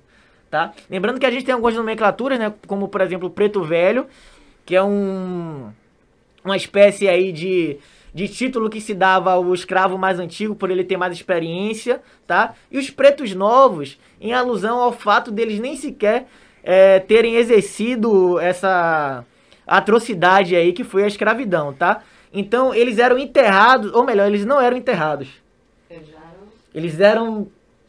Tá? 0.49 0.73
Lembrando 0.89 1.19
que 1.19 1.25
a 1.25 1.31
gente 1.31 1.45
tem 1.45 1.53
algumas 1.53 1.75
nomenclaturas, 1.75 2.39
né? 2.39 2.53
como 2.65 2.87
por 2.87 3.01
exemplo 3.01 3.29
Preto 3.29 3.63
Velho, 3.63 4.07
que 4.65 4.75
é 4.75 4.83
um 4.83 5.71
uma 6.43 6.55
espécie 6.55 7.07
aí 7.07 7.31
de, 7.31 7.77
de 8.13 8.27
título 8.27 8.69
que 8.69 8.81
se 8.81 8.93
dava 8.93 9.31
ao 9.33 9.53
escravo 9.53 9.97
mais 9.97 10.19
antigo 10.19 10.55
por 10.55 10.71
ele 10.71 10.83
ter 10.83 10.97
mais 10.97 11.13
experiência, 11.13 12.01
tá? 12.25 12.53
E 12.71 12.77
os 12.77 12.89
pretos 12.89 13.33
novos, 13.33 13.99
em 14.19 14.33
alusão 14.33 14.79
ao 14.79 14.91
fato 14.91 15.31
deles 15.31 15.59
nem 15.59 15.75
sequer 15.75 16.27
é, 16.63 16.99
terem 16.99 17.35
exercido 17.35 18.39
essa 18.39 19.23
atrocidade 19.65 20.55
aí 20.55 20.73
que 20.73 20.83
foi 20.83 21.03
a 21.03 21.07
escravidão, 21.07 21.73
tá? 21.73 22.01
Então 22.33 22.73
eles 22.73 22.97
eram 22.99 23.17
enterrados, 23.17 23.93
ou 23.93 24.03
melhor, 24.03 24.27
eles 24.27 24.45
não 24.45 24.59
eram 24.59 24.77
enterrados. 24.77 25.27
Eles 25.89 26.09
eram 26.09 26.47
Eles 26.73 26.99
eram 26.99 27.47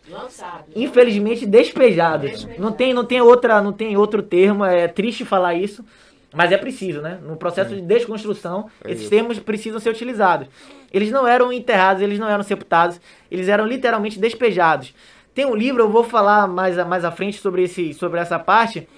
lançados. 0.08 0.66
infelizmente 0.74 1.46
despejados. 1.46 2.30
Despejados. 2.30 2.62
Não 2.62 2.72
tem, 2.72 2.92
não 2.94 3.04
tem 3.04 3.20
outra, 3.20 3.60
não 3.60 3.72
tem 3.72 3.96
outro 3.96 4.22
termo, 4.22 4.64
é 4.64 4.88
triste 4.88 5.24
falar 5.24 5.54
isso, 5.54 5.84
mas 6.32 6.52
é 6.52 6.56
preciso, 6.56 7.00
né? 7.00 7.18
No 7.22 7.36
processo 7.36 7.74
de 7.74 7.80
desconstrução, 7.80 8.68
É 8.84 8.90
esses 8.92 9.02
isso. 9.02 9.10
termos 9.10 9.38
precisam 9.38 9.80
ser 9.80 9.90
utilizados. 9.90 10.46
Eles 10.92 11.10
não 11.10 11.26
eram 11.26 11.52
enterrados, 11.52 12.02
eles 12.02 12.18
não 12.18 12.28
eram 12.28 12.42
sepultados, 12.42 13.00
eles 13.30 13.48
eram 13.48 13.66
literalmente 13.66 14.18
despejados. 14.18 14.94
Tem 15.34 15.44
um 15.46 15.54
livro, 15.54 15.82
eu 15.82 15.88
vou 15.90 16.04
falar 16.04 16.46
mais, 16.48 16.78
a- 16.78 16.84
mais 16.84 17.04
à 17.04 17.10
frente 17.10 17.38
sobre, 17.38 17.62
esse, 17.64 17.94
sobre 17.94 18.20
essa 18.20 18.38
parte, 18.38 18.88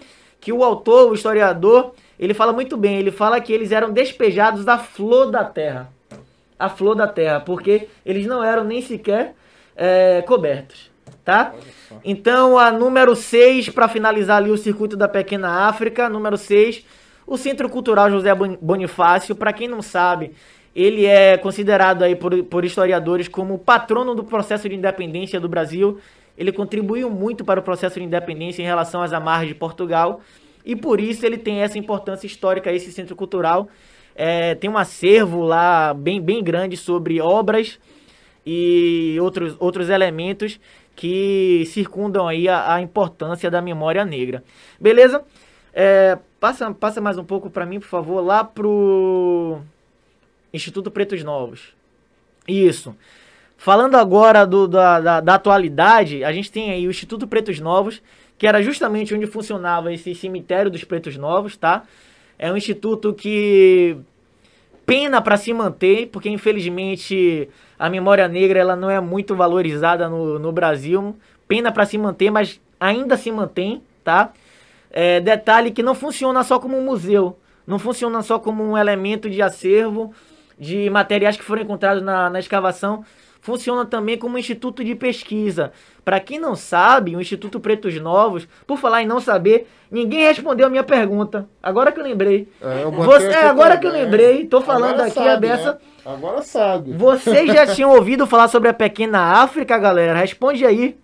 que 0.41 0.53
o 0.53 0.65
autor, 0.65 1.11
o 1.11 1.15
historiador, 1.15 1.95
ele 2.19 2.35
fala 2.35 2.53
muito 2.53 2.77
bem, 2.77 2.99
ele 2.99 3.11
fala 3.11 3.41
que 3.41 3.53
eles 3.53 3.71
eram 3.73 3.93
despejados 3.93 4.65
da 4.65 4.79
flor 4.79 5.31
da 5.31 5.45
terra. 5.45 5.89
A 6.59 6.69
flor 6.69 6.95
da 6.95 7.07
terra, 7.07 7.41
porque 7.41 7.89
eles 8.05 8.27
não 8.27 8.43
eram 8.43 8.63
nem 8.65 8.81
sequer 8.81 9.35
é, 9.77 10.23
cobertos, 10.23 10.91
tá? 11.25 11.53
Então, 12.05 12.59
a 12.59 12.71
número 12.71 13.15
6, 13.17 13.69
para 13.69 13.89
finalizar 13.89 14.37
ali 14.39 14.51
o 14.51 14.57
circuito 14.57 14.97
da 14.97 15.09
Pequena 15.09 15.67
África, 15.69 16.09
número 16.09 16.37
6, 16.37 16.85
o 17.27 17.37
Centro 17.37 17.69
Cultural 17.69 18.11
José 18.11 18.35
Bon- 18.35 18.57
Bonifácio, 18.61 19.35
para 19.35 19.53
quem 19.53 19.69
não 19.69 19.83
sabe, 19.83 20.33
ele 20.75 21.05
é 21.07 21.37
considerado 21.37 22.03
aí 22.03 22.17
por, 22.17 22.43
por 22.45 22.65
historiadores 22.65 23.29
como 23.29 23.55
o 23.55 23.59
patrono 23.59 24.15
do 24.15 24.25
processo 24.25 24.69
de 24.69 24.75
independência 24.75 25.39
do 25.39 25.49
Brasil. 25.49 25.99
Ele 26.37 26.51
contribuiu 26.51 27.11
muito 27.11 27.45
para 27.45 27.61
o 27.61 27.63
processo 27.63 27.99
de 27.99 28.07
independência 28.07 28.63
em 28.63 28.65
relação 28.65 29.03
às 29.03 29.13
amarras 29.13 29.49
de 29.49 29.55
Portugal 29.55 30.21
e 30.65 30.75
por 30.75 31.01
isso 31.01 31.27
ele 31.27 31.37
tem 31.37 31.61
essa 31.61 31.79
importância 31.79 32.27
histórica, 32.27 32.73
esse 32.73 32.91
centro 32.91 33.15
cultural. 33.15 33.69
É, 34.15 34.55
tem 34.55 34.69
um 34.69 34.79
acervo 34.79 35.43
lá 35.43 35.93
bem, 35.95 36.21
bem 36.21 36.43
grande 36.43 36.77
sobre 36.77 37.21
obras 37.21 37.79
e 38.47 39.17
outros, 39.21 39.57
outros 39.59 39.89
elementos 39.89 40.59
que 40.97 41.65
circundam 41.67 42.27
aí 42.29 42.49
a, 42.49 42.75
a 42.75 42.81
importância 42.81 43.51
da 43.51 43.61
memória 43.61 44.05
negra. 44.05 44.43
Beleza? 44.81 45.23
É, 45.73 46.19
passa, 46.43 46.75
passa 46.75 47.01
mais 47.01 47.17
um 47.17 47.25
pouco 47.25 47.49
para 47.49 47.65
mim, 47.65 47.79
por 47.79 47.87
favor, 47.87 48.21
lá 48.21 48.43
pro 48.43 49.61
Instituto 50.53 50.91
Pretos 50.91 51.23
Novos. 51.23 51.73
Isso. 52.49 52.97
Falando 53.57 53.95
agora 53.95 54.45
do, 54.45 54.67
da, 54.67 54.99
da, 54.99 55.21
da 55.21 55.35
atualidade, 55.37 56.25
a 56.25 56.33
gente 56.33 56.51
tem 56.51 56.73
aí 56.73 56.85
o 56.85 56.91
Instituto 56.91 57.29
Pretos 57.29 57.61
Novos, 57.61 58.03
que 58.37 58.45
era 58.45 58.61
justamente 58.61 59.15
onde 59.15 59.25
funcionava 59.25 59.93
esse 59.93 60.17
cemitério 60.17 60.69
dos 60.69 60.83
Pretos 60.83 61.17
Novos, 61.17 61.57
tá? 61.57 61.85
É 62.37 62.51
um 62.51 62.57
instituto 62.57 63.15
que 63.15 63.97
pena 64.85 65.23
para 65.23 65.37
se 65.37 65.55
manter, 65.55 66.09
porque 66.09 66.29
infelizmente 66.29 67.49
a 67.79 67.89
memória 67.89 68.27
negra 68.27 68.59
ela 68.59 68.75
não 68.75 68.91
é 68.91 68.99
muito 68.99 69.37
valorizada 69.37 70.09
no, 70.09 70.41
no 70.41 70.51
Brasil. 70.51 71.17
Pena 71.47 71.71
para 71.71 71.87
se 71.87 71.97
manter, 71.97 72.33
mas 72.33 72.61
ainda 72.81 73.17
se 73.17 73.31
mantém, 73.31 73.81
tá? 74.03 74.33
É, 74.93 75.21
detalhe 75.21 75.71
que 75.71 75.83
não 75.83 75.95
funciona 75.95 76.45
só 76.45 76.59
como 76.59 76.77
um 76.77 76.85
museu, 76.85 77.39
não 77.67 77.79
funciona 77.79 78.21
só 78.23 78.39
como 78.39 78.63
um 78.63 78.77
elemento 78.77 79.31
de 79.31 79.41
acervo 79.41 80.13
de 80.59 80.89
materiais 80.91 81.37
que 81.37 81.43
foram 81.43 81.63
encontrados 81.63 82.03
na, 82.03 82.29
na 82.29 82.39
escavação, 82.39 83.05
funciona 83.41 83.85
também 83.85 84.17
como 84.17 84.37
um 84.37 84.39
instituto 84.39 84.85
de 84.85 84.95
pesquisa. 84.95 85.73
Para 86.05 86.21
quem 86.21 86.39
não 86.39 86.55
sabe, 86.55 87.17
o 87.17 87.21
Instituto 87.21 87.59
Pretos 87.59 88.01
Novos, 88.01 88.47
por 88.67 88.79
falar 88.79 89.03
em 89.03 89.07
não 89.07 89.21
saber, 89.21 89.69
ninguém 89.91 90.21
respondeu 90.27 90.67
a 90.67 90.71
minha 90.71 90.85
pergunta. 90.85 91.49
Agora 91.63 91.91
que 91.91 91.99
eu 91.99 92.05
lembrei. 92.05 92.49
É, 92.61 92.85
eu 92.85 92.93
Você, 92.93 93.27
é, 93.27 93.47
agora 93.47 93.77
que 93.77 93.87
eu 93.87 93.91
lembrei, 93.91 94.47
tô 94.47 94.61
falando 94.61 94.95
Agora 94.95 95.07
aqui 95.07 95.15
sabe, 95.15 95.29
a 95.31 95.37
beça. 95.37 95.73
né? 95.73 95.79
Agora 96.05 96.43
sabe. 96.43 96.93
Vocês 96.93 97.53
já 97.53 97.67
tinham 97.67 97.91
ouvido 97.91 98.27
falar 98.27 98.49
sobre 98.49 98.69
a 98.69 98.75
Pequena 98.75 99.43
África, 99.43 99.79
galera? 99.79 100.19
Responde 100.19 100.65
aí. 100.65 100.97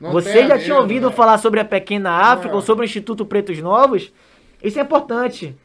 Não 0.00 0.12
Vocês 0.12 0.34
tenha 0.34 0.48
já 0.48 0.54
medo, 0.54 0.64
tinham 0.64 0.78
ouvido 0.78 1.08
né? 1.08 1.12
falar 1.14 1.38
sobre 1.38 1.60
a 1.60 1.64
Pequena 1.64 2.10
África 2.10 2.48
Não. 2.48 2.56
ou 2.56 2.60
sobre 2.62 2.84
o 2.84 2.86
Instituto 2.86 3.24
Pretos 3.24 3.58
Novos? 3.60 4.12
Isso 4.62 4.78
é 4.78 4.82
importante, 4.82 5.56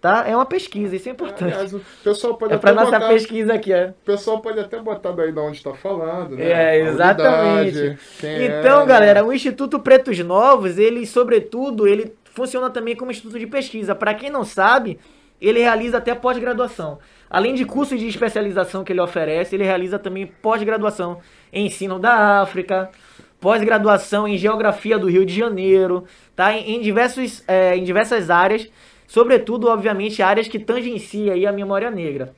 tá? 0.00 0.24
É 0.26 0.34
uma 0.36 0.46
pesquisa, 0.46 0.94
isso 0.94 1.08
é 1.08 1.12
importante. 1.12 1.52
Aliás, 1.52 1.72
o 1.74 1.80
pessoal 2.04 2.34
pode 2.36 2.52
É 2.52 2.56
até 2.56 2.62
pra 2.72 2.74
nossa 2.74 2.98
botar, 2.98 3.08
pesquisa 3.08 3.54
aqui, 3.54 3.72
é. 3.72 3.88
o 3.88 4.04
pessoal 4.04 4.40
pode 4.40 4.60
até 4.60 4.78
botar 4.80 5.12
daí 5.12 5.32
de 5.32 5.38
onde 5.38 5.56
está 5.56 5.72
falando, 5.74 6.36
né? 6.36 6.44
É, 6.44 6.80
exatamente. 6.80 7.78
unidade, 7.78 7.98
Então, 8.22 8.82
é, 8.82 8.86
galera, 8.86 9.22
né? 9.22 9.26
o 9.26 9.32
Instituto 9.32 9.80
Pretos 9.80 10.18
Novos, 10.20 10.78
ele, 10.78 11.06
sobretudo, 11.06 11.86
ele 11.88 12.14
funciona 12.24 12.70
também 12.70 12.96
como 12.96 13.10
instituto 13.10 13.38
de 13.38 13.46
pesquisa. 13.46 13.94
Para 13.94 14.14
quem 14.14 14.30
não 14.30 14.44
sabe, 14.44 14.98
ele 15.40 15.60
realiza 15.60 15.98
até 15.98 16.14
pós-graduação. 16.14 16.98
Além 17.28 17.54
de 17.54 17.64
cursos 17.64 17.98
de 17.98 18.06
especialização 18.06 18.84
que 18.84 18.92
ele 18.92 19.00
oferece, 19.00 19.54
ele 19.54 19.64
realiza 19.64 19.98
também 19.98 20.26
pós-graduação 20.26 21.18
em 21.52 21.66
ensino 21.66 21.98
da 21.98 22.40
África, 22.42 22.90
pós-graduação 23.42 24.26
em 24.26 24.38
geografia 24.38 24.96
do 24.96 25.08
Rio 25.08 25.26
de 25.26 25.34
Janeiro, 25.34 26.04
tá? 26.34 26.56
Em, 26.56 26.76
em 26.76 26.80
diversos, 26.80 27.42
é, 27.48 27.76
em 27.76 27.82
diversas 27.82 28.30
áreas, 28.30 28.68
sobretudo, 29.06 29.66
obviamente, 29.66 30.22
áreas 30.22 30.46
que 30.46 30.60
tangenciam 30.60 31.34
aí 31.34 31.44
a 31.44 31.52
memória 31.52 31.90
negra. 31.90 32.32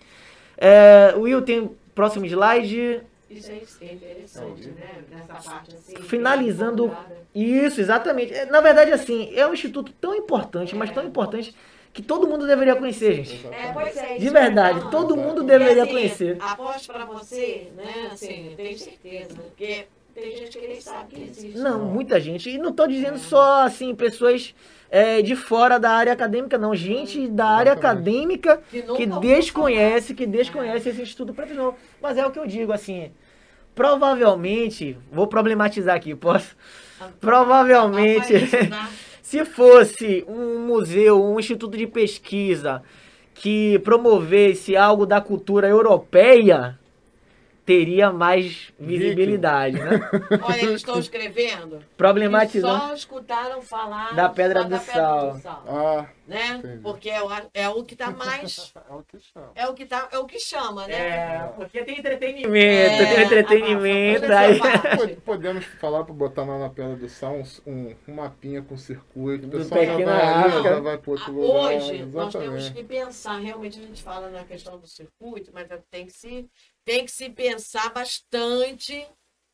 É, 0.56 1.14
Will, 1.16 1.42
tem 1.42 1.70
próximo 1.94 2.24
slide. 2.24 3.02
Isso 3.30 3.52
é 3.52 3.92
interessante, 3.92 4.68
né? 4.68 5.04
Nessa 5.10 5.50
parte 5.50 5.76
assim. 5.76 5.96
Finalizando-. 5.96 6.96
Isso, 7.34 7.80
exatamente. 7.80 8.32
É, 8.32 8.46
Na 8.46 8.62
verdade, 8.62 8.90
assim, 8.90 9.30
é 9.34 9.46
um 9.46 9.52
instituto 9.52 9.92
tão 10.00 10.14
importante, 10.14 10.74
mas 10.74 10.90
tão 10.90 11.04
importante, 11.04 11.54
que 11.92 12.00
todo 12.00 12.26
mundo 12.26 12.46
deveria 12.46 12.74
conhecer, 12.76 13.12
gente. 13.14 13.46
É, 13.46 13.72
pois 13.72 13.96
é, 13.96 14.16
De 14.16 14.30
verdade, 14.30 14.90
todo 14.90 15.16
mundo 15.16 15.42
deveria 15.42 15.82
assim, 15.82 15.92
conhecer. 15.92 16.38
Aposto 16.40 16.92
pra 16.92 17.04
você, 17.04 17.68
né? 17.76 18.08
Assim, 18.10 18.54
tenho 18.56 18.78
certeza. 18.78 19.34
Porque 19.34 19.86
tem 20.14 20.36
gente 20.36 20.56
que 20.58 20.68
nem 20.68 20.80
sabe 20.80 21.14
que 21.14 21.22
existe. 21.22 21.58
Não, 21.58 21.84
muita 21.86 22.20
gente. 22.20 22.48
E 22.48 22.56
não 22.56 22.72
tô 22.72 22.86
dizendo 22.86 23.18
só, 23.18 23.64
assim, 23.64 23.94
pessoas 23.94 24.54
é, 24.88 25.20
de 25.20 25.34
fora 25.34 25.78
da 25.78 25.90
área 25.90 26.12
acadêmica, 26.12 26.56
não. 26.56 26.74
Gente 26.74 27.26
da 27.26 27.46
área 27.46 27.72
acadêmica 27.72 28.62
Que 28.70 28.82
que 28.82 29.06
desconhece, 29.06 30.14
que 30.14 30.24
desconhece 30.24 30.90
esse 30.90 31.24
Preto 31.32 31.54
Novo. 31.54 31.76
Mas 32.00 32.16
é 32.16 32.24
o 32.24 32.30
que 32.30 32.38
eu 32.38 32.46
digo, 32.46 32.72
assim, 32.72 33.10
provavelmente, 33.74 34.96
vou 35.10 35.26
problematizar 35.26 35.96
aqui, 35.96 36.14
posso? 36.14 36.56
Provavelmente, 37.20 38.34
Rapaz, 38.34 38.70
né? 38.70 38.88
se 39.20 39.44
fosse 39.44 40.24
um 40.28 40.60
museu, 40.60 41.20
um 41.20 41.40
instituto 41.40 41.76
de 41.76 41.88
pesquisa 41.88 42.82
que 43.34 43.80
promovesse 43.80 44.76
algo 44.76 45.04
da 45.04 45.20
cultura 45.20 45.68
europeia, 45.68 46.78
teria 47.64 48.12
mais 48.12 48.72
visibilidade, 48.78 49.78
né? 49.78 49.90
Olha, 50.42 50.62
eles 50.62 50.76
estão 50.76 50.98
escrevendo. 51.00 51.82
Problematizando. 51.96 52.78
Só 52.88 52.94
escutaram 52.94 53.62
falar 53.62 54.14
Da 54.14 54.28
Pedra 54.28 54.64
do 54.64 54.70
da 54.70 54.78
Sal. 54.80 55.40
Ah, 55.66 56.06
né? 56.26 56.56
Entendi. 56.56 56.78
Porque 56.82 57.10
é 57.10 57.22
o, 57.22 57.28
é 57.52 57.68
o 57.68 57.84
que 57.84 57.96
tá 57.96 58.10
mais. 58.10 58.72
é 58.88 58.92
o 58.94 59.02
que 59.02 59.18
chama. 59.18 59.50
É 59.54 59.68
o 59.68 59.74
que, 59.74 59.86
tá, 59.86 60.08
é 60.12 60.18
o 60.18 60.26
que 60.26 60.38
chama, 60.38 60.86
né? 60.86 60.94
É, 60.94 61.52
porque 61.56 61.84
tem 61.84 61.98
entretenimento, 61.98 62.54
É, 62.56 63.14
tem 63.14 63.24
entretenimento. 63.24 64.32
a- 64.32 64.36
a- 64.36 64.40
a- 64.40 65.02
Aí... 65.04 65.16
Podemos 65.16 65.64
falar 65.64 66.04
para 66.04 66.14
botar 66.14 66.44
lá 66.44 66.58
na 66.58 66.68
Pedra 66.68 66.96
do 66.96 67.08
Sal 67.08 67.34
um, 67.36 67.44
um, 67.70 67.96
um 68.08 68.14
mapinha 68.14 68.62
com 68.62 68.76
circuito. 68.76 69.46
O 69.46 69.50
Do 69.50 69.58
pessoal 69.58 69.84
já 69.84 69.90
Pequena 69.92 70.12
vai 70.12 70.62
já 70.62 70.80
vai 70.80 70.98
para 70.98 71.10
outro 71.10 71.32
lugar. 71.32 71.74
Hoje, 71.74 72.04
nós 72.06 72.32
temos 72.32 72.46
Exatamente. 72.46 72.72
que 72.74 72.84
pensar, 72.84 73.38
realmente 73.38 73.78
a 73.80 73.82
gente 73.82 74.02
fala 74.02 74.28
na 74.30 74.44
questão 74.44 74.78
do 74.78 74.86
circuito, 74.86 75.50
mas 75.52 75.66
tem 75.90 76.06
que 76.06 76.12
se, 76.12 76.48
tem 76.84 77.04
que 77.04 77.10
se 77.10 77.30
pensar 77.30 77.92
bastante 77.92 79.06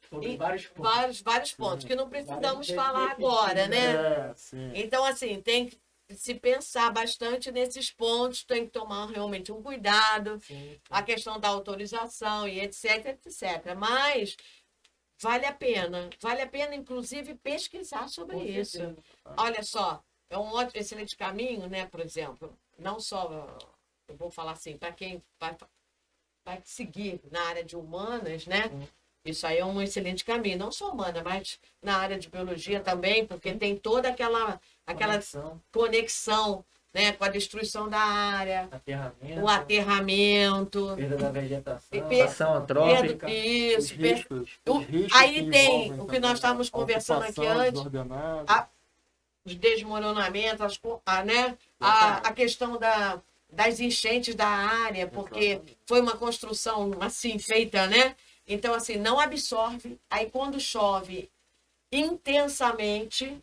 Sobre 0.09 0.37
vários 0.37 0.67
pontos. 0.67 0.93
vários, 0.93 1.21
vários 1.21 1.53
pontos, 1.53 1.85
que 1.85 1.95
não 1.95 2.09
precisamos 2.09 2.69
falar 2.71 3.13
agora, 3.13 3.69
né? 3.69 3.95
É, 3.95 4.35
sim. 4.35 4.73
Então, 4.75 5.05
assim, 5.05 5.41
tem 5.41 5.69
que 5.69 5.81
se 6.17 6.35
pensar 6.35 6.91
bastante 6.91 7.53
nesses 7.53 7.91
pontos, 7.91 8.43
tem 8.45 8.65
que 8.65 8.73
tomar 8.73 9.07
realmente 9.07 9.53
um 9.53 9.63
cuidado, 9.63 10.41
Sim, 10.41 10.81
a 10.91 11.03
questão 11.03 11.39
da 11.39 11.49
autorização 11.49 12.49
e 12.49 12.61
etc, 12.61 13.07
etc. 13.07 13.75
Mas 13.77 14.37
vale 15.21 15.47
a 15.47 15.53
pena, 15.53 16.11
vale 16.21 16.43
a 16.43 16.49
pena, 16.49 16.75
inclusive, 16.75 17.37
pesquisar 17.37 18.09
sobre 18.09 18.37
com 18.37 18.43
isso. 18.43 18.79
certeza. 18.79 19.05
Olha 19.37 19.63
só, 19.63 20.03
é 20.29 20.37
um 20.37 20.53
ótimo, 20.53 20.81
excelente 20.81 21.17
caminho, 21.17 21.69
né? 21.69 21.87
Por 21.87 22.01
exemplo, 22.01 22.59
não 22.77 22.99
só, 22.99 23.57
eu 24.09 24.17
vou 24.17 24.31
falar 24.31 24.53
assim, 24.53 24.77
para 24.77 24.93
quem 24.93 25.23
vai, 26.45 26.57
vai 26.57 26.63
seguir 26.65 27.21
na 27.31 27.43
área 27.49 27.65
de 27.65 27.77
humanas, 27.77 28.47
né? 28.47 28.67
Uhum. 28.73 28.87
Isso 29.25 29.47
aí 29.47 29.59
é 29.59 29.65
um 29.65 29.83
excelente 29.83 30.25
caminho, 30.25 30.57
não 30.59 30.73
só 30.73 30.91
humana, 30.91 31.23
mas 31.23 31.61
na 31.83 31.99
área 31.99 32.19
de 32.19 32.29
biologia 32.31 32.81
também, 32.81 33.27
porque 33.27 33.53
tem 33.53 33.77
toda 33.77 34.09
aquela, 34.09 34.59
aquela 34.87 35.13
Conexão, 35.13 35.61
conexão 35.71 36.65
né, 36.93 37.13
com 37.13 37.23
a 37.25 37.29
destruição 37.29 37.87
da 37.89 38.01
área, 38.01 38.67
aterramento, 38.73 39.41
o 39.43 39.49
aterramento, 39.49 40.93
perda 40.97 41.17
da 41.19 41.31
vegetação, 41.31 42.09
per- 42.09 42.25
ação 42.25 42.55
antrópica. 42.55 43.27
perda- 43.27 43.31
isso, 43.31 43.79
Os 43.79 43.91
riscos, 43.91 44.51
o- 44.67 44.79
os 44.79 44.87
riscos 44.87 45.21
aí 45.21 45.35
que 45.45 45.51
tem 45.51 46.01
o 46.01 46.07
que 46.07 46.19
nós 46.19 46.33
estávamos 46.39 46.69
a 46.69 46.71
conversando 46.73 47.23
aqui 47.23 47.47
antes, 47.47 47.83
a- 48.49 48.69
os 49.45 49.55
desmoronamentos, 49.55 50.63
as 50.63 50.79
co- 50.79 51.01
a, 51.05 51.23
né, 51.23 51.57
a, 51.79 52.17
a 52.29 52.33
questão 52.33 52.79
da, 52.79 53.21
das 53.53 53.81
enchentes 53.81 54.35
da 54.35 54.47
área, 54.47 55.07
porque 55.07 55.61
foi 55.87 56.01
uma 56.01 56.17
construção 56.17 56.93
assim 57.01 57.39
feita, 57.39 57.87
né? 57.87 58.17
Então, 58.47 58.75
assim, 58.75 58.97
não 58.97 59.19
absorve. 59.19 59.99
Aí, 60.11 60.31
quando 60.31 60.59
chove 60.59 61.31
intensamente, 61.93 63.43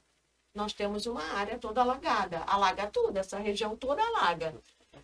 nós 0.54 0.74
temos 0.74 1.06
uma 1.06 1.24
área 1.34 1.58
toda 1.58 1.82
alagada. 1.82 2.44
Alaga 2.48 2.88
tudo, 2.88 3.18
essa 3.18 3.38
região 3.38 3.76
toda 3.76 4.02
alaga. 4.04 4.54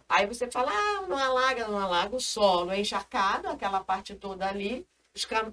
Aí 0.10 0.26
você 0.26 0.50
fala, 0.50 0.72
ah, 0.72 1.08
não 1.08 1.18
alaga, 1.18 1.68
não 1.68 1.78
alaga, 1.78 2.16
o 2.16 2.20
solo 2.20 2.72
é 2.72 2.80
encharcado, 2.80 3.48
aquela 3.48 3.84
parte 3.84 4.16
toda 4.16 4.48
ali, 4.48 4.86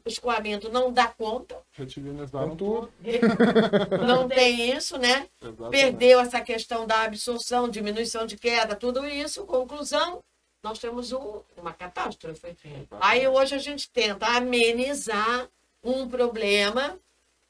escoamento 0.07 0.69
não 0.71 0.93
dá 0.93 1.09
conta, 1.09 1.57
Retilizaram 1.73 2.57
tudo. 2.57 2.91
não 4.07 4.29
tem 4.29 4.71
isso, 4.75 4.99
né? 4.99 5.29
Exatamente. 5.41 5.71
Perdeu 5.71 6.21
essa 6.21 6.41
questão 6.41 6.87
da 6.87 7.03
absorção, 7.03 7.69
diminuição 7.69 8.27
de 8.27 8.37
queda, 8.37 8.75
tudo 8.75 9.07
isso, 9.07 9.45
conclusão, 9.45 10.23
nós 10.63 10.79
temos 10.79 11.13
um- 11.13 11.41
uma 11.57 11.73
catástrofe. 11.73 12.57
Aí 13.01 13.27
hoje 13.29 13.55
a 13.55 13.59
gente 13.59 13.89
tenta 13.91 14.27
amenizar 14.27 15.49
um 15.83 16.09
problema 16.09 16.99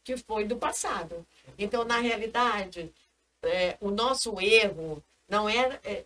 que 0.04 0.16
foi 0.16 0.44
do 0.44 0.56
passado. 0.56 1.26
Então, 1.58 1.84
na 1.84 1.98
realidade, 1.98 2.92
é, 3.42 3.76
o 3.80 3.90
nosso 3.90 4.40
erro 4.40 5.02
não 5.30 5.48
é, 5.48 5.78
é, 5.84 6.04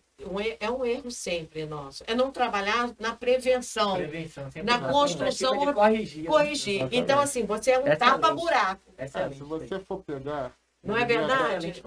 é 0.59 0.69
um 0.69 0.85
erro 0.85 1.09
sempre 1.11 1.65
nosso. 1.65 2.03
É 2.07 2.13
não 2.13 2.31
trabalhar 2.31 2.91
na 2.99 3.15
prevenção, 3.15 3.95
Prevenção, 3.95 4.45
sempre 4.51 4.61
na 4.71 4.79
construção, 4.89 5.65
de 5.65 5.73
corrigir. 5.73 6.23
né? 6.23 6.29
corrigir. 6.29 6.87
Então, 6.91 7.19
assim, 7.19 7.43
você 7.45 7.71
é 7.71 7.77
um 7.79 7.81
Excelente. 7.81 7.99
tapa-buraco. 7.99 8.81
É, 8.97 9.07
se 9.07 9.43
você 9.43 9.79
for 9.79 10.03
pegar. 10.03 10.53
Não 10.83 10.95
é 10.95 11.03
verdade? 11.03 11.81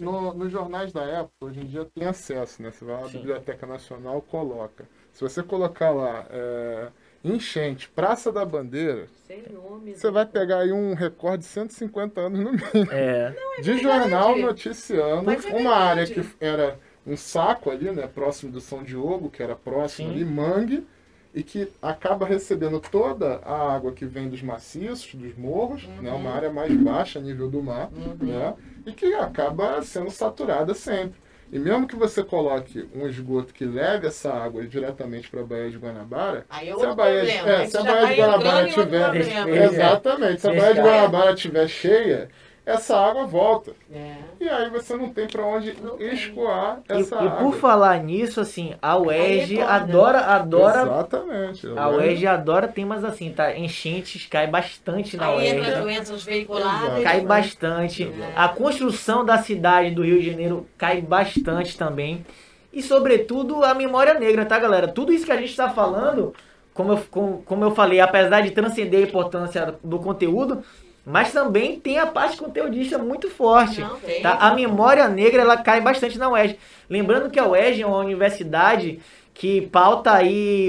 No- 0.00 0.34
nos 0.34 0.50
jornais 0.50 0.92
da 0.92 1.04
época, 1.04 1.32
hoje 1.42 1.60
em 1.60 1.66
dia 1.66 1.88
tem 1.94 2.06
acesso, 2.08 2.60
né? 2.60 2.72
Você 2.72 2.84
vai 2.84 2.96
lá 2.96 3.02
na. 3.08 3.18
Biblioteca 3.18 3.66
Nacional, 3.66 4.20
coloca. 4.20 4.88
Se 5.12 5.20
você 5.20 5.44
colocar 5.44 5.90
lá, 5.90 6.26
é, 6.28 6.90
enchente, 7.24 7.88
Praça 7.88 8.32
da 8.32 8.44
Bandeira, 8.44 9.06
Sem 9.26 9.42
nome. 9.52 9.94
você 9.94 10.10
vai 10.10 10.26
pegar 10.26 10.58
aí 10.60 10.72
um 10.72 10.94
recorde 10.94 11.38
de 11.44 11.48
150 11.48 12.20
anos 12.20 12.38
no 12.40 12.52
mínimo. 12.52 12.92
É, 12.92 13.34
de 13.62 13.78
jornal 13.78 14.36
noticiando 14.38 15.30
é 15.30 15.36
uma 15.54 15.74
área 15.74 16.06
que 16.06 16.24
era 16.40 16.78
um 17.06 17.16
saco 17.16 17.70
ali, 17.70 17.90
né, 17.90 18.06
próximo 18.06 18.50
do 18.52 18.60
São 18.60 18.82
Diogo, 18.82 19.30
que 19.30 19.42
era 19.42 19.54
próximo 19.56 20.08
Sim. 20.08 20.14
ali, 20.14 20.24
mangue, 20.24 20.86
e 21.34 21.42
que 21.42 21.66
acaba 21.80 22.26
recebendo 22.26 22.78
toda 22.78 23.36
a 23.44 23.74
água 23.74 23.92
que 23.92 24.04
vem 24.04 24.28
dos 24.28 24.42
maciços, 24.42 25.14
dos 25.14 25.34
morros, 25.36 25.86
né, 26.00 26.10
Uhum. 26.10 26.16
uma 26.16 26.30
área 26.30 26.52
mais 26.52 26.72
baixa, 26.76 27.18
nível 27.20 27.48
do 27.48 27.62
mar, 27.62 27.90
né, 28.20 28.54
e 28.84 28.92
que 28.92 29.14
acaba 29.14 29.80
sendo 29.82 30.10
saturada 30.10 30.74
sempre. 30.74 31.21
E 31.52 31.58
mesmo 31.58 31.86
que 31.86 31.94
você 31.94 32.24
coloque 32.24 32.88
um 32.94 33.06
esgoto 33.06 33.52
que 33.52 33.66
leve 33.66 34.06
essa 34.06 34.32
água 34.32 34.66
diretamente 34.66 35.28
para 35.28 35.42
a 35.42 35.44
Baía 35.44 35.70
de 35.70 35.76
Guanabara, 35.76 36.46
Aí 36.48 36.70
é 36.70 36.74
se 36.74 36.86
a 36.86 36.94
Baía, 36.94 37.18
problema. 37.20 37.50
é, 37.62 37.66
se 37.66 37.76
a 37.76 37.82
Baía 37.82 38.06
de 38.06 38.14
Guanabara 38.14 38.60
em 38.60 38.64
outro 38.68 38.84
tiver. 38.84 39.62
Exatamente, 39.64 40.40
se 40.40 40.48
a 40.48 40.54
Baía 40.54 40.74
de. 40.74 40.80
Guanabara 40.80 41.32
estiver 41.34 41.68
cheia, 41.68 42.28
essa 42.64 42.96
água 42.96 43.26
volta. 43.26 43.72
É. 43.92 44.14
E 44.40 44.48
aí 44.48 44.70
você 44.70 44.94
não 44.96 45.08
tem 45.08 45.26
para 45.26 45.44
onde 45.44 45.74
escoar 45.98 46.80
E, 46.88 46.92
essa 46.92 47.14
e 47.16 47.18
água. 47.18 47.30
por 47.38 47.54
falar 47.54 48.02
nisso, 48.02 48.40
assim, 48.40 48.74
a 48.80 48.96
UERJ 48.96 49.56
retorna. 49.56 49.74
adora, 49.74 50.18
adora. 50.20 50.82
Exatamente. 50.82 51.66
A 51.76 51.88
UERJ 51.88 52.26
adora 52.28 52.68
temas 52.68 53.04
assim, 53.04 53.32
tá? 53.32 53.56
Enchentes 53.56 54.26
cai 54.26 54.46
bastante 54.46 55.16
na 55.16 55.26
Aí 55.28 55.48
entra 55.48 55.62
UERJ. 55.64 55.80
doenças 55.82 56.22
veiculadas. 56.22 57.02
Cai 57.02 57.20
né? 57.20 57.26
bastante. 57.26 58.12
A 58.36 58.48
construção 58.48 59.24
da 59.24 59.38
cidade 59.38 59.90
do 59.90 60.04
Rio 60.04 60.20
de 60.20 60.30
Janeiro 60.30 60.66
cai 60.78 61.00
bastante 61.00 61.76
também. 61.76 62.24
E, 62.72 62.80
sobretudo, 62.82 63.62
a 63.64 63.74
memória 63.74 64.14
negra, 64.14 64.46
tá, 64.46 64.58
galera? 64.58 64.88
Tudo 64.88 65.12
isso 65.12 65.26
que 65.26 65.32
a 65.32 65.36
gente 65.36 65.50
está 65.50 65.68
falando, 65.68 66.32
como 66.72 66.92
eu, 66.92 67.02
como, 67.10 67.42
como 67.42 67.64
eu 67.64 67.72
falei, 67.74 68.00
apesar 68.00 68.40
de 68.40 68.50
transcender 68.50 69.04
a 69.04 69.08
importância 69.08 69.74
do 69.84 69.98
conteúdo, 69.98 70.62
mas 71.04 71.32
também 71.32 71.78
tem 71.80 71.98
a 71.98 72.06
parte 72.06 72.36
conteudista 72.36 72.96
muito 72.98 73.28
forte. 73.28 73.80
Não. 73.80 73.98
Tá? 74.22 74.34
A 74.40 74.54
memória 74.54 75.08
negra 75.08 75.42
ela 75.42 75.56
cai 75.56 75.80
bastante 75.80 76.18
na 76.18 76.28
UERJ. 76.28 76.56
Lembrando 76.88 77.30
que 77.30 77.40
a 77.40 77.46
UERJ 77.46 77.82
é 77.82 77.86
uma 77.86 77.98
universidade 77.98 79.00
que 79.34 79.62
pauta 79.62 80.12
aí 80.12 80.68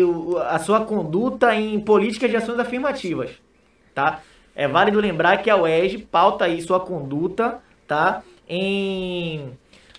a 0.49 0.57
sua 0.59 0.81
conduta 0.85 1.53
em 1.53 1.79
políticas 1.79 2.29
de 2.31 2.37
ações 2.37 2.57
afirmativas, 2.59 3.29
tá? 3.93 4.21
É 4.55 4.67
válido 4.67 4.99
lembrar 4.99 5.37
que 5.37 5.49
a 5.49 5.57
UERJ 5.57 6.07
pauta 6.11 6.45
aí 6.45 6.61
sua 6.61 6.79
conduta, 6.79 7.59
tá? 7.87 8.21
Em 8.47 9.51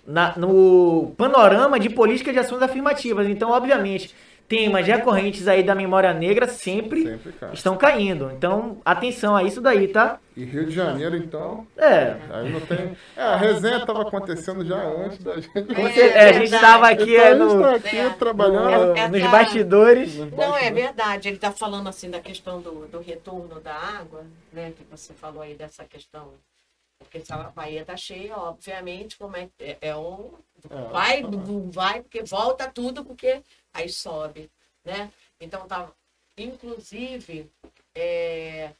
na- 0.06 0.34
no 0.36 1.12
panorama 1.16 1.78
de 1.80 1.88
políticas 1.88 2.34
de 2.34 2.40
ações 2.40 2.62
afirmativas. 2.62 3.28
Então, 3.28 3.50
obviamente, 3.50 4.14
temas 4.46 4.86
recorrentes 4.86 5.48
aí 5.48 5.62
da 5.62 5.74
memória 5.74 6.12
negra 6.12 6.46
sempre 6.46 7.02
Sempre 7.02 7.32
cai. 7.32 7.52
estão 7.54 7.76
caindo. 7.76 8.30
Então, 8.32 8.78
atenção 8.84 9.34
a 9.34 9.42
isso 9.42 9.60
daí, 9.60 9.88
tá? 9.88 10.18
E 10.36 10.44
Rio 10.44 10.66
de 10.66 10.72
Janeiro, 10.74 11.16
então, 11.16 11.66
É, 11.76 12.16
aí 12.30 12.50
não 12.52 12.60
tem. 12.60 12.96
É, 13.16 13.22
a 13.22 13.36
resenha 13.36 13.78
estava 13.78 14.02
acontecendo 14.02 14.64
já 14.64 14.76
antes 14.76 15.18
da 15.24 15.34
gente. 15.40 15.50
Você- 15.74 16.00
é, 16.08 16.28
a 16.28 16.32
gente 16.32 16.54
estava 16.54 16.88
aqui 16.88 17.14
Então, 17.16 17.24
é, 17.24 17.28
a 17.28 17.30
gente 17.34 17.38
no, 17.38 17.54
está 17.56 17.74
aqui 17.76 17.96
É. 17.98 18.10
trabalhando. 18.10 18.86
no- 18.88 18.96
É- 18.96 19.08
nos 19.08 19.22
bastidores. 19.30 20.16
Não, 20.16 20.56
é 20.56 20.70
verdade. 20.70 21.28
Ele 21.28 21.36
está 21.36 21.50
falando 21.52 21.88
assim 21.88 22.10
da 22.10 22.20
questão 22.20 22.60
do, 22.60 22.86
do 22.88 23.00
retorno 23.00 23.60
da 23.60 23.74
água, 23.74 24.24
né? 24.52 24.72
Que 24.76 24.84
você 24.90 25.12
falou 25.14 25.42
aí 25.42 25.54
dessa 25.54 25.84
questão. 25.84 26.28
Porque 26.98 27.20
se 27.20 27.32
a 27.32 27.36
Bahia 27.54 27.82
está 27.82 27.96
cheia, 27.96 28.36
obviamente, 28.36 29.16
como 29.18 29.36
é, 29.36 29.48
é, 29.60 29.76
é 29.80 29.96
um. 29.96 30.30
É. 30.70 30.90
Vai, 30.90 31.22
vai, 31.70 32.00
porque 32.00 32.22
volta 32.22 32.66
tudo, 32.66 33.04
porque 33.04 33.42
aí 33.74 33.88
sobe, 33.88 34.50
né? 34.84 35.12
Então 35.40 35.66
tá. 35.66 35.92
Inclusive, 36.36 37.48
é, 37.94 38.72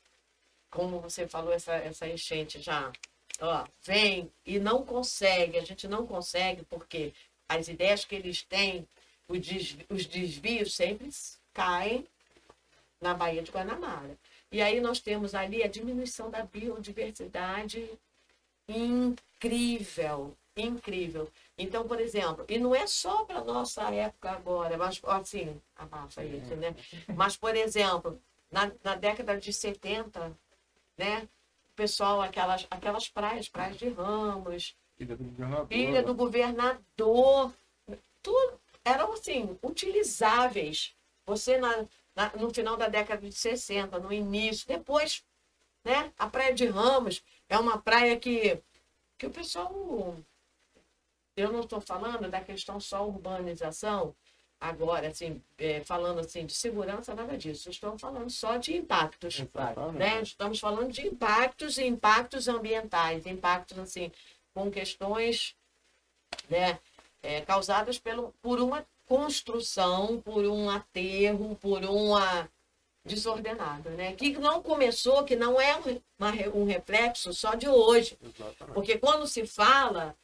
como 0.71 0.99
você 1.01 1.27
falou, 1.29 1.53
essa, 1.53 1.75
essa 1.75 2.09
enchente 2.09 2.61
já, 2.61 2.93
ó, 3.41 3.65
vem 3.83 4.31
e 4.45 4.59
não 4.59 4.85
consegue, 4.85 5.59
a 5.59 5.65
gente 5.65 5.87
não 5.87 6.05
consegue, 6.07 6.65
porque 6.65 7.13
as 7.49 7.69
ideias 7.69 8.05
que 8.05 8.15
eles 8.15 8.43
têm, 8.43 8.89
os 9.29 9.39
os 9.89 10.07
desvios 10.07 10.75
sempre 10.75 11.09
caem 11.53 12.07
na 13.01 13.15
Baía 13.15 13.43
de 13.43 13.53
Guanabara. 13.53 14.19
E 14.51 14.61
aí 14.63 14.81
nós 14.81 15.01
temos 15.01 15.35
ali 15.35 15.63
a 15.63 15.69
diminuição 15.69 16.31
da 16.31 16.43
biodiversidade 16.45 17.89
incrível, 18.69 20.37
incrível. 20.57 21.31
Então, 21.59 21.87
por 21.87 22.01
exemplo, 22.01 22.45
e 22.49 22.59
não 22.59 22.75
é 22.75 22.87
só 22.87 23.25
para 23.25 23.43
nossa 23.45 23.83
época 23.95 24.31
agora, 24.31 24.77
mas 24.77 25.01
assim, 25.05 25.61
abafa 25.77 26.25
isso, 26.25 26.55
né? 26.57 26.75
Mas, 27.17 27.37
por 27.37 27.55
exemplo, 27.57 28.21
na, 28.51 28.71
na 28.83 28.95
década 28.95 29.37
de 29.39 29.53
70, 29.53 30.37
né? 30.97 31.29
O 31.73 31.77
pessoal, 31.77 32.21
aquelas, 32.23 32.67
aquelas 32.71 33.09
praias, 33.09 33.49
praias 33.49 33.77
de 33.77 33.89
Ramos, 33.89 34.77
Filha 34.97 35.17
do 35.17 35.25
governador. 35.25 35.67
filha 35.67 36.03
do 36.05 36.15
governador, 36.15 37.53
tudo 38.23 38.61
eram 38.85 39.13
assim, 39.13 39.59
utilizáveis. 39.63 40.95
Você 41.27 41.59
na, 41.59 41.87
na- 42.15 42.33
no 42.37 42.53
final 42.55 42.77
da 42.77 42.87
década 42.87 43.27
de 43.29 43.33
60, 43.35 43.99
no 43.99 44.13
início, 44.13 44.69
depois, 44.69 45.25
né? 45.85 46.13
A 46.17 46.29
Praia 46.29 46.55
de 46.55 46.67
Ramos 46.67 47.25
é 47.49 47.59
uma 47.59 47.77
praia 47.79 48.17
que, 48.19 48.63
que 49.19 49.27
o 49.27 49.31
pessoal. 49.31 50.17
Eu 51.37 51.53
não 51.53 51.61
estou 51.61 51.81
falando 51.81 52.29
da 52.31 52.41
questão 52.41 52.79
só 52.79 53.07
urbanização, 53.07 54.15
agora, 54.61 55.09
assim, 55.09 55.43
é, 55.59 55.81
falando 55.81 56.21
assim 56.21 56.47
de 56.47 56.55
segurança, 56.55 57.15
nada 57.15 57.37
disso. 57.37 57.69
Estou 57.69 57.99
falando 57.99 58.31
só 58.31 58.57
de 58.57 58.77
impactos 58.77 59.41
Exatamente. 59.41 59.99
né? 59.99 60.23
Estamos 60.23 60.59
falando 60.59 60.91
de 60.91 61.07
impactos 61.07 61.77
e 61.77 61.85
impactos 61.85 62.49
ambientais, 62.49 63.27
impactos 63.27 63.79
assim 63.79 64.11
com 64.55 64.71
questões, 64.71 65.55
né, 66.49 66.79
é, 67.23 67.41
causadas 67.41 67.99
pelo, 67.99 68.33
por 68.41 68.61
uma 68.61 68.87
construção, 69.05 70.21
por 70.21 70.45
um 70.47 70.71
aterro, 70.71 71.57
por 71.57 71.85
uma 71.85 72.49
desordenada, 73.05 73.91
né? 73.91 74.15
Que 74.15 74.33
não 74.39 74.63
começou, 74.63 75.25
que 75.25 75.37
não 75.37 75.61
é 75.61 75.77
um, 75.77 76.01
uma 76.19 76.31
um 76.55 76.65
reflexo 76.65 77.35
só 77.35 77.55
de 77.55 77.69
hoje, 77.69 78.17
Exatamente. 78.23 78.73
porque 78.73 78.97
quando 78.97 79.27
se 79.27 79.47
fala 79.47 80.17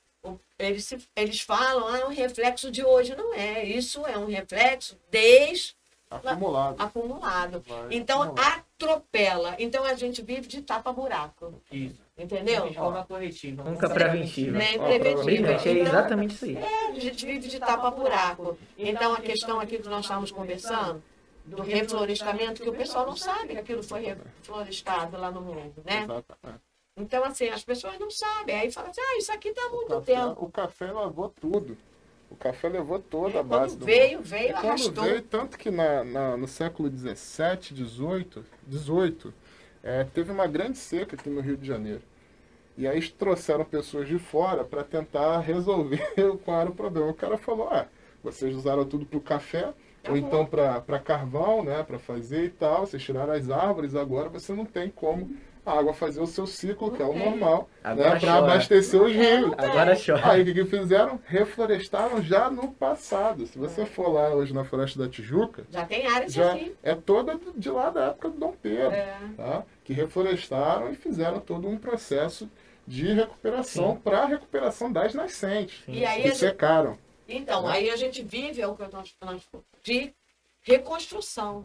eles, 0.58 0.84
se- 0.84 1.08
eles 1.16 1.40
falam, 1.40 1.86
ah, 1.88 1.98
é 1.98 2.04
um 2.04 2.10
reflexo 2.10 2.70
de 2.70 2.84
hoje. 2.84 3.14
Não 3.16 3.32
é. 3.34 3.64
Isso 3.64 4.06
é 4.06 4.16
um 4.18 4.26
reflexo 4.26 4.96
desde 5.10 5.74
Acumulado. 6.10 6.80
acumulado. 6.82 7.62
Vai 7.66 7.86
Então, 7.92 8.22
acumulando. 8.22 8.52
atropela. 8.56 9.54
Então, 9.58 9.84
a 9.84 9.94
gente 9.94 10.20
vive 10.22 10.46
de 10.48 10.60
tapa-buraco. 10.62 11.54
Isso. 11.70 12.00
Entendeu? 12.18 12.68
De 12.68 12.74
forma 12.74 13.04
corretiva. 13.04 13.62
Nunca 13.64 13.88
preventiva. 13.88 14.58
Nem 14.58 14.78
Ó, 14.78 14.84
preventiva. 14.84 15.30
É 15.30 15.54
Então, 15.54 15.72
exatamente 15.86 16.34
isso 16.34 16.44
aí. 16.44 16.58
a 16.58 17.00
gente 17.00 17.24
vive 17.26 17.48
de 17.48 17.58
tapa-buraco. 17.58 18.58
Então, 18.76 19.14
a 19.14 19.20
questão 19.20 19.58
aqui 19.60 19.78
que 19.78 19.88
nós 19.88 20.04
estávamos 20.04 20.30
conversando, 20.30 21.02
do 21.46 21.62
reflorestamento, 21.62 22.62
que 22.62 22.68
o 22.68 22.74
pessoal 22.74 23.06
não 23.06 23.16
sabe 23.16 23.54
que 23.54 23.58
aquilo 23.58 23.82
foi 23.82 24.02
reflorestado 24.02 25.16
lá 25.16 25.30
no 25.30 25.40
mundo, 25.40 25.82
né? 25.84 26.02
Exatamente. 26.04 26.62
Então, 26.96 27.24
assim, 27.24 27.48
as 27.48 27.64
pessoas 27.64 27.98
não 27.98 28.10
sabem. 28.10 28.54
Aí 28.56 28.70
falam 28.70 28.90
assim, 28.90 29.00
ah, 29.00 29.18
isso 29.18 29.32
aqui 29.32 29.52
há 29.56 29.66
O 29.68 29.72
muito 29.76 29.88
café, 29.88 30.14
tempo. 30.14 30.44
o 30.44 30.50
café 30.50 30.92
levou 30.92 31.28
tudo. 31.40 31.76
O 32.30 32.36
café 32.36 32.68
levou 32.68 33.00
toda 33.00 33.40
a 33.40 33.42
base 33.42 33.76
do 33.76 33.84
veio, 33.84 34.20
veio, 34.22 34.52
quando 34.52 34.66
arrastou. 34.66 35.04
veio, 35.04 35.22
tanto 35.22 35.58
que 35.58 35.70
na, 35.70 36.04
na- 36.04 36.36
no 36.36 36.46
século 36.46 36.88
XVII, 36.88 37.74
XVIII, 37.74 38.44
XVIII, 38.70 39.32
é, 39.82 40.04
teve 40.04 40.30
uma 40.30 40.46
grande 40.46 40.78
seca 40.78 41.16
aqui 41.16 41.28
no 41.28 41.40
Rio 41.40 41.56
de 41.56 41.66
Janeiro. 41.66 42.02
E 42.78 42.86
aí 42.86 43.00
trouxeram 43.10 43.64
pessoas 43.64 44.08
de 44.08 44.18
fora 44.18 44.64
para 44.64 44.84
tentar 44.84 45.40
resolver 45.40 46.02
qual 46.44 46.60
era 46.60 46.70
o 46.70 46.74
problema. 46.74 47.08
O 47.10 47.14
cara 47.14 47.36
falou, 47.36 47.68
ah, 47.70 47.88
vocês 48.22 48.54
usaram 48.54 48.84
tudo 48.84 49.04
para 49.04 49.18
o 49.18 49.20
café, 49.20 49.74
ou 50.08 50.16
então 50.16 50.46
para 50.46 50.98
carvão, 51.00 51.64
né, 51.64 51.82
para 51.82 51.98
fazer 51.98 52.44
e 52.44 52.50
tal, 52.50 52.86
vocês 52.86 53.02
tiraram 53.02 53.32
as 53.32 53.50
árvores, 53.50 53.94
agora 53.96 54.28
você 54.28 54.52
não 54.54 54.64
tem 54.64 54.88
como 54.88 55.30
a 55.64 55.78
água 55.78 55.92
fazer 55.92 56.20
o 56.20 56.26
seu 56.26 56.46
ciclo, 56.46 56.90
que 56.90 57.02
é 57.02 57.04
o 57.04 57.12
normal, 57.16 57.68
Agora 57.84 58.14
né, 58.14 58.20
para 58.20 58.34
abastecer 58.36 59.00
os 59.00 59.12
rios. 59.12 59.52
Agora 59.58 59.94
chora. 59.96 60.32
Aí 60.32 60.42
o 60.42 60.44
que, 60.44 60.54
que 60.54 60.64
fizeram? 60.64 61.20
Reflorestaram 61.26 62.22
já 62.22 62.50
no 62.50 62.72
passado. 62.72 63.46
Se 63.46 63.58
você 63.58 63.84
for 63.86 64.08
lá 64.08 64.30
hoje 64.30 64.52
na 64.54 64.64
Floresta 64.64 64.98
da 64.98 65.08
Tijuca, 65.08 65.64
Já 65.70 65.84
tem 65.84 66.06
áreas 66.06 66.32
já 66.32 66.52
assim. 66.52 66.74
é 66.82 66.94
toda 66.94 67.38
de 67.56 67.70
lá 67.70 67.90
da 67.90 68.06
época 68.06 68.30
do 68.30 68.38
Dom 68.38 68.54
Pedro, 68.60 68.92
É. 68.92 69.16
tá? 69.36 69.62
que 69.84 69.92
reflorestaram 69.92 70.90
e 70.90 70.94
fizeram 70.96 71.40
todo 71.40 71.68
um 71.68 71.76
processo 71.76 72.48
de 72.86 73.12
recuperação 73.12 73.96
para 73.96 74.22
a 74.22 74.26
recuperação 74.26 74.90
das 74.90 75.14
nascentes, 75.14 75.82
E 75.86 76.04
aí, 76.04 76.22
que 76.22 76.28
a 76.28 76.30
gente- 76.30 76.38
secaram. 76.38 76.98
então, 77.28 77.66
aí 77.68 77.90
a 77.90 77.96
gente 77.96 78.22
vive 78.22 78.60
é 78.62 78.66
o 78.66 78.74
que 78.74 78.82
nós, 78.92 79.14
nós 79.22 79.42
de 79.84 80.12
reconstrução. 80.62 81.64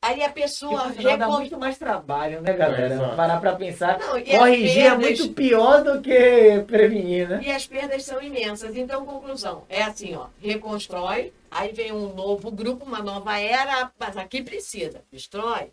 Aí 0.00 0.22
a 0.22 0.30
pessoa 0.30 0.92
Tipo, 0.92 1.16
dá 1.16 1.28
muito 1.28 1.58
mais 1.58 1.76
trabalho, 1.76 2.40
né, 2.40 2.52
galera? 2.52 2.94
Exato. 2.94 3.16
Parar 3.16 3.40
pra 3.40 3.56
pensar. 3.56 3.98
Não, 3.98 4.10
Corrigir 4.10 4.78
é 4.86 4.90
perdas- 4.90 5.18
muito 5.20 5.34
pior 5.34 5.82
do 5.82 6.00
que 6.00 6.60
prevenir, 6.68 7.28
né? 7.28 7.40
E 7.44 7.50
as 7.50 7.66
perdas 7.66 8.04
são 8.04 8.22
imensas. 8.22 8.76
Então, 8.76 9.04
conclusão, 9.04 9.64
é 9.68 9.82
assim, 9.82 10.14
ó, 10.14 10.28
reconstrói, 10.40 11.32
aí 11.50 11.72
vem 11.72 11.90
um 11.92 12.14
novo 12.14 12.48
grupo, 12.50 12.84
uma 12.84 13.02
nova 13.02 13.38
era, 13.40 13.90
mas 13.98 14.16
aqui 14.16 14.40
precisa, 14.42 15.02
destrói. 15.10 15.72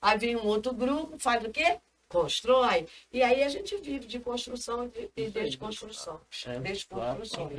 Aí 0.00 0.16
vem 0.18 0.36
um 0.36 0.46
outro 0.46 0.72
grupo, 0.72 1.18
faz 1.18 1.44
o 1.44 1.50
quê? 1.50 1.76
Constrói. 2.08 2.86
E 3.12 3.22
aí 3.22 3.42
a 3.42 3.48
gente 3.50 3.76
vive 3.76 4.06
de 4.06 4.18
construção 4.18 4.90
e 5.16 5.26
de, 5.26 5.30
desconstrução. 5.30 6.18
É, 6.46 6.58
Desconstruções. 6.60 7.52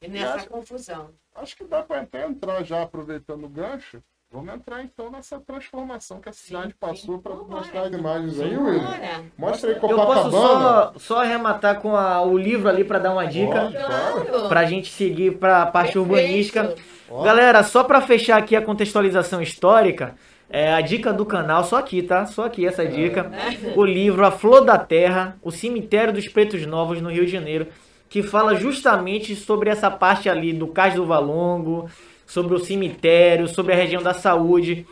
E 0.00 0.06
E 0.06 0.08
nessa 0.08 0.34
acho- 0.34 0.48
confusão. 0.48 1.10
Acho 1.34 1.56
que 1.56 1.64
dá 1.64 1.82
para 1.82 2.02
até 2.02 2.26
entrar 2.26 2.62
já 2.62 2.82
aproveitando 2.82 3.44
o 3.44 3.48
gancho 3.48 4.02
Vamos 4.32 4.54
entrar 4.54 4.82
então 4.82 5.10
nessa 5.10 5.38
transformação 5.40 6.18
que 6.20 6.28
a 6.28 6.32
cidade 6.32 6.68
Sim, 6.68 6.74
passou 6.80 7.18
para 7.18 7.34
mostrar 7.34 7.82
as 7.82 7.92
imagens 7.92 8.40
aí. 8.40 8.56
William. 8.56 9.24
Mostra 9.36 9.70
aí 9.70 9.76
Eu 9.76 9.80
posso 9.80 9.94
Copacabana. 9.96 10.30
só, 10.30 10.92
só 10.96 11.20
arrematar 11.20 11.80
com 11.80 11.94
a- 11.94 12.22
o 12.22 12.38
livro 12.38 12.66
ali 12.68 12.82
pra 12.82 12.98
dar 12.98 13.12
uma 13.12 13.26
dica. 13.26 13.70
Claro. 13.70 14.48
Pra 14.48 14.64
gente 14.64 14.90
seguir 14.90 15.32
pra 15.38 15.66
parte 15.66 15.92
Perfeito. 15.92 16.00
urbanística. 16.10 16.74
Ó. 17.10 17.22
Galera, 17.22 17.62
só 17.62 17.84
pra 17.84 18.00
fechar 18.00 18.38
aqui 18.38 18.56
a 18.56 18.62
contextualização 18.62 19.42
histórica, 19.42 20.14
é 20.48 20.72
a 20.72 20.80
dica 20.80 21.12
do 21.12 21.26
canal, 21.26 21.62
só 21.64 21.76
aqui, 21.76 22.02
tá? 22.02 22.24
Só 22.24 22.46
aqui 22.46 22.66
essa 22.66 22.86
dica. 22.86 23.30
O 23.76 23.84
livro 23.84 24.24
A 24.24 24.30
Flor 24.30 24.64
da 24.64 24.78
Terra, 24.78 25.36
o 25.42 25.50
Cemitério 25.50 26.10
dos 26.12 26.26
Pretos 26.26 26.64
Novos 26.64 27.02
no 27.02 27.10
Rio 27.10 27.26
de 27.26 27.32
Janeiro, 27.32 27.66
que 28.08 28.22
fala 28.22 28.54
justamente 28.54 29.36
sobre 29.36 29.68
essa 29.68 29.90
parte 29.90 30.28
ali 30.30 30.54
do 30.54 30.66
Cais 30.68 30.94
do 30.94 31.04
Valongo, 31.04 31.88
sobre 32.32 32.54
o 32.54 32.58
cemitério, 32.64 33.46
sobre 33.46 33.74
a 33.74 33.76
região 33.76 34.02
da 34.02 34.14
saúde. 34.14 34.86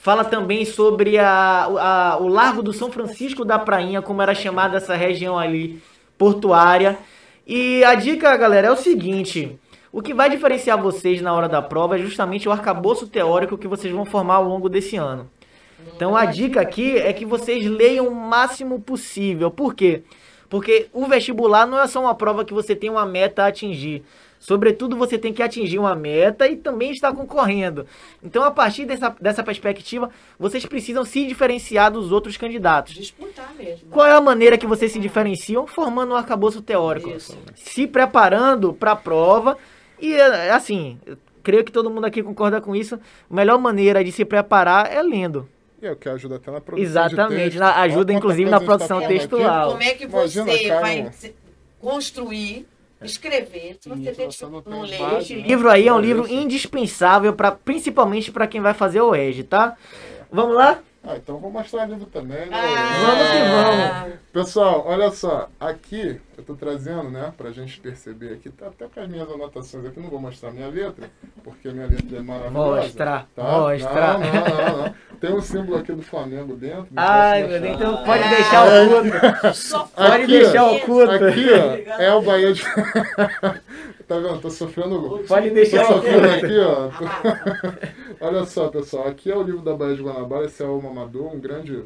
Fala 0.00 0.24
também 0.24 0.64
sobre 0.64 1.18
a, 1.18 1.64
a- 1.64 2.18
o 2.18 2.28
Largo 2.28 2.62
do 2.62 2.72
São 2.72 2.90
Francisco 2.90 3.44
da 3.44 3.58
Prainha, 3.58 4.00
como 4.00 4.22
era 4.22 4.34
chamada 4.34 4.78
essa 4.78 4.94
região 4.96 5.38
ali 5.38 5.82
portuária. 6.16 6.96
E 7.46 7.84
a 7.84 7.94
dica, 7.94 8.34
galera, 8.38 8.68
é 8.68 8.70
o 8.70 8.76
seguinte: 8.76 9.58
o 9.92 10.00
que 10.00 10.14
vai 10.14 10.30
diferenciar 10.30 10.80
vocês 10.80 11.20
na 11.20 11.34
hora 11.34 11.48
da 11.48 11.60
prova 11.60 11.96
é 11.96 11.98
justamente 11.98 12.48
o 12.48 12.52
arcabouço 12.52 13.06
teórico 13.06 13.58
que 13.58 13.68
vocês 13.68 13.92
vão 13.92 14.06
formar 14.06 14.36
ao 14.36 14.44
longo 14.44 14.68
desse 14.68 14.96
ano. 14.96 15.28
Então 15.94 16.16
a 16.16 16.24
dica 16.24 16.60
aqui 16.60 16.96
é 16.96 17.12
que 17.12 17.26
vocês 17.26 17.66
leiam 17.66 18.08
o 18.08 18.14
máximo 18.14 18.80
possível. 18.80 19.50
Por 19.50 19.74
quê? 19.74 20.02
Porque 20.48 20.88
o 20.92 21.04
vestibular 21.06 21.66
não 21.66 21.78
é 21.78 21.86
só 21.86 22.00
uma 22.00 22.14
prova 22.14 22.44
que 22.44 22.54
você 22.54 22.74
tem 22.74 22.88
uma 22.88 23.04
meta 23.04 23.42
a 23.44 23.48
atingir. 23.48 24.02
Sobretudo, 24.40 24.96
você 24.96 25.18
tem 25.18 25.32
que 25.32 25.42
atingir 25.42 25.78
uma 25.78 25.94
meta 25.94 26.46
e 26.46 26.56
também 26.56 26.90
estar 26.92 27.12
concorrendo. 27.12 27.86
Então, 28.22 28.42
a 28.44 28.50
partir 28.50 28.84
dessa, 28.84 29.14
dessa 29.20 29.42
perspectiva, 29.42 30.10
vocês 30.38 30.64
precisam 30.64 31.04
se 31.04 31.26
diferenciar 31.26 31.90
dos 31.90 32.12
outros 32.12 32.36
candidatos. 32.36 32.94
Disputar 32.94 33.52
mesmo. 33.54 33.88
Qual 33.90 34.06
é 34.06 34.12
a 34.12 34.20
maneira 34.20 34.56
que 34.56 34.66
vocês 34.66 34.92
se 34.92 34.98
diferenciam? 35.00 35.66
Formando 35.66 36.12
um 36.12 36.16
arcabouço 36.16 36.62
teórico. 36.62 37.10
Isso. 37.10 37.36
Se 37.56 37.86
preparando 37.86 38.72
para 38.72 38.92
a 38.92 38.96
prova. 38.96 39.58
E, 40.00 40.14
é, 40.14 40.50
assim, 40.52 40.98
creio 41.42 41.64
que 41.64 41.72
todo 41.72 41.90
mundo 41.90 42.04
aqui 42.04 42.22
concorda 42.22 42.60
com 42.60 42.76
isso. 42.76 42.94
A 43.30 43.34
melhor 43.34 43.58
maneira 43.58 44.04
de 44.04 44.12
se 44.12 44.24
preparar 44.24 44.92
é 44.92 45.02
lendo. 45.02 45.48
E 45.82 45.86
é 45.86 45.92
o 45.92 45.96
que 45.96 46.08
ajuda 46.08 46.36
até 46.36 46.50
na 46.50 46.60
produção 46.60 46.84
Exatamente, 46.88 47.36
de 47.36 47.50
texto. 47.50 47.58
na- 47.60 47.76
ajuda, 47.80 48.12
inclusive, 48.12 48.50
na 48.50 48.58
tá 48.60 48.66
produção 48.66 48.98
aqui. 48.98 49.08
textual. 49.08 49.70
Como 49.72 49.82
é 49.82 49.94
que 49.94 50.04
Imagina, 50.04 50.44
você 50.44 50.68
cai 50.68 50.80
vai 50.80 51.10
construir, 51.80 52.66
escrever, 53.02 53.76
se 53.80 53.88
você, 53.88 54.12
tem- 54.12 54.28
não 54.50 54.62
não, 54.66 54.82
lê? 54.82 54.96
Esse 55.20 55.34
né? 55.36 55.46
livro 55.46 55.70
aí 55.70 55.86
é 55.86 55.92
um 55.92 55.98
É 55.98 56.02
livro 56.02 56.26
indispensável, 56.28 57.32
pra, 57.32 57.52
principalmente 57.52 58.32
para 58.32 58.46
quem 58.46 58.60
vai 58.60 58.74
fazer 58.74 59.00
o 59.00 59.14
EG, 59.14 59.44
tá? 59.44 59.76
Vamos 60.30 60.56
lá? 60.56 60.80
Ah, 61.10 61.16
então 61.16 61.38
vou 61.38 61.50
mostrar 61.50 61.86
livro 61.86 62.04
também, 62.04 62.46
né? 62.50 62.56
Vamos 63.00 63.28
que 63.30 63.38
vamos. 63.38 64.18
Pessoal, 64.30 64.84
olha 64.86 65.10
só, 65.10 65.48
aqui 65.58 66.20
eu 66.36 66.44
tô 66.44 66.54
trazendo, 66.54 67.08
né, 67.08 67.32
pra 67.34 67.50
gente 67.50 67.80
perceber 67.80 68.34
aqui, 68.34 68.50
tá 68.50 68.66
até 68.66 68.86
com 68.86 69.00
as 69.00 69.08
minhas 69.08 69.26
anotações 69.30 69.86
aqui, 69.86 69.98
não 69.98 70.10
vou 70.10 70.20
mostrar 70.20 70.50
a 70.50 70.52
minha 70.52 70.68
letra, 70.68 71.08
porque 71.42 71.68
a 71.68 71.72
minha 71.72 71.86
letra 71.86 72.18
é 72.18 72.20
maravilhosa. 72.20 72.82
Mostra, 72.82 73.26
tá? 73.34 73.42
mostra. 73.42 74.12
Não, 74.12 74.20
não, 74.20 74.32
não, 74.76 74.84
não. 74.84 74.94
Tem 75.18 75.32
um 75.32 75.40
símbolo 75.40 75.78
aqui 75.78 75.92
do 75.92 76.02
Flamengo 76.02 76.54
dentro. 76.54 76.88
Ai, 76.94 77.42
meu 77.46 77.58
Deus, 77.58 77.74
então 77.76 78.04
pode 78.04 78.22
Ah. 78.24 78.28
deixar 78.28 78.64
oculto. 78.66 79.54
Só 79.54 79.84
Pode 79.84 80.12
Aqui, 80.12 80.26
deixar 80.26 80.64
oculto. 80.72 81.10
Aqui, 81.24 81.46
ó, 81.50 82.02
é 82.02 82.14
o 82.14 82.20
Bahia 82.20 82.52
de... 82.52 82.62
tá 84.08 84.18
vendo? 84.18 84.40
Tô 84.40 84.50
sofrendo... 84.50 85.22
Pode 85.28 85.48
Tô 85.48 85.54
deixar 85.54 85.84
sofrendo 85.84 86.26
oculto. 86.26 86.46
aqui, 86.46 86.58
ó. 86.58 86.90
Olha 88.26 88.44
só, 88.46 88.68
pessoal, 88.68 89.06
aqui 89.08 89.30
é 89.30 89.36
o 89.36 89.42
livro 89.42 89.60
da 89.60 89.74
Baía 89.76 89.94
de 89.94 90.02
Guanabara, 90.02 90.46
esse 90.46 90.62
é 90.62 90.66
o 90.66 90.80
Mamador, 90.80 91.34
um 91.34 91.38
grande 91.38 91.84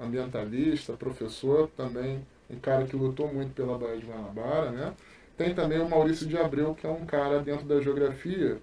ambientalista, 0.00 0.94
professor, 0.94 1.68
também 1.76 2.26
um 2.48 2.58
cara 2.58 2.84
que 2.84 2.96
lutou 2.96 3.32
muito 3.32 3.52
pela 3.52 3.78
Baía 3.78 3.98
de 3.98 4.06
Guanabara, 4.06 4.70
né? 4.70 4.92
Tem 5.36 5.54
também 5.54 5.78
o 5.80 5.88
Maurício 5.88 6.26
de 6.26 6.36
Abreu, 6.36 6.74
que 6.74 6.86
é 6.86 6.90
um 6.90 7.06
cara 7.06 7.38
dentro 7.40 7.64
da 7.64 7.80
geografia 7.80 8.58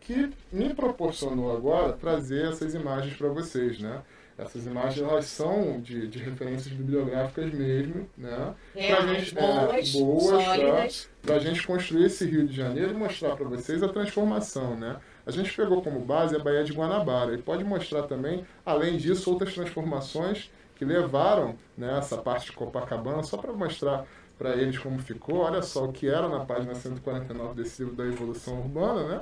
que 0.00 0.30
me 0.52 0.74
proporcionou 0.74 1.56
agora 1.56 1.92
trazer 1.92 2.48
essas 2.48 2.74
imagens 2.74 3.16
para 3.16 3.28
vocês, 3.28 3.78
né? 3.80 4.02
Essas 4.38 4.66
imagens 4.66 5.06
elas 5.06 5.26
são 5.26 5.80
de, 5.80 6.08
de 6.08 6.18
referências 6.18 6.72
bibliográficas 6.72 7.52
mesmo, 7.52 8.08
né? 8.16 8.54
reais, 8.74 9.10
gente, 9.10 9.38
é, 9.38 9.40
boas, 9.40 9.92
boas, 9.92 10.44
tá? 10.44 10.44
sólidas. 10.44 11.10
para 11.20 11.34
a 11.36 11.38
gente 11.38 11.66
construir 11.66 12.06
esse 12.06 12.24
Rio 12.24 12.46
de 12.46 12.54
Janeiro 12.54 12.92
e 12.92 12.94
mostrar 12.94 13.36
para 13.36 13.46
vocês 13.46 13.82
a 13.82 13.88
transformação, 13.88 14.76
né? 14.76 14.96
A 15.24 15.30
gente 15.30 15.54
pegou 15.54 15.82
como 15.82 16.00
base 16.00 16.34
a 16.34 16.38
Baía 16.38 16.64
de 16.64 16.72
Guanabara 16.72 17.34
e 17.34 17.38
pode 17.38 17.62
mostrar 17.62 18.02
também, 18.04 18.44
além 18.66 18.96
disso, 18.96 19.30
outras 19.30 19.54
transformações 19.54 20.50
que 20.74 20.84
levaram 20.84 21.54
né, 21.78 21.96
essa 21.98 22.16
parte 22.16 22.46
de 22.46 22.52
Copacabana, 22.52 23.22
só 23.22 23.36
para 23.36 23.52
mostrar 23.52 24.04
para 24.36 24.56
eles 24.56 24.76
como 24.78 24.98
ficou. 24.98 25.36
Olha 25.36 25.62
só 25.62 25.84
o 25.84 25.92
que 25.92 26.08
era 26.08 26.28
na 26.28 26.40
página 26.40 26.74
149 26.74 27.54
desse 27.54 27.82
livro 27.82 27.96
da 27.96 28.04
Evolução 28.04 28.58
Urbana, 28.58 29.06
né? 29.06 29.20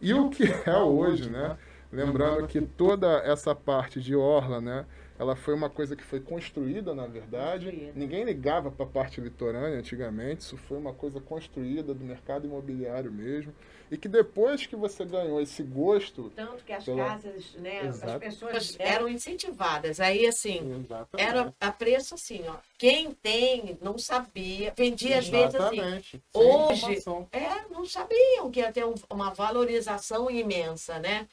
E 0.00 0.12
o 0.12 0.28
que 0.28 0.44
é 0.66 0.76
hoje, 0.76 1.30
né? 1.30 1.56
Lembrando 1.92 2.46
que 2.46 2.60
toda 2.60 3.18
essa 3.24 3.54
parte 3.54 4.00
de 4.00 4.14
orla, 4.14 4.60
né? 4.60 4.86
Ela 5.18 5.34
foi 5.34 5.54
uma 5.54 5.70
coisa 5.70 5.96
que 5.96 6.04
foi 6.04 6.20
construída, 6.20 6.94
na 6.94 7.06
verdade. 7.06 7.66
Construída. 7.66 7.92
Ninguém 7.94 8.22
ligava 8.24 8.70
para 8.70 8.84
a 8.84 8.88
parte 8.88 9.18
litorânea 9.18 9.78
antigamente. 9.78 10.42
Isso 10.42 10.58
foi 10.58 10.76
uma 10.76 10.92
coisa 10.92 11.18
construída 11.22 11.94
do 11.94 12.04
mercado 12.04 12.46
imobiliário 12.46 13.10
mesmo. 13.10 13.54
E 13.90 13.96
que 13.96 14.08
depois 14.08 14.66
que 14.66 14.76
você 14.76 15.06
ganhou 15.06 15.40
esse 15.40 15.62
gosto. 15.62 16.30
Tanto 16.36 16.62
que 16.64 16.72
as 16.72 16.84
Pela- 16.84 17.06
casas, 17.06 17.54
né, 17.54 17.80
as 17.82 18.18
pessoas 18.18 18.76
eram 18.78 19.08
incentivadas. 19.08 20.00
Aí, 20.00 20.26
assim, 20.26 20.80
Exatamente. 20.82 21.28
era 21.30 21.54
a 21.60 21.72
preço 21.72 22.14
assim, 22.14 22.42
ó. 22.48 22.56
Quem 22.76 23.12
tem, 23.12 23.78
não 23.80 23.96
sabia. 23.96 24.74
Vendia 24.76 25.18
às 25.20 25.28
vezes 25.28 25.54
assim. 25.54 25.76
Exatamente. 25.78 26.10
Sem 26.10 26.42
hoje- 26.42 26.74
informação. 26.74 27.28
É, 27.32 27.72
não 27.72 27.86
sabiam 27.86 28.50
que 28.50 28.60
ia 28.60 28.70
ter 28.70 28.84
um- 28.84 28.94
uma 29.08 29.30
valorização 29.32 30.30
imensa, 30.30 30.98
né? 30.98 31.26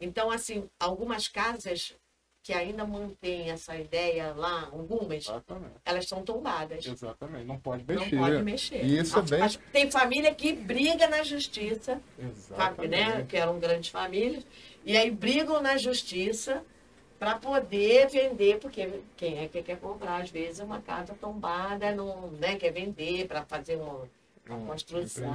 Então, 0.00 0.30
assim, 0.30 0.68
algumas 0.78 1.28
casas 1.28 1.94
que 2.42 2.54
ainda 2.54 2.86
mantêm 2.86 3.50
essa 3.50 3.76
ideia 3.76 4.32
lá, 4.32 4.70
algumas, 4.72 5.24
Exatamente. 5.26 5.74
elas 5.84 6.08
são 6.08 6.22
tombadas. 6.22 6.86
Exatamente. 6.86 7.44
Não 7.44 7.58
pode 7.58 7.84
Não 7.86 8.02
mexer. 8.02 8.16
pode 8.16 8.42
mexer. 8.42 8.82
Isso 8.84 9.18
é 9.18 9.22
bem- 9.22 9.48
Tem 9.70 9.90
família 9.90 10.34
que 10.34 10.54
briga 10.54 11.06
na 11.06 11.22
justiça, 11.22 11.96
né? 12.16 12.30
Exatamente. 12.30 13.26
Que 13.26 13.36
eram 13.36 13.58
grandes 13.60 13.90
famílias, 13.90 14.42
e 14.86 14.96
aí 14.96 15.10
brigam 15.10 15.60
na 15.60 15.76
justiça 15.76 16.64
para 17.18 17.36
poder 17.38 18.08
vender, 18.08 18.58
porque 18.58 18.88
quem 19.18 19.40
é 19.44 19.46
que 19.46 19.62
quer 19.62 19.78
comprar, 19.78 20.22
às 20.22 20.30
vezes, 20.30 20.60
uma 20.60 20.80
casa 20.80 21.14
tombada, 21.20 21.92
não 21.94 22.28
né, 22.30 22.56
quer 22.56 22.72
vender 22.72 23.28
para 23.28 23.44
fazer 23.44 23.76
uma, 23.76 24.08
uma 24.54 24.62
Um 24.62 24.66
construção. 24.66 25.32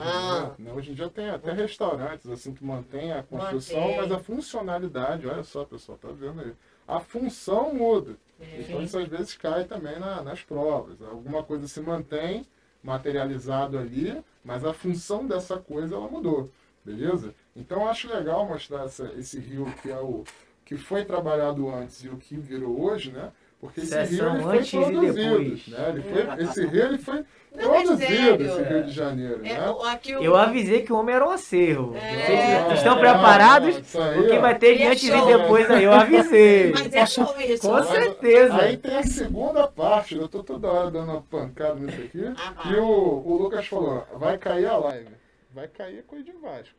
né? 0.59 0.74
Hoje 0.74 0.91
em 0.91 0.93
dia 0.93 1.09
tem 1.09 1.30
até 1.30 1.51
restaurantes 1.51 2.30
assim 2.30 2.53
que 2.53 2.63
mantém 2.63 3.11
a 3.11 3.24
construção, 3.24 3.80
Mantém. 3.80 3.97
mas 3.97 4.11
a 4.11 4.20
funcionalidade, 4.20 5.28
olha 5.28 5.43
só, 5.43 5.63
pessoal, 5.66 5.97
tá 5.97 6.09
vendo 6.11 6.41
aí? 6.41 6.53
A 6.88 6.99
função 6.99 7.74
muda. 7.74 8.16
É. 8.39 8.61
Então 8.61 8.82
isso 8.82 8.97
às 8.97 9.07
vezes 9.07 9.36
cai 9.36 9.63
também 9.63 9.97
na- 9.99 10.22
nas 10.22 10.41
provas. 10.43 11.01
Alguma 11.01 11.41
coisa 11.43 11.68
se 11.68 11.80
mantém 11.82 12.45
materializado 12.84 13.78
ali, 13.78 14.24
mas 14.43 14.63
a 14.63 14.74
função 14.74 15.26
dessa 15.26 15.57
coisa 15.57 15.95
ela 15.95 16.07
mudou, 16.07 16.49
beleza? 16.84 17.34
Então 17.55 17.82
eu 17.82 17.89
acho 17.89 18.07
legal 18.07 18.45
mostrar 18.45 18.86
essa- 18.86 19.11
esse 19.18 19.39
rio 19.39 19.66
que 19.82 19.89
é 19.91 19.99
o 19.99 20.24
que 20.63 20.78
foi 20.78 21.03
trabalhado 21.05 21.70
antes 21.70 22.03
e 22.03 22.09
o 22.09 22.18
que 22.18 22.36
virou 22.38 22.80
hoje, 22.82 23.11
né? 23.11 23.32
Porque 23.66 23.82
esse 23.82 23.95
rio 23.95 24.07
Sessão 24.07 24.34
ele 24.36 24.43
foi 24.43 24.57
antes 24.57 24.74
e 24.74 24.78
produzido, 24.78 25.13
depois. 25.13 25.68
né? 25.68 25.86
Ele 25.89 26.01
foi, 26.01 26.43
esse 26.43 26.66
rio 26.66 26.84
ele 26.86 26.97
foi 26.97 27.24
Não, 27.55 27.76
é 27.76 27.82
produzido, 27.84 28.43
esse 28.43 28.61
Rio 28.63 28.84
de 28.84 28.91
Janeiro, 28.91 29.39
É, 29.45 29.53
né? 29.53 29.70
o- 29.70 29.84
aqui 29.84 30.16
o- 30.16 30.22
Eu 30.24 30.36
avisei 30.36 30.82
que 30.82 30.91
o 30.91 30.97
homem 30.97 31.16
era 31.16 31.26
um 31.26 31.32
acervo. 31.32 31.95
É. 31.95 32.63
Vocês 32.66 32.78
estão 32.80 32.93
Não, 32.95 32.99
preparados? 33.01 33.95
aí, 33.95 34.20
O 34.20 34.28
que 34.30 34.39
vai 34.39 34.57
ter 34.57 34.76
de 34.78 34.84
É 34.84 34.88
antes 34.89 35.03
e 35.03 35.26
depois 35.26 35.72
aí? 35.72 35.84
Eu 35.86 35.93
avisei. 35.93 36.72
Mas 36.76 36.93
é 36.93 37.05
show 37.05 37.34
isso. 37.39 37.68
Com 37.70 37.82
certeza. 37.84 38.55
Aí 38.55 38.76
tem 38.78 38.97
a 38.97 39.03
segunda 39.03 39.68
parte, 39.68 40.16
eu 40.18 40.28
tô 40.28 40.43
toda 40.43 40.68
hora 40.70 40.91
dando 40.91 41.11
uma 41.11 41.22
pancada 41.22 41.76
nisso 41.76 42.01
aqui. 42.01 42.26
Ah, 42.38 42.70
e 42.70 42.76
o, 42.76 42.84
o 43.26 43.38
Lucas 43.41 43.66
falou, 43.68 44.05
vai 44.16 44.38
cair 44.38 44.66
a 44.66 44.78
live. 44.78 45.07
Vai 45.56 45.68
cair 45.70 46.03
coisa 46.03 46.26
de 46.26 46.34
Vasco. 46.34 46.76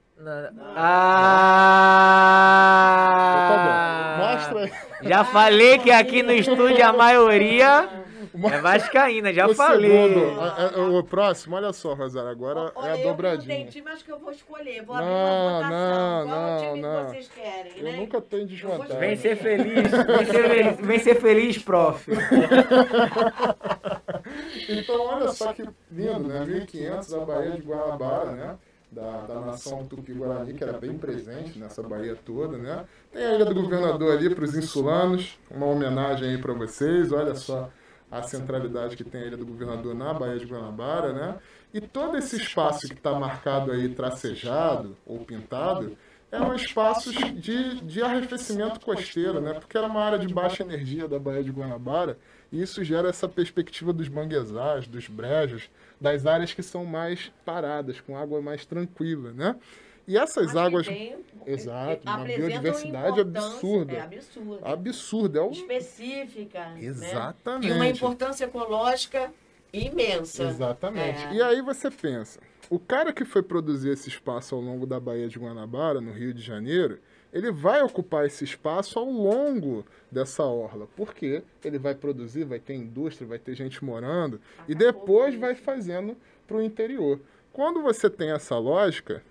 Ah! 3.06 3.36
Então 3.46 3.56
tá 3.56 3.64
bom. 3.64 4.26
Mostra 4.26 4.60
aí. 4.64 5.08
Já 5.08 5.24
falei 5.24 5.78
que 5.78 5.90
aqui 5.90 6.22
no 6.22 6.32
estúdio 6.32 6.84
a 6.86 6.92
maioria 6.92 7.88
é 8.52 8.58
vascaína, 8.60 9.32
já 9.32 9.46
o 9.46 9.54
falei. 9.54 9.90
segundo, 9.90 10.40
a- 10.40 10.70
a- 10.76 10.88
o 10.98 11.02
próximo, 11.04 11.56
olha 11.56 11.72
só, 11.72 11.94
Rosário, 11.94 12.28
agora 12.30 12.70
Olha, 12.74 12.88
é 12.88 12.92
a 12.92 12.98
eu 12.98 13.08
dobradinha. 13.08 13.48
não 13.48 13.62
tenho 13.62 13.70
time, 13.70 13.88
acho 13.90 14.04
que 14.04 14.12
eu 14.12 14.18
vou 14.18 14.30
escolher. 14.30 14.82
Vou 14.84 14.94
Não, 14.96 15.02
abrir 15.02 15.14
uma 15.14 15.62
votação. 15.62 16.26
não, 16.26 16.26
Qual 16.28 16.38
é 16.38 16.54
o 16.56 16.58
time 16.72 16.80
não, 16.82 17.04
que 17.06 17.10
vocês 17.12 17.28
querem, 17.34 17.72
Eu 17.78 17.84
né? 17.84 17.96
nunca 17.96 18.20
tenho 18.20 18.46
desvantagem. 18.46 18.98
Vem 18.98 19.16
ser 19.16 19.36
feliz, 19.36 19.90
vem 19.90 20.26
ser 20.26 20.48
feliz, 20.48 20.76
vem 20.86 20.98
ser 20.98 21.14
feliz, 21.14 21.58
prof. 21.58 22.10
Então, 24.68 25.00
olha 25.00 25.28
só 25.28 25.52
que 25.52 25.62
lindo, 25.90 26.28
né? 26.28 26.44
1500 26.44 27.14
a 27.14 27.24
Baía 27.24 27.52
de 27.52 27.62
Guanabara, 27.62 28.32
né? 28.32 28.58
da, 28.90 29.22
da 29.22 29.40
nação 29.40 29.86
tupi-guarani, 29.86 30.54
que 30.54 30.62
era 30.62 30.78
bem 30.78 30.96
presente 30.96 31.58
nessa 31.58 31.82
Bahia 31.82 32.16
toda, 32.24 32.56
né? 32.56 32.84
Tem 33.12 33.24
a 33.24 33.34
Ilha 33.34 33.44
do 33.44 33.54
Governador 33.54 34.16
ali 34.16 34.34
para 34.34 34.44
os 34.44 34.54
insulanos, 34.54 35.38
uma 35.50 35.66
homenagem 35.66 36.30
aí 36.30 36.38
para 36.38 36.54
vocês, 36.54 37.12
olha 37.12 37.34
só 37.34 37.70
a 38.10 38.22
centralidade 38.22 38.96
que 38.96 39.04
tem 39.04 39.22
a 39.22 39.26
Ilha 39.26 39.36
do 39.36 39.44
Governador 39.44 39.94
na 39.94 40.14
Baía 40.14 40.38
de 40.38 40.46
Guanabara, 40.46 41.12
né? 41.12 41.36
E 41.74 41.80
todo 41.80 42.16
esse 42.16 42.36
espaço 42.36 42.88
que 42.88 42.94
está 42.94 43.12
marcado 43.18 43.72
aí, 43.72 43.88
tracejado 43.88 44.96
ou 45.04 45.18
pintado, 45.18 45.96
eram 46.30 46.54
espaços 46.54 47.14
de, 47.14 47.80
de 47.80 48.02
arrefecimento 48.02 48.80
costeiro, 48.80 49.40
né? 49.40 49.54
Porque 49.54 49.76
era 49.76 49.86
uma 49.86 50.02
área 50.02 50.18
de 50.18 50.32
baixa 50.32 50.62
energia 50.62 51.06
da 51.08 51.18
Baía 51.18 51.42
de 51.44 51.50
Guanabara, 51.50 52.18
e 52.52 52.60
isso 52.60 52.82
gera 52.84 53.08
essa 53.08 53.28
perspectiva 53.28 53.92
dos 53.92 54.08
manguezais, 54.08 54.86
dos 54.86 55.08
brejos, 55.08 55.70
das 56.00 56.26
áreas 56.26 56.52
que 56.52 56.62
são 56.62 56.84
mais 56.84 57.32
paradas, 57.44 58.00
com 58.00 58.16
água 58.16 58.40
mais 58.40 58.64
tranquila, 58.66 59.32
né? 59.32 59.56
E 60.08 60.16
essas 60.16 60.46
Mas 60.46 60.56
águas. 60.56 60.86
tem- 60.86 61.16
Exato, 61.44 62.00
uma 62.04 62.18
biodiversidade 62.24 63.20
absurda. 63.20 63.92
É 63.92 64.00
absurda. 64.00 64.60
Absurda. 64.64 65.38
É 65.40 65.42
o... 65.42 65.50
Específica. 65.50 66.60
né? 66.70 66.84
Exatamente. 66.84 67.68
E 67.68 67.72
uma 67.72 67.88
importância 67.88 68.44
ecológica 68.44 69.32
imensa. 69.72 70.44
Exatamente. 70.44 71.24
É. 71.26 71.34
E 71.34 71.42
aí 71.42 71.60
você 71.60 71.90
pensa, 71.90 72.38
o 72.68 72.78
cara 72.78 73.12
que 73.12 73.24
foi 73.24 73.42
produzir 73.42 73.90
esse 73.90 74.08
espaço 74.08 74.54
ao 74.54 74.60
longo 74.60 74.86
da 74.86 74.98
Baía 74.98 75.28
de 75.28 75.38
Guanabara, 75.38 76.00
no 76.00 76.12
Rio 76.12 76.34
de 76.34 76.42
Janeiro, 76.42 76.98
ele 77.32 77.50
vai 77.50 77.82
ocupar 77.82 78.24
esse 78.26 78.44
espaço 78.44 78.98
ao 78.98 79.10
longo 79.10 79.84
dessa 80.10 80.42
orla, 80.44 80.88
porque 80.96 81.42
ele 81.64 81.78
vai 81.78 81.94
produzir, 81.94 82.44
vai 82.44 82.58
ter 82.58 82.74
indústria, 82.74 83.28
vai 83.28 83.38
ter 83.38 83.54
gente 83.54 83.84
morando, 83.84 84.40
e 84.66 84.72
Acabou 84.72 84.92
depois 84.92 85.34
vai 85.34 85.54
fazendo 85.54 86.16
para 86.46 86.56
o 86.56 86.62
interior. 86.62 87.20
Quando 87.52 87.82
você 87.82 88.08
tem 88.08 88.30
essa 88.30 88.58
lógica, 88.58 89.22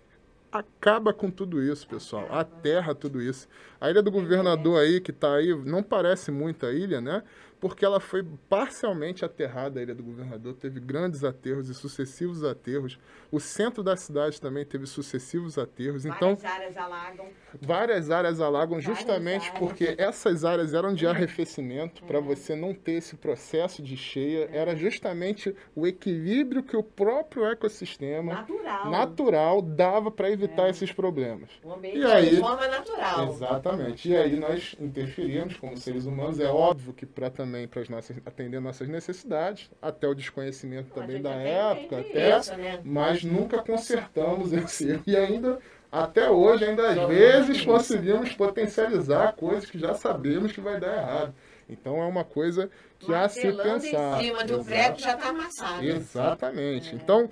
acaba 0.52 1.14
com 1.14 1.30
tudo 1.30 1.62
isso, 1.62 1.88
pessoal. 1.88 2.28
Aterra 2.32 2.96
tudo 2.96 3.22
isso. 3.22 3.48
A 3.80 3.90
ilha 3.90 4.02
do 4.02 4.12
governador 4.12 4.80
aí, 4.80 5.02
que 5.02 5.12
está 5.12 5.36
aí, 5.36 5.54
não 5.66 5.84
parece 5.84 6.32
muito 6.32 6.66
a 6.66 6.72
ilha, 6.72 7.02
né? 7.02 7.24
Porque 7.66 7.84
ela 7.84 8.00
foi 8.00 8.24
parcialmente 8.48 9.26
aterrada, 9.26 9.80
a 9.80 9.84
ilha 9.84 9.96
do 9.96 10.04
governador. 10.04 10.54
Teve 10.54 10.80
grandes 10.80 11.24
aterros 11.24 11.68
e 11.68 11.74
sucessivos 11.74 12.44
aterros. 12.44 13.00
O 13.32 13.40
centro 13.40 13.82
da 13.82 13.98
cidade 13.98 14.40
também 14.40 14.64
teve 14.64 14.86
sucessivos 14.86 15.58
aterros. 15.58 16.06
Então, 16.06 16.36
Várias 16.36 16.46
áreas 16.46 16.78
alagam. 16.78 17.26
várias 17.60 18.12
áreas 18.12 18.40
alagam 18.40 18.80
Várias 18.80 18.86
justamente 18.86 19.48
áreas. 19.48 19.58
porque 19.58 19.96
essas 19.98 20.46
áreas 20.46 20.76
eram 20.76 20.94
de 20.94 21.08
arrefecimento 21.08 22.04
para 22.04 22.20
você 22.20 22.56
não 22.56 22.72
ter 22.72 22.92
esse 22.94 23.16
processo 23.16 23.82
de 23.82 23.98
cheia. 23.98 24.48
Era 24.54 24.76
justamente 24.76 25.56
o 25.76 25.88
equilíbrio 25.88 26.62
que 26.62 26.78
o 26.78 26.84
próprio 26.84 27.46
ecossistema 27.48 28.32
Natural. 28.36 28.92
natural 28.92 29.62
dava 29.64 30.12
para 30.12 30.30
evitar 30.30 30.70
esses 30.70 30.92
problemas. 30.92 31.50
O 31.64 31.74
ambiente 31.74 31.98
E 31.98 32.06
aí- 32.06 32.30
de 32.30 32.38
forma 32.38 32.68
natural. 32.68 33.30
Exatamente. 33.34 34.08
E 34.08 34.16
aí 34.16 34.36
nós 34.40 34.76
interferimos 34.80 35.58
como 35.58 35.76
seres 35.76 36.06
humanos. 36.06 36.40
É 36.40 36.48
óbvio 36.48 36.94
que 36.94 37.08
para 37.08 37.32
também 37.32 37.55
para 37.68 37.84
nossas 37.90 38.18
atender 38.26 38.60
nossas 38.60 38.88
necessidades, 38.88 39.70
até 39.82 40.08
o 40.08 40.14
desconhecimento 40.14 40.94
também 40.94 41.22
da 41.22 41.32
época, 41.32 42.00
até, 42.00 42.38
isso, 42.38 42.56
né? 42.58 42.82
mas 42.84 43.24
nunca 43.24 43.62
consertamos 43.62 44.52
esse 44.54 44.90
erro. 44.90 45.04
E 45.08 45.16
ainda 45.16 45.60
até 45.92 46.30
hoje 46.30 46.66
ainda 46.66 46.90
às 46.90 47.08
vezes 47.08 47.64
conseguimos 47.64 48.34
potencializar 48.34 49.34
coisas 49.34 49.70
que 49.70 49.80
já 49.80 49.94
sabemos 49.94 50.52
que 50.52 50.60
vai 50.60 50.80
dar 50.80 50.98
errado. 50.98 51.36
Então 51.70 52.02
é 52.02 52.06
uma 52.06 52.24
coisa 52.24 52.70
que 53.00 53.14
há 53.14 53.24
a 53.24 53.30
se 53.30 53.52
pensar. 53.52 54.22
em 54.22 54.26
cima 54.26 54.44
de 54.44 54.54
um 54.54 54.60
Exato. 54.60 54.66
prego 54.66 55.00
já 55.00 55.16
está 55.16 55.30
amassado. 55.30 55.84
Exatamente. 55.84 56.96
Então, 56.96 57.30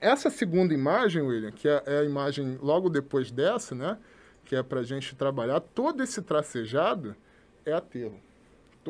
essa 0.00 0.30
segunda 0.30 0.72
imagem, 0.72 1.22
William, 1.22 1.50
que 1.50 1.68
é 1.68 1.82
é 1.86 1.98
a 2.00 2.04
imagem 2.04 2.58
logo 2.62 2.88
depois 2.88 3.30
dessa, 3.30 3.74
né? 3.74 3.98
Que 4.44 4.56
é 4.56 4.62
para 4.62 4.80
a 4.80 4.84
gente 4.84 5.14
trabalhar, 5.16 5.60
todo 5.60 6.02
esse 6.02 6.22
tracejado 6.22 7.16
é 7.66 7.72
aterro. 7.72 8.18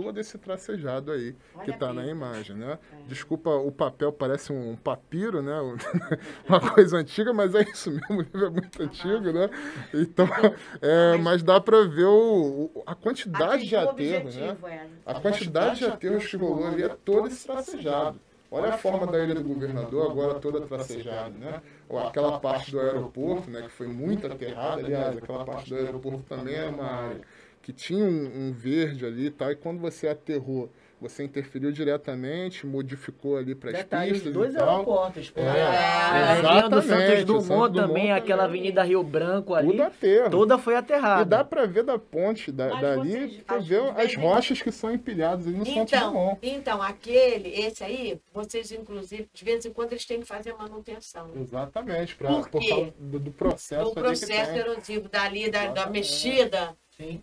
Todo 0.00 0.20
esse 0.20 0.38
tracejado 0.38 1.10
aí 1.10 1.34
Olha 1.56 1.64
que 1.64 1.70
está 1.72 1.92
na 1.92 2.06
imagem, 2.06 2.54
né? 2.54 2.78
Desculpa, 3.08 3.50
o 3.50 3.72
papel 3.72 4.12
parece 4.12 4.52
um 4.52 4.76
papiro, 4.76 5.42
né? 5.42 5.54
Uma 6.48 6.60
coisa 6.60 6.98
antiga, 6.98 7.32
mas 7.32 7.52
é 7.52 7.62
isso 7.62 7.90
mesmo, 7.90 8.14
o 8.18 8.22
livro 8.22 8.46
é 8.46 8.50
muito 8.50 8.80
antigo, 8.80 9.32
né? 9.32 9.50
Então, 9.92 10.28
é, 10.80 11.16
mas 11.16 11.42
dá 11.42 11.60
para 11.60 11.84
ver 11.84 12.04
o, 12.04 12.70
a 12.86 12.94
quantidade 12.94 13.66
de 13.66 13.74
aterros, 13.74 14.36
né? 14.36 14.56
é. 14.66 14.86
A 15.04 15.20
quantidade 15.20 15.80
de 15.80 15.86
aterros 15.86 16.24
que 16.26 16.36
rolou 16.36 16.68
ali 16.68 16.84
é 16.84 16.88
todo 16.88 17.26
esse 17.26 17.44
tracejado. 17.44 18.20
Olha 18.52 18.74
a 18.74 18.78
forma 18.78 19.04
da 19.04 19.18
Ilha 19.18 19.34
do 19.34 19.42
Governador, 19.42 20.12
agora 20.12 20.34
toda 20.34 20.60
tracejada, 20.60 21.30
né? 21.30 21.60
Ou 21.88 21.98
aquela 21.98 22.38
parte 22.38 22.70
do 22.70 22.78
aeroporto, 22.80 23.50
né, 23.50 23.62
que 23.62 23.70
foi 23.70 23.88
muito 23.88 24.26
aterrada. 24.26 24.80
Aliás, 24.80 25.18
aquela 25.18 25.44
parte 25.44 25.68
do 25.68 25.76
aeroporto 25.76 26.22
também 26.22 26.54
era 26.54 26.70
uma 26.70 26.84
área 26.84 27.20
que 27.62 27.72
tinha 27.72 28.04
um, 28.04 28.48
um 28.48 28.52
verde 28.52 29.04
ali 29.06 29.26
e 29.26 29.30
tal. 29.30 29.50
E 29.52 29.56
quando 29.56 29.78
você 29.78 30.08
aterrou, 30.08 30.70
você 31.00 31.22
interferiu 31.22 31.70
diretamente, 31.70 32.66
modificou 32.66 33.36
ali 33.36 33.54
para 33.54 33.70
as 33.70 33.76
Detalhe, 33.76 34.10
os 34.10 34.16
pistas 34.16 34.32
dois 34.34 34.52
e 34.52 34.56
tal. 34.58 34.68
aeroportos. 34.68 35.30
pô. 35.30 35.40
É, 35.40 35.52
a 35.52 36.40
linha 36.40 36.62
do 36.68 36.76
Santos 36.82 36.86
exatamente, 36.86 37.24
Dumont 37.24 37.46
Santos 37.46 37.72
Dumont 37.72 37.72
também, 37.88 38.12
aquela 38.12 38.42
também. 38.44 38.58
avenida 38.60 38.82
Rio 38.82 39.02
Branco 39.04 39.54
ali, 39.54 39.68
Tudo 39.68 39.82
aterro. 39.82 40.30
toda 40.30 40.58
foi 40.58 40.74
E 40.74 40.76
aterrada. 40.76 41.24
dá 41.24 41.44
para 41.44 41.66
ver 41.66 41.84
da 41.84 41.98
ponte 42.00 42.50
da, 42.50 42.68
Mas 42.70 42.80
dali, 42.80 43.44
as- 43.46 43.66
ver 43.68 43.80
as 43.96 44.14
rochas 44.16 44.60
que 44.60 44.72
são 44.72 44.90
empilhadas 44.92 45.46
ali 45.46 45.56
no 45.56 45.64
Santos 45.66 45.92
Então, 45.92 46.08
Dumont. 46.12 46.38
então, 46.42 46.82
aquele, 46.82 47.48
esse 47.50 47.84
aí, 47.84 48.20
vocês, 48.32 48.72
inclusive, 48.72 49.28
de 49.32 49.44
vez 49.44 49.64
em 49.66 49.72
quando 49.72 49.92
eles 49.92 50.04
têm 50.04 50.18
que 50.18 50.26
fazer 50.26 50.52
manutenção. 50.54 51.30
Exatamente, 51.36 52.16
pra, 52.16 52.28
Por 52.28 52.48
por 52.50 52.68
causa 52.68 52.92
do, 52.98 53.18
do 53.20 53.30
processo, 53.30 53.82
O 53.84 53.86
ali 53.86 53.94
que 53.94 54.00
processo 54.00 54.50
erosivo 54.58 55.08
dali, 55.08 55.48
da, 55.48 55.58
da 55.60 55.64
Exatamente. 55.66 55.92
mexida, 55.92 56.76
Sim. 56.96 57.22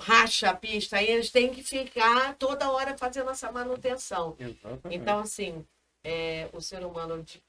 Racha 0.00 0.50
a 0.50 0.56
pista, 0.56 0.96
aí 0.96 1.08
eles 1.08 1.30
têm 1.30 1.52
que 1.52 1.62
ficar 1.62 2.34
toda 2.36 2.70
hora 2.70 2.96
fazendo 2.96 3.30
essa 3.30 3.52
manutenção. 3.52 4.36
Exatamente. 4.38 4.80
Então, 4.90 5.20
assim, 5.20 5.64
é, 6.02 6.48
o 6.52 6.60
ser 6.60 6.84
humano 6.84 7.22
de- 7.22 7.42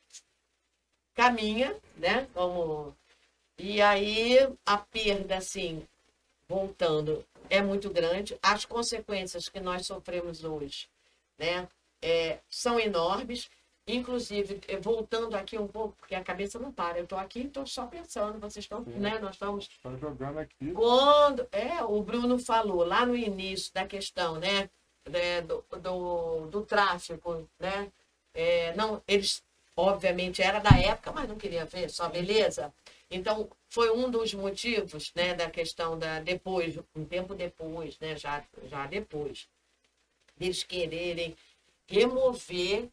caminha, 1.13 1.75
né? 1.95 2.27
Como... 2.33 2.95
E 3.57 3.81
aí 3.81 4.37
a 4.65 4.77
perda, 4.77 5.37
assim, 5.37 5.87
voltando, 6.47 7.25
é 7.49 7.61
muito 7.61 7.89
grande. 7.89 8.37
As 8.41 8.65
consequências 8.65 9.47
que 9.47 9.59
nós 9.59 9.85
sofremos 9.85 10.43
hoje, 10.43 10.87
né? 11.37 11.67
é, 12.01 12.39
são 12.49 12.79
enormes. 12.79 13.49
Inclusive, 13.95 14.59
eh, 14.67 14.77
voltando 14.77 15.35
aqui 15.35 15.57
um 15.57 15.67
pouco, 15.67 15.95
porque 15.99 16.15
a 16.15 16.23
cabeça 16.23 16.57
não 16.59 16.71
para. 16.71 16.97
Eu 16.97 17.03
estou 17.03 17.17
aqui 17.17 17.39
e 17.41 17.45
estou 17.45 17.65
só 17.67 17.85
pensando, 17.87 18.39
vocês 18.39 18.65
estão, 18.65 18.83
Sim. 18.83 18.91
né? 18.91 19.19
Nós 19.19 19.35
estamos 19.35 19.67
Tá 19.81 19.95
jogando 19.97 20.37
aqui. 20.39 20.71
quando 20.73 21.47
é, 21.51 21.83
o 21.83 22.01
Bruno 22.01 22.37
falou 22.39 22.83
lá 22.85 23.05
no 23.05 23.15
início 23.15 23.73
da 23.73 23.85
questão, 23.85 24.39
né, 24.39 24.69
é, 25.11 25.41
do, 25.41 25.63
do, 25.81 26.47
do 26.47 26.61
tráfico, 26.65 27.47
né, 27.59 27.91
é, 28.33 28.73
não, 28.75 29.01
eles 29.07 29.43
obviamente 29.75 30.41
era 30.41 30.59
da 30.59 30.77
época, 30.77 31.11
mas 31.11 31.27
não 31.27 31.35
queria 31.37 31.65
ver 31.65 31.89
só 31.89 32.07
beleza. 32.07 32.71
Então 33.09 33.49
foi 33.69 33.89
um 33.91 34.09
dos 34.09 34.33
motivos, 34.33 35.11
né, 35.15 35.33
da 35.33 35.49
questão 35.49 35.97
da 35.97 36.19
depois, 36.19 36.77
um 36.95 37.03
tempo 37.05 37.33
depois, 37.33 37.97
né, 37.99 38.15
já 38.15 38.43
já 38.69 38.85
depois, 38.85 39.47
deles 40.37 40.63
quererem 40.63 41.35
remover 41.87 42.87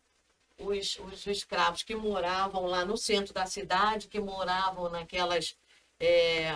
os, 0.59 0.99
os 0.99 1.27
escravos 1.27 1.83
que 1.83 1.95
moravam 1.95 2.67
lá 2.67 2.85
no 2.85 2.97
centro 2.97 3.33
da 3.33 3.47
cidade, 3.47 4.09
que 4.09 4.21
moravam 4.21 4.91
naquelas 4.91 5.57
é, 6.01 6.51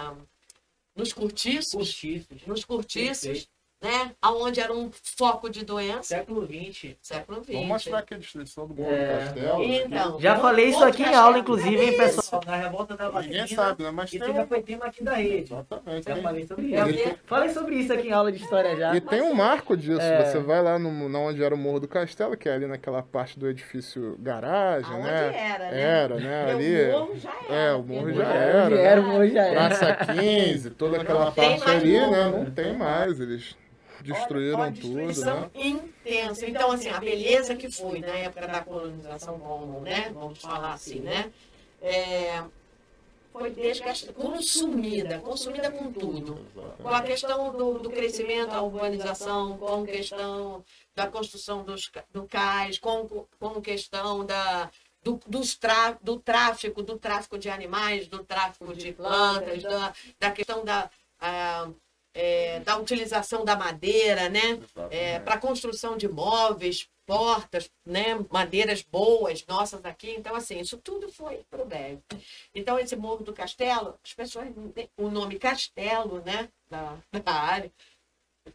nos 0.94 1.12
cortiços, 1.12 1.72
Cortiços. 1.72 2.46
nos 2.46 2.64
cortiços, 2.64 3.22
Perfeito. 3.22 3.50
Né? 3.82 4.12
Aonde 4.22 4.60
era 4.60 4.72
um 4.72 4.90
foco 4.92 5.50
de 5.50 5.64
doença, 5.64 6.02
Século 6.04 6.46
XX. 6.46 6.94
século 7.02 7.42
XX. 7.42 7.52
Vamos 7.54 7.68
mostrar 7.68 7.98
aqui 7.98 8.14
a 8.14 8.18
destruição 8.18 8.66
do 8.66 8.74
Morro 8.74 8.90
É. 8.92 9.06
do 9.06 9.18
Castelo. 9.24 9.62
Então, 9.64 10.20
Já 10.20 10.30
Outro 10.34 10.46
falei 10.48 10.66
isso 10.66 10.84
aqui 10.84 11.02
em 11.02 11.14
aula, 11.14 11.38
inclusive, 11.38 11.76
hein, 11.82 11.94
É 11.94 11.96
pessoal? 11.96 12.42
Na 12.46 12.56
revolta 12.56 12.96
da 12.96 13.10
Ninguém 13.22 13.46
sabe, 13.48 13.82
né? 13.82 13.90
Mas 13.90 14.12
E 14.12 14.18
tem 14.18 14.26
teve 14.28 14.38
a 14.38 14.46
coitima 14.46 14.84
aqui 14.86 15.02
da 15.02 15.14
rede. 15.14 15.52
Exatamente. 15.52 16.04
Já 16.04 16.14
tem- 16.14 16.22
falei 16.22 16.46
sobre 16.46 16.74
É 16.74 16.88
isso. 16.88 16.98
quê? 17.02 17.16
Falei 17.26 17.48
sobre 17.50 17.74
isso 17.76 17.92
aqui 17.92 18.08
em 18.08 18.12
aula 18.12 18.30
de 18.32 18.42
história 18.42 18.76
já. 18.76 18.94
E 18.94 19.00
tem 19.00 19.20
um 19.22 19.34
marco 19.34 19.76
disso. 19.76 20.00
É. 20.00 20.24
Você 20.24 20.38
vai 20.38 20.62
lá 20.62 20.78
no, 20.78 21.08
na 21.08 21.18
onde 21.18 21.42
era 21.42 21.54
o 21.54 21.58
Morro 21.58 21.80
do 21.80 21.88
Castelo, 21.88 22.36
que 22.36 22.48
é 22.48 22.54
ali 22.54 22.66
naquela 22.66 23.02
parte 23.02 23.38
do 23.38 23.48
edifício 23.48 24.16
garagem, 24.20 24.90
Aonde 24.92 25.08
né? 25.08 25.36
era, 25.54 25.70
né? 25.70 25.80
Era, 25.80 26.14
né? 26.16 26.50
Ali. 26.52 26.82
o 26.84 26.92
morro 26.98 27.16
já 27.16 27.30
era. 27.48 27.54
É, 27.54 27.72
o 27.74 27.82
morro 27.82 28.12
já 28.12 28.24
era, 28.28 28.70
né? 28.70 28.84
era, 28.84 29.00
o 29.00 29.04
morro 29.06 29.26
já 29.28 29.42
era. 29.44 29.54
Praça 29.76 29.96
15, 30.14 30.70
toda 30.70 31.00
aquela 31.00 31.30
tem 31.32 31.58
parte 31.58 31.70
ali, 31.70 31.98
né? 32.00 32.28
Não 32.30 32.44
tem 32.50 32.76
mais. 32.76 33.18
Eles 33.20 33.56
destruíram 34.02 34.60
Olha, 34.60 34.70
a 34.70 34.72
tudo, 34.72 34.82
destruição 34.82 35.40
né? 35.40 35.50
intensa. 35.54 36.46
Então, 36.46 36.72
assim, 36.72 36.88
a 36.88 36.98
beleza 36.98 37.54
que 37.54 37.70
foi 37.70 38.00
na 38.00 38.14
época 38.14 38.46
da 38.46 38.62
colonização, 38.62 39.38
como, 39.38 39.80
né? 39.80 40.10
Vamos 40.14 40.40
falar 40.40 40.72
assim, 40.72 41.00
né? 41.00 41.32
É, 41.80 42.42
foi 43.32 43.50
desgastada, 43.50 44.12
consumida, 44.12 45.18
consumida 45.20 45.70
com 45.70 45.90
tudo. 45.90 46.46
Com 46.80 46.88
a 46.88 47.02
questão 47.02 47.50
do, 47.56 47.78
do 47.78 47.90
crescimento, 47.90 48.52
a 48.52 48.60
urbanização, 48.60 49.56
com 49.56 49.82
a 49.82 49.86
questão 49.86 50.64
da 50.94 51.06
construção 51.06 51.64
dos, 51.64 51.90
do 52.12 52.24
cais, 52.24 52.78
com, 52.78 53.26
com 53.40 53.60
questão 53.62 54.24
da, 54.26 54.70
do, 55.02 55.18
dos 55.26 55.56
tra, 55.56 55.98
do 56.02 56.18
tráfico, 56.18 56.82
do 56.82 56.98
tráfico 56.98 57.38
de 57.38 57.48
animais, 57.48 58.06
do 58.06 58.22
tráfico 58.22 58.74
de 58.74 58.92
plantas, 58.92 59.62
da, 59.62 59.94
da 60.20 60.30
questão 60.30 60.62
da, 60.62 60.90
a, 61.18 61.68
é, 62.14 62.60
da 62.60 62.76
utilização 62.76 63.44
da 63.44 63.56
madeira, 63.56 64.28
né? 64.28 64.60
É, 64.90 65.18
para 65.18 65.38
construção 65.38 65.96
de 65.96 66.08
móveis, 66.08 66.88
portas, 67.06 67.70
né? 67.84 68.18
Madeiras 68.30 68.82
boas, 68.82 69.44
nossas 69.46 69.84
aqui. 69.84 70.10
Então, 70.10 70.34
assim, 70.34 70.60
isso 70.60 70.76
tudo 70.78 71.10
foi 71.10 71.44
para 71.50 71.62
o 71.62 71.66
breve. 71.66 72.00
Então, 72.54 72.78
esse 72.78 72.96
Morro 72.96 73.24
do 73.24 73.32
Castelo, 73.32 73.98
as 74.04 74.12
pessoas, 74.12 74.48
o 74.96 75.08
nome 75.08 75.38
Castelo, 75.38 76.22
né? 76.24 76.48
Da, 76.70 76.96
da 77.24 77.32
área, 77.32 77.72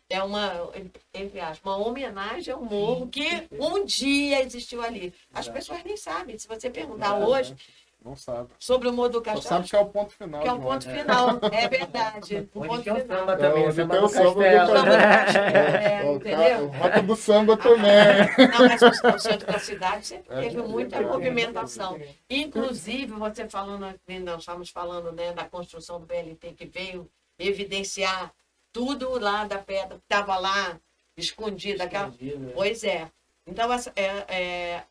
é 0.09 0.21
uma, 0.21 0.71
entre 1.13 1.39
aspas, 1.39 1.61
uma 1.63 1.77
homenagem 1.77 2.53
ao 2.53 2.61
morro 2.61 3.07
que 3.07 3.47
um 3.51 3.85
dia 3.85 4.43
existiu 4.43 4.81
ali. 4.81 5.13
As 5.33 5.47
pessoas 5.47 5.83
nem 5.83 5.95
sabem. 5.95 6.37
Se 6.37 6.47
você 6.47 6.69
perguntar 6.69 7.17
hoje 7.17 7.55
não 8.03 8.15
sabe. 8.15 8.49
sobre 8.59 8.87
o 8.87 8.93
Morro 8.93 9.09
do 9.09 9.17
Só 9.17 9.21
Castelo, 9.21 9.41
sabe 9.41 9.69
que 9.69 9.75
é 9.75 9.79
o 9.79 9.85
ponto 9.87 10.13
final. 10.13 10.41
que 10.41 10.47
é 10.47 10.53
o 10.53 10.59
ponto 10.61 10.89
final. 10.89 11.39
É 11.51 11.67
verdade. 11.67 12.37
O 12.53 12.61
ponto 12.61 12.73
o 12.73 12.83
final. 12.83 12.97
samba 13.07 13.33
É, 13.33 13.35
também, 13.35 13.63
o 13.63 13.67
onde 13.67 13.75
samba 13.75 13.97
do 13.97 14.05
o 14.05 14.09
samba 14.09 14.29
do 14.29 14.35
castelo. 14.35 14.67
Samba 14.67 14.91
do 14.91 14.97
Castelo, 14.97 15.47
É, 15.47 15.93
é, 15.93 16.03
o, 16.03 16.15
entendeu? 16.15 16.63
o 16.63 16.67
rota 16.67 17.01
do 17.01 17.15
samba 17.15 17.57
também. 17.57 18.49
Não, 18.51 18.67
mas 18.67 18.81
o 18.81 19.15
o 19.15 19.19
centro 19.19 19.51
da 19.51 19.59
cidade 19.59 20.07
sempre 20.07 20.33
É, 20.33 20.41
teve 20.41 20.59
é, 20.59 20.63
muita 20.63 20.97
é, 20.97 21.01
movimentação. 21.01 21.99
Inclusive, 22.29 23.13
você 23.13 23.49
falando, 23.49 23.81
nós 24.23 24.39
estávamos 24.39 24.69
falando 24.69 25.11
né, 25.11 25.33
da 25.33 25.45
construção 25.45 25.99
do 25.99 26.05
BLT 26.05 26.53
que 26.53 26.65
veio 26.65 27.09
evidenciar 27.39 28.31
tudo 28.71 29.19
lá 29.19 29.45
da 29.45 29.57
pedra 29.57 29.97
que 29.97 30.03
estava 30.03 30.37
lá 30.37 30.79
escondida. 31.15 31.83
Aquela... 31.83 32.07
Né? 32.07 32.51
Pois 32.53 32.83
é. 32.83 33.09
Então, 33.45 33.71
essa, 33.71 33.91
é, 33.95 34.05
é, 34.27 34.83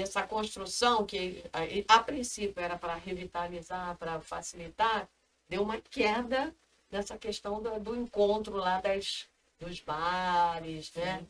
essa 0.00 0.22
construção, 0.26 1.06
que 1.06 1.44
a, 1.52 1.94
a 1.94 2.02
princípio 2.02 2.62
era 2.62 2.76
para 2.76 2.94
revitalizar, 2.94 3.96
para 3.96 4.20
facilitar, 4.20 5.08
deu 5.48 5.62
uma 5.62 5.80
queda 5.80 6.54
nessa 6.90 7.16
questão 7.16 7.62
do, 7.62 7.78
do 7.80 7.96
encontro 7.96 8.56
lá 8.56 8.80
das, 8.80 9.28
dos 9.58 9.80
bares, 9.80 10.92
né? 10.94 11.24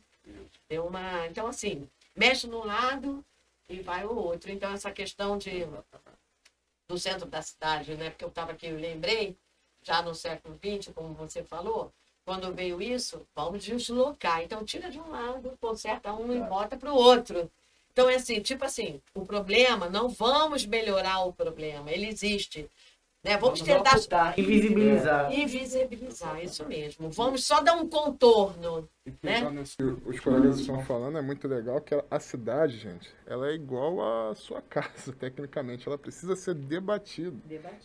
Deu 0.67 0.87
uma. 0.87 1.27
Então, 1.27 1.47
assim, 1.47 1.87
mexe 2.15 2.47
num 2.47 2.65
lado 2.65 3.23
e 3.69 3.79
vai 3.81 4.05
o 4.05 4.15
outro. 4.15 4.51
Então, 4.51 4.71
essa 4.71 4.91
questão 4.91 5.37
de, 5.37 5.67
do 6.87 6.97
centro 6.97 7.27
da 7.27 7.41
cidade, 7.41 7.95
né? 7.95 8.09
Porque 8.09 8.23
eu 8.23 8.29
estava 8.29 8.51
aqui, 8.51 8.67
eu 8.67 8.79
lembrei, 8.79 9.35
já 9.83 10.01
no 10.01 10.15
século 10.15 10.57
XX, 10.57 10.93
como 10.93 11.13
você 11.13 11.43
falou, 11.43 11.91
quando 12.25 12.51
veio 12.53 12.81
isso, 12.81 13.25
vamos 13.35 13.63
deslocar. 13.63 14.41
Então, 14.41 14.65
tira 14.65 14.89
de 14.89 14.99
um 14.99 15.11
lado, 15.11 15.55
conserta 15.61 16.11
um 16.13 16.35
e 16.35 16.39
bota 16.49 16.75
para 16.75 16.91
o 16.91 16.95
outro. 16.95 17.51
Então, 17.95 18.09
é 18.09 18.15
assim, 18.15 18.41
tipo 18.41 18.65
assim, 18.65 19.01
o 19.13 19.25
problema, 19.25 19.89
não 19.89 20.09
vamos 20.09 20.65
melhorar 20.65 21.19
o 21.21 21.31
problema, 21.31 21.89
ele 21.89 22.07
existe. 22.07 22.69
Né? 23.25 23.37
Vamos, 23.37 23.59
tentar 23.59 23.95
ocultar, 23.95 24.39
invisibilizar. 24.39 25.33
invisibilizar, 25.33 26.43
isso 26.43 26.63
mesmo. 26.67 27.09
Vamos 27.09 27.43
só 27.43 27.59
dar 27.59 27.73
um 27.73 27.89
contorno. 27.89 28.87
E 29.03 29.11
Né? 29.23 29.41
isso 29.63 29.77
que 29.77 29.83
os 29.83 30.19
colegas 30.19 30.59
estão 30.59 30.83
falando, 30.83 31.17
é 31.17 31.23
muito 31.23 31.47
legal 31.47 31.81
que 31.81 31.95
a 32.09 32.19
cidade, 32.19 32.77
gente, 32.77 33.09
ela 33.25 33.49
é 33.49 33.55
igual 33.55 34.29
à 34.29 34.35
sua 34.35 34.61
casa, 34.61 35.11
tecnicamente. 35.19 35.87
Ela 35.87 35.97
precisa 35.97 36.35
ser 36.35 36.53
debatida. 36.53 37.35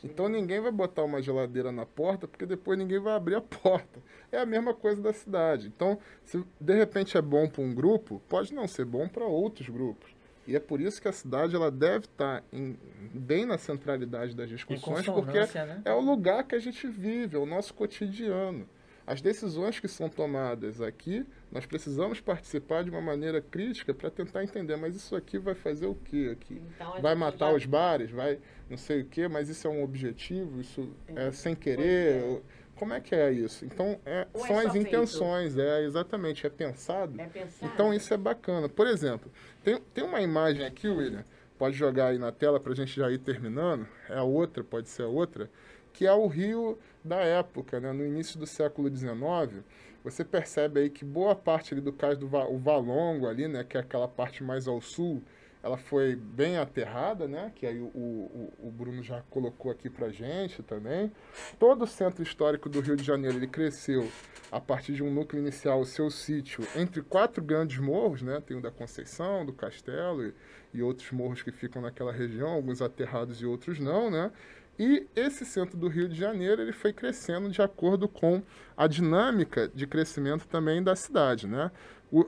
Então 0.05 0.29
ninguém 0.29 0.61
vai 0.61 0.71
botar 0.71 1.05
uma 1.05 1.23
geladeira 1.23 1.73
na 1.73 1.87
porta, 1.87 2.29
porque 2.29 2.45
depois 2.45 2.79
ninguém 2.79 3.01
vai 3.01 3.15
abrir 3.15 3.37
a 3.37 3.41
porta. 3.43 3.99
É 4.31 4.39
a 4.39 4.47
mesma 4.47 4.75
coisa 4.75 5.01
da 5.01 5.13
cidade. 5.13 5.69
Então, 5.69 5.99
se 6.23 6.45
de 6.61 6.75
repente 6.75 7.17
é 7.17 7.23
bom 7.23 7.49
para 7.49 7.63
um 7.63 7.75
grupo, 7.75 8.21
pode 8.29 8.53
não 8.53 8.69
ser 8.69 8.85
bom 8.85 9.09
para 9.09 9.25
outros 9.25 9.71
grupos. 9.71 10.20
E 10.47 10.57
é 10.57 10.61
por 10.61 10.81
isso 10.81 11.01
que 11.01 11.07
a 11.09 11.13
cidade 11.13 11.55
ela 11.55 11.71
deve 11.71 12.07
estar 12.07 12.43
em- 12.53 12.77
bem 13.15 13.45
na 13.47 13.59
centralidade 13.59 14.35
das 14.35 14.49
discussões, 14.49 15.07
porque 15.07 15.21
consonância, 15.27 15.65
né? 15.67 15.83
é 15.85 15.93
o 15.93 16.01
lugar 16.01 16.45
que 16.45 16.55
a 16.55 16.59
gente 16.59 16.87
vive, 16.89 17.37
é 17.37 17.39
o 17.39 17.47
nosso 17.47 17.73
cotidiano. 17.75 18.69
As 19.07 19.21
decisões 19.21 19.81
que 19.81 19.89
são 19.89 20.09
tomadas 20.09 20.81
aqui, 20.81 21.27
nós 21.51 21.67
precisamos 21.67 22.21
participar 22.21 22.85
de 22.85 22.91
uma 22.91 23.01
maneira 23.01 23.41
crítica 23.41 23.93
para 23.93 24.09
tentar 24.09 24.45
entender, 24.45 24.77
mas 24.77 24.95
isso 24.95 25.17
aqui 25.17 25.37
vai 25.37 25.55
fazer 25.55 25.87
o 25.87 25.95
que 25.97 26.31
aqui? 26.31 26.63
Então, 26.77 27.01
Vai 27.03 27.15
matar 27.17 27.47
vai- 27.47 27.57
os 27.57 27.67
bares, 27.67 28.11
vai 28.11 28.39
não 28.69 28.77
sei 28.77 29.01
o 29.01 29.05
que, 29.05 29.27
mas 29.27 29.49
isso 29.49 29.67
é 29.67 29.71
um 29.71 29.83
objetivo, 29.83 30.61
isso 30.61 30.89
é 31.09 31.33
sem 31.33 31.55
Pois 31.57 31.65
querer. 31.65 32.41
Como 32.81 32.95
é 32.95 33.01
que 33.01 33.15
é 33.15 33.31
isso? 33.31 33.63
Então, 33.67 34.01
é- 34.07 34.27
é 34.33 34.39
são 34.39 34.57
as 34.59 34.73
feito? 34.73 34.79
intenções, 34.89 35.59
é 35.59 35.85
exatamente, 35.85 36.47
é 36.47 36.51
pensado. 36.51 37.21
É 37.21 37.27
pensar. 37.27 37.67
Então 37.67 37.93
isso 37.93 38.13
é 38.15 38.17
bacana. 38.17 38.71
Por 38.71 38.87
exemplo, 38.87 39.31
tem, 39.63 39.79
tem 39.93 40.03
uma 40.03 40.23
imagem 40.23 40.65
aqui, 40.65 40.89
William, 40.89 41.23
pode 41.59 41.77
jogar 41.77 42.07
aí 42.07 42.19
na 42.19 42.33
tela 42.33 42.59
para 42.59 42.73
a 42.73 42.75
gente 42.75 42.97
já 42.97 43.11
ir 43.11 43.19
terminando. 43.19 43.87
É 44.09 44.17
a 44.17 44.23
outra, 44.23 44.65
pode 44.65 44.89
ser 44.89 45.03
a 45.03 45.09
outra, 45.09 45.51
que 45.93 46.07
é 46.07 46.13
o 46.15 46.27
Rio 46.27 46.79
da 47.05 47.17
época, 47.17 47.79
né? 47.81 47.93
no 47.93 48.03
início 48.03 48.39
do 48.39 48.47
século 48.47 48.89
XIX. 48.89 49.63
Você 50.03 50.25
percebe 50.25 50.81
aí 50.81 50.89
que 50.89 51.05
boa 51.05 51.37
parte 51.37 51.75
ali 51.75 51.83
do 51.83 51.93
cais 51.93 52.17
do 52.17 52.27
Va- 52.27 52.49
o 52.49 52.57
Valongo 52.57 53.29
ali, 53.29 53.47
né, 53.47 53.63
que 53.63 53.77
é 53.77 53.81
aquela 53.81 54.09
parte 54.09 54.43
mais 54.43 54.67
ao 54.67 54.81
sul, 54.81 55.23
ela 55.63 55.77
foi 55.77 56.17
bem 56.17 56.57
aterrada, 56.57 57.29
né? 57.29 57.53
Que 57.55 57.67
aí 57.67 57.79
o, 57.79 57.87
o, 57.87 58.53
o 58.59 58.71
Bruno 58.71 59.03
já 59.03 59.21
colocou 59.31 59.71
aqui 59.71 59.91
pra 59.91 60.09
gente 60.09 60.63
também. 60.63 61.13
Todo 61.59 61.83
o 61.83 61.87
centro 61.87 62.23
histórico 62.23 62.69
do 62.69 62.81
Rio 62.81 62.97
de 62.97 63.05
Janeiro 63.05 63.37
ele 63.37 63.47
cresceu 63.47 64.09
a 64.51 64.61
partir 64.61 64.95
de 64.95 65.03
um 65.03 65.13
núcleo 65.13 65.41
inicial, 65.41 65.81
o 65.81 65.87
seu 65.87 66.11
sítio, 66.11 66.67
entre 66.75 67.03
quatro 67.03 67.43
grandes 67.43 67.79
morros, 67.79 68.23
né? 68.23 68.43
Tem 68.45 68.57
o 68.57 68.63
da 68.63 68.71
Conceição, 68.71 69.47
do 69.47 69.53
Castelo 69.53 70.25
e, 70.25 70.35
e 70.75 70.83
outros 70.83 71.11
morros 71.13 71.43
que 71.43 71.53
ficam 71.53 71.81
naquela 71.83 72.13
região, 72.13 72.49
alguns 72.49 72.83
aterrados 72.83 73.41
e 73.41 73.47
outros 73.47 73.79
não, 73.79 74.11
né? 74.11 74.33
E 74.79 75.07
esse 75.15 75.45
centro 75.45 75.77
do 75.77 75.89
Rio 75.89 76.09
de 76.09 76.19
Janeiro 76.19 76.63
ele 76.63 76.73
foi 76.73 76.91
crescendo 76.91 77.51
de 77.51 77.61
acordo 77.61 78.09
com 78.09 78.43
a 78.75 78.87
dinâmica 78.87 79.69
de 79.69 79.87
crescimento 79.87 80.49
também 80.49 80.83
da 80.83 80.97
cidade, 80.97 81.47
né? 81.47 81.71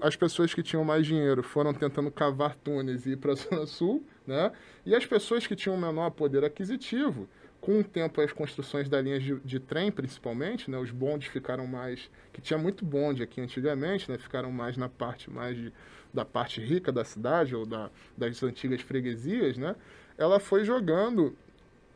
As 0.01 0.15
pessoas 0.15 0.55
que 0.55 0.63
tinham 0.63 0.85
mais 0.85 1.07
dinheiro 1.07 1.43
foram 1.43 1.75
tentando 1.75 2.11
cavar 2.11 2.55
túneis 2.55 3.05
e 3.05 3.11
ir 3.11 3.17
para 3.17 3.33
a 3.33 3.35
Zona 3.37 3.67
Sul, 3.67 4.07
né? 4.27 4.53
E 4.87 4.95
as 4.95 5.05
pessoas 5.05 5.47
que 5.47 5.57
tinham 5.57 5.77
menor 5.77 6.11
poder 6.11 6.45
aquisitivo, 6.45 7.29
com 7.61 7.79
o 7.79 7.85
tempo 7.85 8.21
as 8.21 8.33
construções 8.33 8.89
da 8.89 9.01
linha 9.01 9.21
de, 9.21 9.39
de 9.41 9.61
trem, 9.61 9.91
principalmente, 9.91 10.71
né? 10.71 10.79
Os 10.79 10.91
bondes 10.91 11.29
ficaram 11.29 11.67
mais, 11.67 12.11
que 12.33 12.41
tinha 12.41 12.59
muito 12.59 12.85
bonde 12.85 13.23
aqui 13.23 13.41
antigamente, 13.41 14.11
né? 14.11 14.19
Ficaram 14.19 14.51
mais 14.51 14.77
na 14.77 14.89
parte 14.89 15.31
mais 15.31 15.57
de, 15.57 15.73
da 16.13 16.25
parte 16.25 16.61
rica 16.61 16.93
da 16.93 17.05
cidade 17.05 17.55
ou 17.55 17.65
da, 17.65 17.91
das 18.17 18.43
antigas 18.43 18.81
freguesias, 18.81 19.57
né? 19.57 19.75
Ela 20.19 20.39
foi 20.39 20.65
jogando 20.65 21.37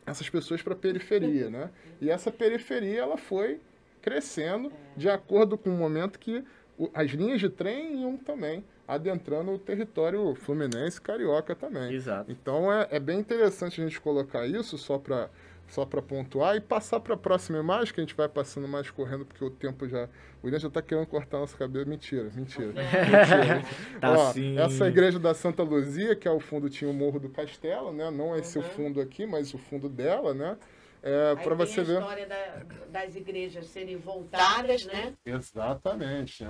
essas 0.05 0.29
pessoas 0.29 0.61
para 0.61 0.73
a 0.73 0.77
periferia, 0.77 1.49
né? 1.49 1.69
E 2.01 2.09
essa 2.09 2.31
periferia 2.31 3.01
ela 3.01 3.17
foi 3.17 3.59
crescendo 4.01 4.71
de 4.95 5.09
acordo 5.09 5.57
com 5.57 5.69
o 5.69 5.77
momento 5.77 6.17
que 6.17 6.45
as 6.93 7.11
linhas 7.11 7.39
de 7.39 7.49
trem 7.49 8.01
iam 8.01 8.17
também 8.17 8.63
adentrando 8.87 9.51
o 9.51 9.57
território 9.59 10.33
fluminense 10.35 10.99
carioca 11.01 11.55
também. 11.55 11.91
Exato. 11.93 12.31
Então 12.31 12.71
é, 12.71 12.87
é 12.91 12.99
bem 12.99 13.19
interessante 13.19 13.81
a 13.81 13.83
gente 13.83 13.99
colocar 13.99 14.45
isso 14.47 14.77
só 14.77 14.97
para 14.97 15.29
só 15.69 15.85
para 15.85 16.01
pontuar 16.01 16.55
e 16.55 16.61
passar 16.61 16.97
para 17.01 17.13
a 17.15 17.17
próxima 17.17 17.57
imagem 17.59 17.93
que 17.93 17.99
a 17.99 18.03
gente 18.03 18.15
vai 18.15 18.29
passando 18.29 18.69
mais 18.69 18.89
correndo 18.89 19.25
porque 19.25 19.43
o 19.43 19.49
tempo 19.49 19.85
já 19.85 20.05
o 20.41 20.45
William 20.45 20.59
já 20.59 20.69
está 20.69 20.81
querendo 20.81 21.05
cortar 21.07 21.39
nosso 21.39 21.57
cabelo 21.57 21.85
mentira 21.85 22.31
mentira, 22.33 22.71
mentira. 22.71 23.61
Tá 23.99 24.11
Ó, 24.13 24.31
sim. 24.31 24.57
essa 24.57 24.85
é 24.85 24.87
a 24.87 24.89
igreja 24.89 25.19
da 25.19 25.33
Santa 25.33 25.63
Luzia 25.63 26.15
que 26.15 26.25
ao 26.25 26.39
fundo 26.39 26.69
tinha 26.69 26.89
o 26.89 26.93
Morro 26.93 27.19
do 27.19 27.27
Castelo 27.27 27.91
né 27.91 28.09
não 28.09 28.33
esse 28.33 28.57
o 28.57 28.61
Uhum. 28.61 28.67
fundo 28.69 29.01
aqui 29.01 29.25
mas 29.25 29.53
o 29.53 29.57
fundo 29.57 29.89
dela 29.89 30.33
né 30.33 30.55
é, 31.03 31.35
para 31.35 31.55
você 31.55 31.81
a 31.81 31.83
ver 31.83 31.99
história 31.99 32.27
da- 32.27 32.63
das 32.89 33.15
igrejas 33.15 33.65
serem 33.67 33.97
voltadas, 33.97 34.85
né? 34.85 35.13
Exatamente. 35.25 36.45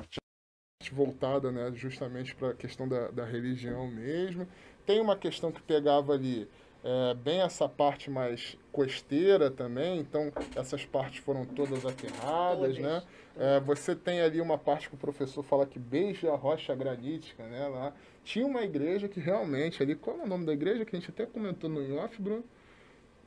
Voltada 0.91 1.51
né, 1.51 1.71
justamente 1.73 2.33
para 2.35 2.49
a 2.49 2.53
questão 2.53 2.87
da, 2.87 3.09
da 3.09 3.25
religião 3.25 3.87
mesmo. 3.87 4.47
Tem 4.85 5.01
uma 5.01 5.17
questão 5.17 5.51
que 5.51 5.61
pegava 5.61 6.13
ali 6.13 6.47
é, 6.83 7.13
bem 7.15 7.41
essa 7.41 7.67
parte 7.67 8.09
mais 8.09 8.57
costeira 8.71 9.51
também, 9.51 9.99
então 9.99 10.31
essas 10.55 10.85
partes 10.85 11.21
foram 11.23 11.43
todas 11.45 11.85
aterradas, 11.85 12.75
Todas. 12.75 12.77
né? 12.77 13.03
É, 13.35 13.59
você 13.59 13.95
tem 13.95 14.21
ali 14.21 14.39
uma 14.39 14.57
parte 14.57 14.87
que 14.87 14.95
o 14.95 14.97
professor 14.97 15.43
fala 15.43 15.65
que 15.65 15.77
beija 15.77 16.31
a 16.31 16.35
rocha 16.35 16.73
granítica, 16.75 17.43
né? 17.47 17.67
Lá. 17.67 17.93
Tinha 18.23 18.45
uma 18.45 18.61
igreja 18.63 19.09
que 19.09 19.19
realmente 19.19 19.81
ali, 19.83 19.95
qual 19.95 20.19
é 20.19 20.23
o 20.23 20.27
nome 20.27 20.45
da 20.45 20.53
igreja 20.53 20.85
que 20.85 20.95
a 20.95 20.99
gente 20.99 21.09
até 21.09 21.25
comentou 21.25 21.69
no 21.69 21.97
off, 21.97 22.21
Bruno? 22.21 22.43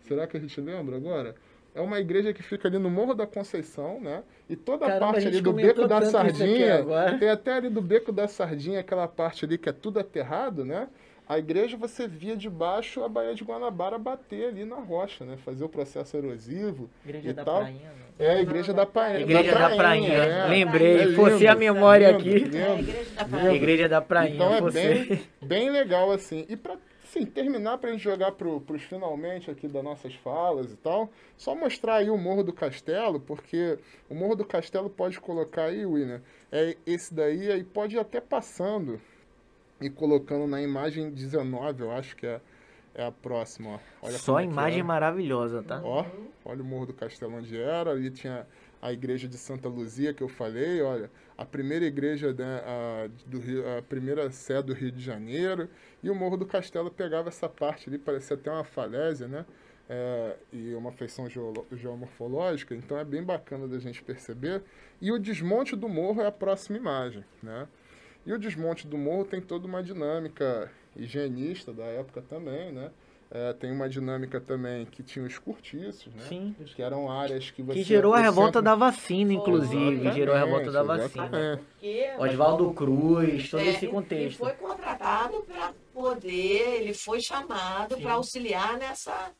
Será 0.00 0.26
que 0.26 0.36
a 0.36 0.40
gente 0.40 0.60
lembra 0.60 0.96
agora? 0.96 1.34
É 1.74 1.80
uma 1.80 2.00
igreja 2.00 2.32
que 2.32 2.42
fica 2.42 2.66
ali 2.66 2.78
no 2.78 2.90
Morro 2.90 3.14
da 3.14 3.26
Conceição, 3.26 4.00
né? 4.00 4.22
E 4.48 4.56
toda 4.56 4.86
a 4.86 4.88
Caramba, 4.88 5.06
a 5.06 5.12
parte 5.12 5.28
ali 5.28 5.40
do 5.40 5.52
Beco 5.52 5.86
da 5.86 6.02
Sardinha, 6.02 6.84
tem 7.20 7.28
até 7.28 7.52
ali 7.54 7.70
do 7.70 7.80
Beco 7.80 8.10
da 8.10 8.26
Sardinha, 8.26 8.80
aquela 8.80 9.06
parte 9.06 9.44
ali 9.44 9.56
que 9.56 9.68
é 9.68 9.72
tudo 9.72 10.00
aterrado, 10.00 10.64
né? 10.64 10.88
A 11.28 11.38
igreja 11.38 11.76
você 11.76 12.08
via 12.08 12.36
de 12.36 12.50
baixo 12.50 13.04
a 13.04 13.08
Baía 13.08 13.36
de 13.36 13.44
Guanabara 13.44 13.96
bater 13.98 14.48
ali 14.48 14.64
na 14.64 14.74
rocha, 14.74 15.24
né? 15.24 15.36
Fazer 15.44 15.62
o 15.62 15.68
processo 15.68 16.16
erosivo 16.16 16.90
Igreja 17.06 17.30
e 17.30 17.32
da 17.32 17.44
tal. 17.44 17.60
Prainha. 17.60 17.92
não. 18.18 18.26
É 18.26 18.30
a 18.32 18.42
igreja 18.42 18.74
da 18.74 18.84
Prainha. 18.84 19.20
Igreja 19.20 19.52
da 19.54 19.70
Prainha. 19.76 20.12
é. 20.12 20.48
Lembrei, 20.48 21.02
É 21.02 21.12
forcei 21.12 21.46
a 21.46 21.54
memória 21.54 22.10
lindo, 22.10 22.18
aqui. 22.20 22.38
lindo. 22.40 22.56
É 22.56 22.66
a 22.66 22.74
igreja 22.74 23.08
da. 23.14 23.24
Praia. 23.24 23.54
Igreja 23.54 23.88
da 23.88 24.00
Prainha. 24.00 24.34
Então 24.34 24.54
é 24.54 24.60
você. 24.60 24.80
bem, 25.04 25.22
bem 25.40 25.70
legal 25.70 26.10
assim. 26.10 26.44
E 26.48 26.56
para 26.56 26.76
Assim, 27.10 27.26
terminar 27.26 27.76
para 27.78 27.90
a 27.90 27.92
gente 27.92 28.04
jogar 28.04 28.30
para 28.30 28.46
os 28.48 28.82
finalmente 28.82 29.50
aqui 29.50 29.66
das 29.66 29.82
nossas 29.82 30.14
falas 30.14 30.72
e 30.72 30.76
tal, 30.76 31.10
só 31.36 31.56
mostrar 31.56 31.96
aí 31.96 32.08
o 32.08 32.16
Morro 32.16 32.44
do 32.44 32.52
Castelo, 32.52 33.18
porque 33.18 33.76
o 34.08 34.14
Morro 34.14 34.36
do 34.36 34.44
Castelo 34.44 34.88
pode 34.88 35.20
colocar 35.20 35.64
aí, 35.64 35.84
William, 35.84 36.22
é 36.52 36.76
esse 36.86 37.12
daí, 37.12 37.50
aí 37.50 37.64
pode 37.64 37.96
ir 37.96 37.98
até 37.98 38.20
passando 38.20 39.00
e 39.80 39.90
colocando 39.90 40.46
na 40.46 40.62
imagem 40.62 41.10
19, 41.10 41.82
eu 41.82 41.90
acho 41.90 42.14
que 42.14 42.28
é, 42.28 42.40
é 42.94 43.04
a 43.04 43.10
próxima, 43.10 43.70
ó. 43.70 43.78
Olha 44.06 44.16
Só 44.16 44.38
é 44.38 44.44
imagem 44.44 44.80
é. 44.80 44.84
maravilhosa, 44.84 45.64
tá? 45.64 45.80
Ó, 45.82 46.06
olha 46.44 46.62
o 46.62 46.64
Morro 46.64 46.86
do 46.86 46.94
Castelo 46.94 47.34
onde 47.34 47.60
era, 47.60 47.90
ali 47.90 48.08
tinha 48.12 48.46
a 48.80 48.92
igreja 48.92 49.26
de 49.26 49.36
Santa 49.36 49.68
Luzia 49.68 50.14
que 50.14 50.22
eu 50.22 50.28
falei, 50.28 50.80
olha, 50.80 51.10
a 51.40 51.44
primeira 51.46 51.86
igreja, 51.86 52.34
né, 52.34 52.62
a, 52.66 53.08
do 53.26 53.40
Rio, 53.40 53.64
a 53.78 53.80
primeira 53.80 54.30
sé 54.30 54.62
do 54.62 54.74
Rio 54.74 54.92
de 54.92 55.00
Janeiro, 55.00 55.70
e 56.02 56.10
o 56.10 56.14
Morro 56.14 56.36
do 56.36 56.44
Castelo 56.44 56.90
pegava 56.90 57.28
essa 57.28 57.48
parte 57.48 57.88
ali, 57.88 57.96
parecia 57.96 58.36
até 58.36 58.50
uma 58.50 58.62
falésia, 58.62 59.26
né, 59.26 59.46
é, 59.88 60.36
e 60.52 60.74
uma 60.74 60.92
feição 60.92 61.26
geomorfológica, 61.72 62.74
então 62.74 62.98
é 62.98 63.04
bem 63.06 63.22
bacana 63.22 63.66
da 63.66 63.78
gente 63.78 64.02
perceber. 64.02 64.62
E 65.00 65.10
o 65.10 65.18
desmonte 65.18 65.74
do 65.74 65.88
morro 65.88 66.20
é 66.20 66.26
a 66.26 66.32
próxima 66.32 66.76
imagem, 66.76 67.24
né. 67.42 67.66
E 68.26 68.34
o 68.34 68.38
desmonte 68.38 68.86
do 68.86 68.98
morro 68.98 69.24
tem 69.24 69.40
toda 69.40 69.66
uma 69.66 69.82
dinâmica 69.82 70.70
higienista 70.94 71.72
da 71.72 71.84
época 71.84 72.20
também, 72.20 72.70
né? 72.70 72.90
É, 73.32 73.52
tem 73.52 73.70
uma 73.70 73.88
dinâmica 73.88 74.40
também 74.40 74.84
que 74.86 75.04
tinha 75.04 75.24
os 75.24 75.38
cortiços, 75.38 76.12
né? 76.12 76.24
Sim. 76.28 76.56
Que 76.74 76.82
eram 76.82 77.08
áreas 77.08 77.48
que 77.50 77.62
você... 77.62 77.74
Que 77.78 77.84
gerou 77.84 78.12
a 78.12 78.18
revolta 78.18 78.60
da 78.60 78.74
vacina, 78.74 79.32
inclusive. 79.32 80.10
Gerou 80.12 80.34
a 80.34 80.38
revolta 80.40 80.72
da 80.72 80.82
vacina. 80.82 81.60
Oswaldo 82.18 82.72
Cruz, 82.72 83.48
todo 83.48 83.60
É, 83.60 83.68
esse 83.68 83.86
contexto. 83.86 84.38
foi 84.38 84.52
contratado 84.54 85.44
para 85.46 85.72
poder, 85.94 86.80
ele 86.80 86.92
foi 86.92 87.20
chamado 87.20 87.96
para 87.98 88.14
auxiliar 88.14 88.76
nessa, 88.78 89.30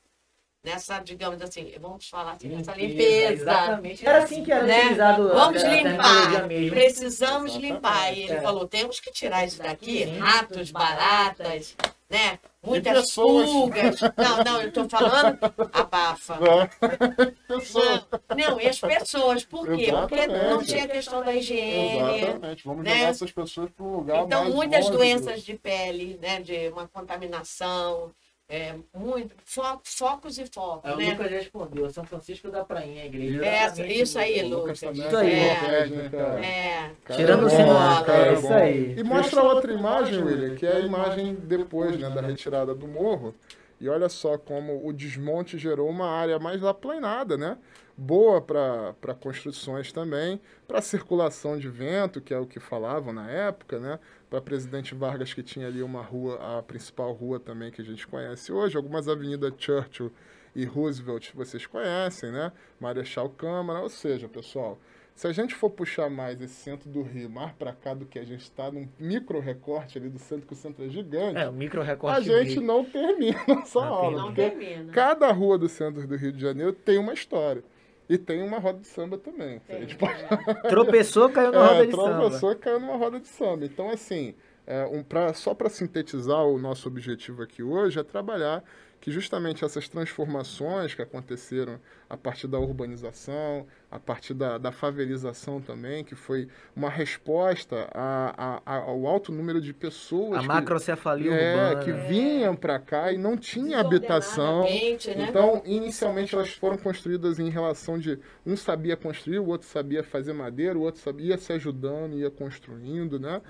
nessa, 0.62 1.00
digamos 1.00 1.42
assim, 1.42 1.72
vamos 1.80 2.08
falar 2.08 2.32
assim, 2.34 2.46
nessa 2.48 2.72
Limpeza, 2.76 2.92
limpeza. 3.30 3.32
Exatamente. 3.42 4.06
Era 4.06 4.18
assim 4.22 4.44
que 4.44 4.52
era 4.52 4.66
Né? 4.66 4.80
utilizado 4.82 5.28
Vamos 5.30 5.62
limpar, 5.64 6.48
precisamos 6.70 7.50
Exatamente. 7.50 7.58
limpar. 7.72 8.16
E 8.16 8.22
ele 8.22 8.32
É. 8.34 8.40
falou, 8.40 8.68
temos 8.68 9.00
que 9.00 9.10
tirar 9.10 9.44
isso 9.44 9.60
daqui, 9.60 10.04
Sim. 10.04 10.18
ratos, 10.18 10.70
baratas, 10.70 11.74
né? 12.08 12.38
Muitas 12.62 13.06
pessoas. 13.06 13.48
pulgas. 13.48 14.00
Não, 14.00 14.44
não, 14.44 14.60
eu 14.60 14.68
estou 14.68 14.88
falando 14.88 15.38
abafa. 15.72 16.38
Pessoas. 17.48 18.06
Não, 18.36 18.36
não, 18.36 18.60
e 18.60 18.68
as 18.68 18.78
pessoas, 18.78 19.44
por 19.44 19.66
quê? 19.66 19.90
Porque 19.90 20.26
não 20.26 20.34
Exatamente. 20.36 20.66
tinha 20.66 20.88
questão 20.88 21.24
da 21.24 21.34
higiene. 21.34 22.22
Exatamente. 22.22 22.64
Vamos 22.64 22.84
né? 22.84 22.94
jogar 22.94 23.08
essas 23.08 23.32
pessoas 23.32 23.70
para 23.70 23.84
um 23.84 23.96
lugar 23.96 24.24
Então, 24.24 24.42
mais 24.42 24.54
muitas 24.54 24.84
longe 24.86 24.96
doenças 24.98 25.42
de 25.42 25.54
pele, 25.54 26.18
né? 26.20 26.40
De 26.40 26.68
uma 26.68 26.86
contaminação, 26.86 28.12
é, 28.50 28.74
muito, 28.92 29.32
fo- 29.44 29.80
focos 29.84 30.36
e 30.38 30.44
focos, 30.46 30.92
o 30.92 30.96
né? 30.96 31.10
Lucas 31.10 31.30
respondeu, 31.30 31.88
São 31.90 32.04
Francisco 32.04 32.50
da 32.50 32.64
Prainha, 32.64 33.04
a 33.04 33.06
igreja. 33.06 33.46
É, 33.46 33.92
isso 33.92 34.18
aí, 34.18 34.42
o 34.44 34.48
Lucas 34.48 34.82
Isso 34.82 35.16
aí. 35.16 35.30
é 35.32 35.52
É, 35.52 35.86
né, 35.86 36.08
cara? 36.10 36.44
é, 36.44 36.90
Cara, 37.04 37.20
Tirando 37.20 37.42
é 37.44 37.46
o 37.46 37.50
sinal, 37.50 38.04
é 38.08 38.28
é 38.28 38.32
isso 38.34 38.52
aí. 38.52 38.94
E 38.98 39.04
mostra 39.04 39.42
outra 39.42 39.72
imagem, 39.72 40.22
William, 40.22 40.56
que 40.56 40.66
é 40.66 40.76
a 40.76 40.80
imagem 40.80 41.34
depois 41.34 41.96
né, 41.96 42.10
da 42.10 42.20
retirada 42.20 42.74
do 42.74 42.88
morro. 42.88 43.34
E 43.80 43.88
olha 43.88 44.10
só 44.10 44.36
como 44.36 44.86
o 44.86 44.92
desmonte 44.92 45.56
gerou 45.56 45.88
uma 45.88 46.06
área 46.06 46.38
mais 46.38 46.62
aplanada, 46.62 47.36
né? 47.38 47.56
Boa 47.96 48.40
para 48.40 49.14
construções 49.18 49.90
também, 49.90 50.40
para 50.68 50.82
circulação 50.82 51.58
de 51.58 51.68
vento, 51.68 52.20
que 52.20 52.34
é 52.34 52.38
o 52.38 52.46
que 52.46 52.60
falavam 52.60 53.12
na 53.12 53.30
época, 53.30 53.78
né? 53.78 53.98
Para 54.28 54.40
Presidente 54.40 54.94
Vargas, 54.94 55.32
que 55.32 55.42
tinha 55.42 55.66
ali 55.66 55.82
uma 55.82 56.02
rua, 56.02 56.58
a 56.58 56.62
principal 56.62 57.12
rua 57.12 57.40
também 57.40 57.70
que 57.70 57.80
a 57.80 57.84
gente 57.84 58.06
conhece 58.06 58.52
hoje, 58.52 58.76
algumas 58.76 59.08
avenidas 59.08 59.52
Churchill 59.58 60.12
e 60.54 60.64
Roosevelt 60.64 61.32
vocês 61.34 61.66
conhecem, 61.66 62.30
né? 62.30 62.52
Marechal 62.78 63.30
Câmara, 63.30 63.80
ou 63.80 63.88
seja, 63.88 64.28
pessoal, 64.28 64.78
se 65.20 65.26
a 65.26 65.32
gente 65.32 65.54
for 65.54 65.68
puxar 65.68 66.08
mais 66.08 66.40
esse 66.40 66.54
centro 66.54 66.88
do 66.88 67.02
Rio, 67.02 67.28
mais 67.28 67.52
para 67.52 67.74
cá 67.74 67.92
do 67.92 68.06
que 68.06 68.18
a 68.18 68.24
gente 68.24 68.40
está, 68.40 68.70
num 68.72 68.88
micro 68.98 69.38
recorte 69.38 69.98
ali 69.98 70.08
do 70.08 70.18
centro, 70.18 70.46
que 70.46 70.54
o 70.54 70.56
centro 70.56 70.82
é 70.82 70.88
gigante, 70.88 71.36
É, 71.38 71.46
o 71.46 71.52
micro 71.52 71.82
recorte. 71.82 72.32
a 72.32 72.42
gente 72.42 72.58
não 72.58 72.82
termina 72.86 73.38
essa 73.62 73.80
Não 73.82 73.86
aula. 73.86 74.16
não 74.16 74.26
porque 74.28 74.48
termina. 74.48 74.90
cada 74.90 75.30
rua 75.30 75.58
do 75.58 75.68
centro 75.68 76.06
do 76.06 76.16
Rio 76.16 76.32
de 76.32 76.40
Janeiro 76.40 76.72
tem 76.72 76.96
uma 76.96 77.12
história. 77.12 77.62
E 78.08 78.16
tem 78.16 78.42
uma 78.42 78.58
roda 78.58 78.78
de 78.80 78.86
samba 78.86 79.18
também. 79.18 79.60
A 79.68 79.74
gente 79.74 79.94
pode 79.94 80.14
Tropeçou, 80.70 81.28
caiu 81.28 81.52
na 81.52 81.58
é, 81.58 81.68
roda 81.68 81.86
de 81.86 81.92
samba. 81.92 82.18
tropeçou 82.20 82.52
e 82.52 82.56
caiu 82.56 82.80
numa 82.80 82.96
roda 82.96 83.20
de 83.20 83.28
samba. 83.28 83.66
Então, 83.66 83.90
assim, 83.90 84.34
é, 84.66 84.86
um, 84.86 85.02
pra, 85.02 85.34
só 85.34 85.52
para 85.54 85.68
sintetizar 85.68 86.44
o 86.46 86.58
nosso 86.58 86.88
objetivo 86.88 87.42
aqui 87.42 87.62
hoje 87.62 88.00
é 88.00 88.02
trabalhar 88.02 88.64
que 89.00 89.10
justamente 89.10 89.64
essas 89.64 89.88
transformações 89.88 90.94
que 90.94 91.00
aconteceram 91.02 91.80
a 92.08 92.16
partir 92.16 92.46
da 92.48 92.58
urbanização, 92.58 93.66
a 93.90 93.98
partir 93.98 94.34
da, 94.34 94.58
da 94.58 94.70
favelização 94.72 95.60
também, 95.60 96.04
que 96.04 96.14
foi 96.14 96.48
uma 96.76 96.90
resposta 96.90 97.88
a, 97.94 98.34
a- 98.36 98.62
a- 98.66 98.78
ao 98.82 99.06
alto 99.06 99.32
número 99.32 99.60
de 99.60 99.72
pessoas 99.72 100.38
A 100.38 100.40
que, 100.42 100.46
macrocefalia 100.48 101.32
é, 101.32 101.54
urbana. 101.70 101.84
que 101.84 101.92
vinham 102.08 102.54
para 102.56 102.78
cá 102.78 103.12
e 103.12 103.16
não 103.16 103.36
tinha 103.36 103.78
habitação. 103.80 104.64
Né? 104.64 105.28
Então, 105.28 105.62
inicialmente 105.64 106.34
elas 106.34 106.50
foram 106.50 106.76
construídas 106.76 107.38
em 107.38 107.48
relação 107.48 107.98
de 107.98 108.18
um 108.44 108.56
sabia 108.56 108.96
construir, 108.96 109.38
o 109.38 109.46
outro 109.46 109.66
sabia 109.68 110.02
fazer 110.02 110.32
madeira, 110.32 110.78
o 110.78 110.82
outro 110.82 111.00
sabia 111.00 111.38
se 111.38 111.52
ajudando, 111.52 112.18
ia 112.18 112.30
construindo, 112.30 113.18
né? 113.18 113.40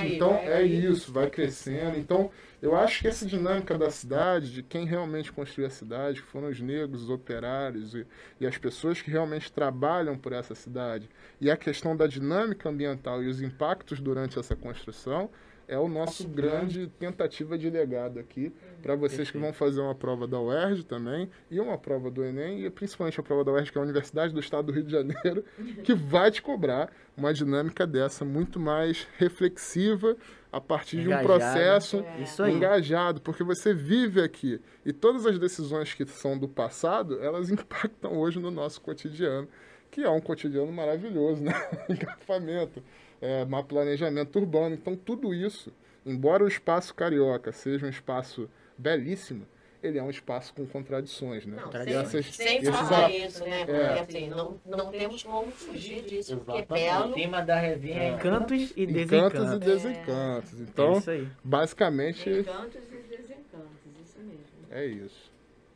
É, 0.00 0.04
e 0.06 0.16
então 0.16 0.32
vai- 0.34 0.46
é 0.52 0.62
isso, 0.64 1.12
vai 1.12 1.30
crescendo. 1.30 1.96
Então, 1.98 2.30
eu 2.66 2.74
acho 2.74 3.00
que 3.00 3.06
essa 3.06 3.24
dinâmica 3.24 3.78
da 3.78 3.90
cidade, 3.90 4.52
de 4.52 4.60
quem 4.60 4.84
realmente 4.84 5.30
construiu 5.30 5.68
a 5.68 5.70
cidade, 5.70 6.20
que 6.20 6.26
foram 6.26 6.48
os 6.48 6.60
negros, 6.60 7.04
os 7.04 7.10
operários 7.10 7.94
e, 7.94 8.04
e 8.40 8.46
as 8.46 8.58
pessoas 8.58 9.00
que 9.00 9.08
realmente 9.08 9.52
trabalham 9.52 10.18
por 10.18 10.32
essa 10.32 10.52
cidade, 10.52 11.08
e 11.40 11.48
a 11.48 11.56
questão 11.56 11.96
da 11.96 12.08
dinâmica 12.08 12.68
ambiental 12.68 13.22
e 13.22 13.28
os 13.28 13.40
impactos 13.40 14.00
durante 14.00 14.36
essa 14.36 14.56
construção, 14.56 15.30
é 15.68 15.78
o 15.78 15.88
nosso 15.88 16.28
grande 16.28 16.86
tentativa 16.98 17.58
de 17.58 17.68
legado 17.68 18.18
aqui 18.18 18.52
para 18.82 18.94
vocês 18.94 19.30
que 19.30 19.38
vão 19.38 19.52
fazer 19.52 19.80
uma 19.80 19.94
prova 19.94 20.26
da 20.26 20.40
UERJ 20.40 20.84
também 20.84 21.28
e 21.50 21.58
uma 21.58 21.76
prova 21.76 22.10
do 22.10 22.24
Enem 22.24 22.64
e 22.64 22.70
principalmente 22.70 23.18
a 23.18 23.22
prova 23.22 23.42
da 23.42 23.52
UERJ 23.52 23.72
que 23.72 23.78
é 23.78 23.80
a 23.80 23.84
Universidade 23.84 24.32
do 24.32 24.38
Estado 24.38 24.66
do 24.66 24.72
Rio 24.72 24.84
de 24.84 24.92
Janeiro 24.92 25.44
que 25.82 25.92
vai 25.92 26.30
te 26.30 26.40
cobrar 26.40 26.92
uma 27.16 27.34
dinâmica 27.34 27.86
dessa 27.86 28.24
muito 28.24 28.60
mais 28.60 29.08
reflexiva 29.18 30.16
a 30.56 30.60
partir 30.60 30.96
de 30.96 31.02
um 31.02 31.12
Engajado. 31.12 31.26
processo 31.26 32.04
Isso 32.18 32.42
aí. 32.42 32.54
engajado, 32.54 33.20
porque 33.20 33.44
você 33.44 33.74
vive 33.74 34.22
aqui 34.22 34.58
e 34.86 34.92
todas 34.92 35.26
as 35.26 35.38
decisões 35.38 35.92
que 35.92 36.06
são 36.06 36.38
do 36.38 36.48
passado, 36.48 37.22
elas 37.22 37.50
impactam 37.52 38.16
hoje 38.16 38.38
no 38.38 38.50
nosso 38.50 38.80
cotidiano, 38.80 39.46
que 39.90 40.00
é 40.02 40.08
um 40.08 40.20
cotidiano 40.20 40.72
maravilhoso, 40.72 41.42
né? 41.42 41.52
Engarrafamento, 41.90 42.82
é, 43.20 43.44
planejamento 43.68 44.38
urbano. 44.38 44.74
Então, 44.74 44.96
tudo 44.96 45.34
isso, 45.34 45.70
embora 46.06 46.42
o 46.42 46.48
espaço 46.48 46.94
carioca 46.94 47.52
seja 47.52 47.84
um 47.84 47.90
espaço 47.90 48.48
belíssimo, 48.78 49.46
ele 49.86 49.98
é 49.98 50.02
um 50.02 50.10
espaço 50.10 50.52
com 50.54 50.66
contradições, 50.66 51.46
né? 51.46 51.56
Não, 51.62 51.70
sem, 51.72 51.94
Essas- 51.94 52.26
sem 52.34 52.58
esses 52.58 52.68
falar 52.76 53.10
isso, 53.10 53.44
né? 53.44 53.62
É. 53.62 53.64
Porque 53.64 54.18
assim, 54.18 54.28
não, 54.28 54.58
não 54.66 54.90
temos 54.90 55.22
como 55.22 55.50
fugir 55.52 56.02
disso, 56.02 56.36
porque 56.38 56.58
Exatamente. 56.58 56.84
belo 56.86 57.10
O 57.10 57.14
tema 57.14 57.40
da 57.42 57.58
resenha 57.58 58.02
é 58.02 58.08
encantos 58.10 58.72
e 58.76 58.82
Encantos 58.84 58.92
desencantos. 58.92 59.52
e 59.52 59.58
desencantos. 59.58 60.60
É 60.60 60.62
Então, 60.62 60.92
isso 60.98 61.10
aí. 61.10 61.28
basicamente, 61.44 62.30
encantos 62.30 62.74
e 62.74 62.96
desencantos, 63.16 63.70
isso 64.02 64.18
mesmo. 64.18 64.44
é 64.70 64.86
isso. 64.86 65.30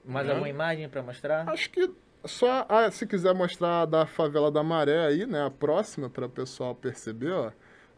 Mais 0.04 0.26
Né? 0.26 0.32
alguma 0.32 0.48
imagem 0.48 0.88
pra 0.88 1.02
mostrar? 1.02 1.48
Acho 1.48 1.70
que 1.70 1.90
só, 2.24 2.66
ah, 2.68 2.90
se 2.90 3.06
quiser 3.06 3.34
mostrar 3.34 3.82
a 3.82 3.86
da 3.86 4.06
favela 4.06 4.50
da 4.50 4.62
Maré 4.62 5.06
aí, 5.06 5.26
né, 5.26 5.44
a 5.46 5.50
próxima 5.50 6.08
para 6.10 6.26
o 6.26 6.28
pessoal 6.28 6.74
perceber, 6.74 7.30
ó, 7.32 7.50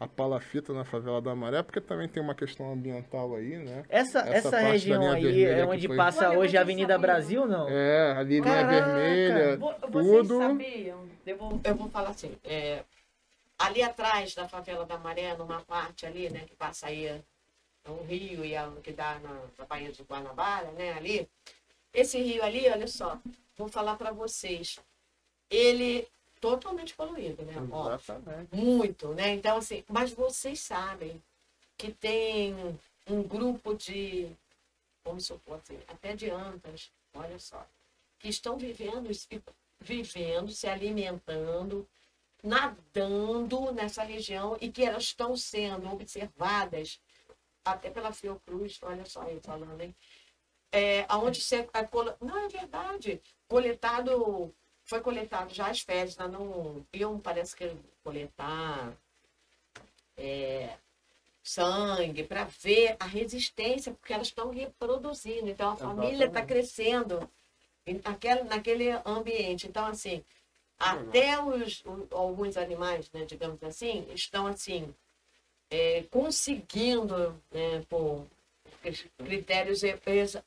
a 0.03 0.09
palafita 0.09 0.73
na 0.73 0.85
favela 0.85 1.21
da 1.23 1.35
Maré, 1.35 1.63
porque 1.63 1.81
também 1.81 2.09
tem 2.09 2.23
uma 2.23 2.35
questão 2.35 2.73
ambiental 2.73 3.35
aí, 3.35 3.57
né? 3.57 3.85
Essa, 3.89 4.21
Essa 4.21 4.49
essa, 4.49 4.59
região 4.61 5.11
aí 5.13 5.45
é 5.45 5.65
onde 5.65 5.87
foi- 5.87 5.97
passa 5.97 6.29
Olha, 6.29 6.39
hoje 6.39 6.57
a 6.57 6.61
vocês 6.61 6.63
Avenida 6.63 6.95
sabiam. 6.95 7.01
Brasil, 7.01 7.47
não? 7.47 7.69
É, 7.69 8.13
a 8.13 8.23
linha 8.23 8.43
Caraca! 8.43 8.69
vermelha, 8.95 9.57
Vo- 9.57 9.75
tudo. 9.75 9.93
Vocês 9.93 10.29
sabiam? 10.49 11.09
Eu 11.27 11.37
vou, 11.37 11.61
eu 11.65 11.75
vou 11.75 11.89
falar 11.89 12.11
assim, 12.11 12.37
é, 12.45 12.83
ali 13.59 13.83
atrás 13.83 14.35
da 14.35 14.49
favela 14.49 14.85
da 14.85 14.99
Maré, 14.99 15.37
numa 15.37 15.61
parte 15.61 16.05
ali, 16.07 16.29
né, 16.31 16.41
que 16.47 16.55
passa 16.57 16.87
aí 16.89 17.07
é 17.07 17.21
um 17.89 18.05
rio 18.05 18.45
e 18.45 18.55
a, 18.57 18.71
que 18.83 18.93
dá 18.93 19.19
na, 19.21 19.31
na 19.59 19.65
Baía 19.65 19.91
de 19.93 20.03
Guanabara, 20.03 20.71
né, 20.73 20.93
ali. 20.95 21.29
Esse 21.93 22.19
rio 22.23 22.43
ali, 22.43 22.69
olha 22.71 22.87
só, 22.87 23.19
vou 23.57 23.69
falar 23.69 23.97
para 23.97 24.13
vocês, 24.13 24.79
ele 25.51 26.07
totalmente 26.43 26.93
poluído, 26.95 27.45
né? 27.45 27.55
Ó, 27.71 27.95
Exatamente. 27.95 28.55
muito, 28.55 29.15
né? 29.15 29.29
Então, 29.35 29.57
assim, 29.57 29.85
mas 29.89 30.13
vocês 30.13 30.59
sabem 30.59 31.23
que 31.79 31.93
tem 31.93 32.53
um 33.07 33.23
grupo 33.23 33.75
de, 33.75 34.29
vamos 35.05 35.25
supor 35.25 35.59
assim, 35.59 35.79
até 35.87 36.17
de 36.17 36.29
antas, 36.31 36.91
olha 37.15 37.39
só, 37.39 37.65
que 38.19 38.29
estão 38.29 38.59
vivendo, 38.59 39.09
vivendo, 39.81 40.51
se 40.51 40.67
alimentando, 40.67 41.89
nadando 42.43 43.71
nessa 43.71 44.03
região 44.03 44.59
e 44.61 44.69
que 44.69 44.85
elas 44.85 45.05
estão 45.05 45.37
sendo 45.37 45.89
observadas 45.93 47.01
até 47.65 47.89
pela 47.89 48.13
Fiocruz, 48.13 48.81
olha 48.83 49.05
só 49.07 49.23
eu 49.29 49.41
falando, 49.41 49.81
hein? 49.81 49.95
É, 50.73 51.07
onde 51.15 51.41
você. 51.41 51.69
é 51.73 51.85
colo- 51.85 52.17
Não, 52.21 52.37
é 52.47 52.49
verdade. 52.49 53.23
Coletado. 53.47 54.53
Foi 54.85 55.01
coletado 55.01 55.53
já 55.55 55.69
as 55.69 55.81
fezes, 55.81 56.17
lá 56.17 56.29
no. 56.29 56.85
Iam, 56.93 57.19
parece 57.19 57.57
que 57.57 57.71
coletar 58.05 58.93
é, 60.17 60.77
sangue 61.43 62.25
para 62.25 62.45
ver 62.45 62.97
a 63.01 63.07
resistência, 63.07 63.93
porque 63.93 64.13
elas 64.13 64.29
estão 64.29 64.51
reproduzindo. 64.51 65.49
Então 65.49 65.71
a 65.71 65.77
família 65.77 66.27
está 66.27 66.45
crescendo 66.45 67.29
naquele, 68.05 68.43
naquele 68.45 68.91
ambiente. 69.05 69.67
Então, 69.67 69.87
assim, 69.87 70.25
até 70.79 71.41
os, 71.43 71.83
o- 71.85 72.09
alguns 72.13 72.57
animais, 72.57 73.11
né, 73.13 73.25
digamos 73.25 73.63
assim, 73.63 74.07
estão 74.15 74.47
assim, 74.47 74.95
é, 75.71 76.03
conseguindo, 76.11 77.41
né, 77.51 77.83
por 77.89 78.27
critérios 79.25 79.83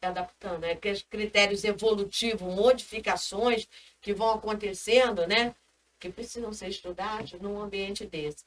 adaptando, 0.01 0.59
né, 0.59 0.75
critérios 1.09 1.63
evolutivos, 1.63 2.41
modificações 2.53 3.67
que 4.05 4.13
vão 4.13 4.29
acontecendo, 4.35 5.25
né, 5.25 5.55
que 5.99 6.09
precisam 6.09 6.53
ser 6.53 6.69
estudados 6.69 7.31
num 7.41 7.59
ambiente 7.59 8.05
desse. 8.05 8.45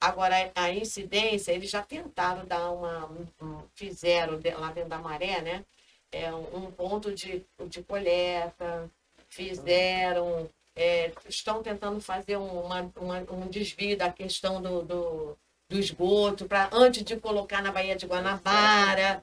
Agora, 0.00 0.36
a 0.54 0.70
incidência, 0.72 1.50
eles 1.52 1.68
já 1.68 1.82
tentaram 1.82 2.46
dar 2.46 2.70
uma. 2.70 3.06
um- 3.06 3.26
um- 3.42 3.62
fizeram 3.74 4.34
lá 4.58 4.70
dentro 4.72 4.88
da 4.90 4.98
maré, 4.98 5.40
né? 5.42 5.64
É, 6.12 6.32
um 6.32 6.70
ponto 6.70 7.12
de, 7.12 7.44
de 7.68 7.82
coleta, 7.82 8.88
fizeram. 9.28 10.48
é, 10.76 11.12
estão 11.28 11.60
tentando 11.62 12.00
fazer 12.00 12.36
um- 12.38 12.60
uma, 12.66 12.80
uma- 12.96 13.26
um 13.32 13.48
desvio 13.48 13.96
da 13.98 14.10
questão 14.12 14.62
do, 14.62 14.82
do, 14.82 15.36
do 15.68 15.78
esgoto, 15.78 16.46
para 16.46 16.70
antes 16.72 17.02
de 17.04 17.16
colocar 17.16 17.60
na 17.62 17.72
Baía 17.72 17.96
de 17.96 18.06
Guanabara. 18.06 19.22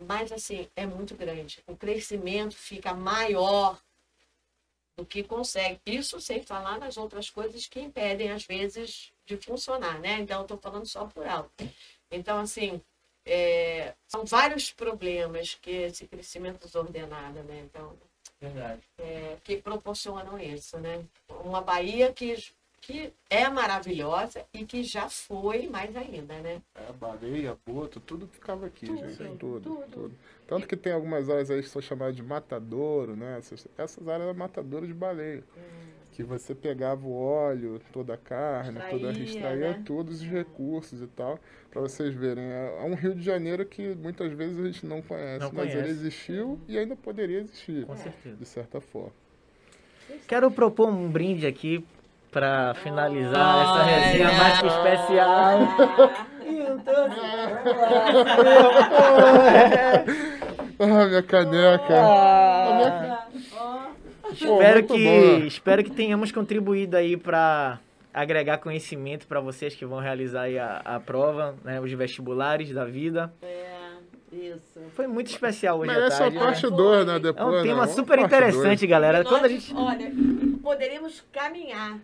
Mas, 0.00 0.32
assim, 0.32 0.66
é 0.74 0.86
muito 0.86 1.14
grande. 1.14 1.62
O 1.66 1.76
crescimento 1.76 2.54
fica 2.56 2.94
maior 2.94 3.78
do 5.00 5.06
que 5.06 5.22
consegue. 5.22 5.80
Isso 5.86 6.20
sem 6.20 6.42
falar 6.42 6.78
nas 6.78 6.98
outras 6.98 7.30
coisas 7.30 7.66
que 7.66 7.80
impedem, 7.80 8.30
às 8.30 8.44
vezes, 8.44 9.12
de 9.24 9.36
funcionar, 9.38 9.98
né? 9.98 10.18
Então, 10.20 10.42
estou 10.42 10.58
falando 10.58 10.86
só 10.86 11.06
por 11.06 11.26
alto. 11.26 11.50
Então, 12.10 12.38
assim, 12.38 12.80
é, 13.24 13.94
são 14.06 14.24
vários 14.24 14.70
problemas 14.70 15.54
que 15.54 15.70
esse 15.70 16.06
crescimento 16.06 16.66
desordenado, 16.66 17.42
né? 17.44 17.60
Então, 17.60 17.96
Verdade. 18.38 18.82
é, 18.98 19.38
que 19.42 19.56
proporcionam 19.56 20.38
isso, 20.38 20.78
né? 20.78 21.02
Uma 21.42 21.62
Bahia 21.62 22.12
que, 22.12 22.36
que 22.80 23.12
é 23.28 23.48
maravilhosa 23.48 24.44
e 24.54 24.64
que 24.64 24.82
já 24.82 25.08
foi 25.08 25.68
mais 25.68 25.94
ainda, 25.94 26.34
né? 26.40 26.62
É, 26.74 26.92
baleia, 26.92 27.56
boto, 27.66 28.00
tudo 28.00 28.26
ficava 28.26 28.66
aqui, 28.66 28.86
Tudo, 28.86 28.98
gente. 28.98 29.18
Tudo, 29.38 29.60
tudo. 29.60 29.86
tudo, 29.90 30.14
Tanto 30.46 30.66
que 30.66 30.76
tem 30.76 30.92
algumas 30.92 31.28
áreas 31.28 31.50
aí 31.50 31.62
que 31.62 31.68
são 31.68 31.82
chamadas 31.82 32.16
de 32.16 32.22
matadouro, 32.22 33.14
né? 33.14 33.38
Essas, 33.38 33.68
essas 33.76 34.08
áreas 34.08 34.28
eram 34.28 34.38
matadouro 34.38 34.86
de 34.86 34.94
baleia. 34.94 35.44
Que 36.12 36.24
você 36.24 36.54
pegava 36.54 37.06
o 37.06 37.14
óleo, 37.14 37.80
toda 37.92 38.14
a 38.14 38.16
carne, 38.16 38.78
toda 38.90 39.10
Extraía, 39.12 39.22
extraía 39.24 39.70
né? 39.78 39.82
todos 39.86 40.20
os 40.20 40.26
recursos 40.26 41.00
e 41.00 41.06
tal. 41.06 41.38
Pra 41.70 41.80
vocês 41.80 42.12
verem, 42.14 42.44
é 42.44 42.78
é 42.80 42.82
um 42.82 42.94
Rio 42.94 43.14
de 43.14 43.22
Janeiro 43.22 43.64
que 43.64 43.94
muitas 43.94 44.32
vezes 44.32 44.58
a 44.58 44.66
gente 44.66 44.84
não 44.84 45.00
conhece, 45.00 45.44
Não 45.44 45.52
mas 45.52 45.72
ele 45.72 45.88
existiu 45.88 46.58
e 46.66 46.76
ainda 46.76 46.96
poderia 46.96 47.38
existir, 47.38 47.86
Com 47.86 47.96
certeza. 47.96 48.36
de 48.36 48.44
certa 48.44 48.80
forma. 48.80 49.12
Quero 50.26 50.50
propor 50.50 50.88
um 50.88 51.08
brinde 51.08 51.46
aqui 51.46 51.84
para 52.30 52.74
finalizar 52.74 53.62
essa 53.62 53.72
Olha. 53.72 53.84
resenha 53.84 54.32
mais 54.32 54.60
que 54.60 54.66
especial. 54.66 55.58
Ah, 60.78 61.06
minha 61.06 61.22
caneca! 61.22 61.94
Ah, 61.94 63.26
Pô, 64.22 64.30
espero 64.32 64.78
muito 64.78 64.94
que 64.94 65.46
espero 65.46 65.84
que 65.84 65.90
tenhamos 65.90 66.30
contribuído 66.32 66.96
aí 66.96 67.16
para 67.16 67.78
agregar 68.14 68.58
conhecimento 68.58 69.26
para 69.26 69.40
vocês 69.40 69.74
que 69.74 69.84
vão 69.84 69.98
realizar 69.98 70.42
aí 70.42 70.58
a, 70.58 70.80
a 70.84 71.00
prova, 71.00 71.54
né, 71.64 71.80
os 71.80 71.92
vestibulares 71.92 72.72
da 72.72 72.84
vida. 72.84 73.32
É, 73.42 73.90
isso. 74.32 74.80
Foi 74.94 75.06
muito 75.06 75.28
especial 75.28 75.78
hoje 75.80 75.92
Merece 75.92 76.18
tarde. 76.18 76.36
né? 76.36 76.44
parte 76.44 76.68
2, 76.70 77.06
né? 77.06 77.16
É 77.16 77.18
Depois, 77.18 77.46
um 77.48 77.50
né? 77.52 77.62
tema 77.62 77.80
Vamos 77.80 77.94
super 77.94 78.18
interessante, 78.18 78.86
galera. 78.86 79.20
E 79.20 79.24
Quando 79.24 79.44
a 79.44 79.48
nós, 79.48 79.52
gente 79.52 79.74
Olha, 79.74 80.12
poderíamos 80.62 81.24
caminhar, 81.32 81.98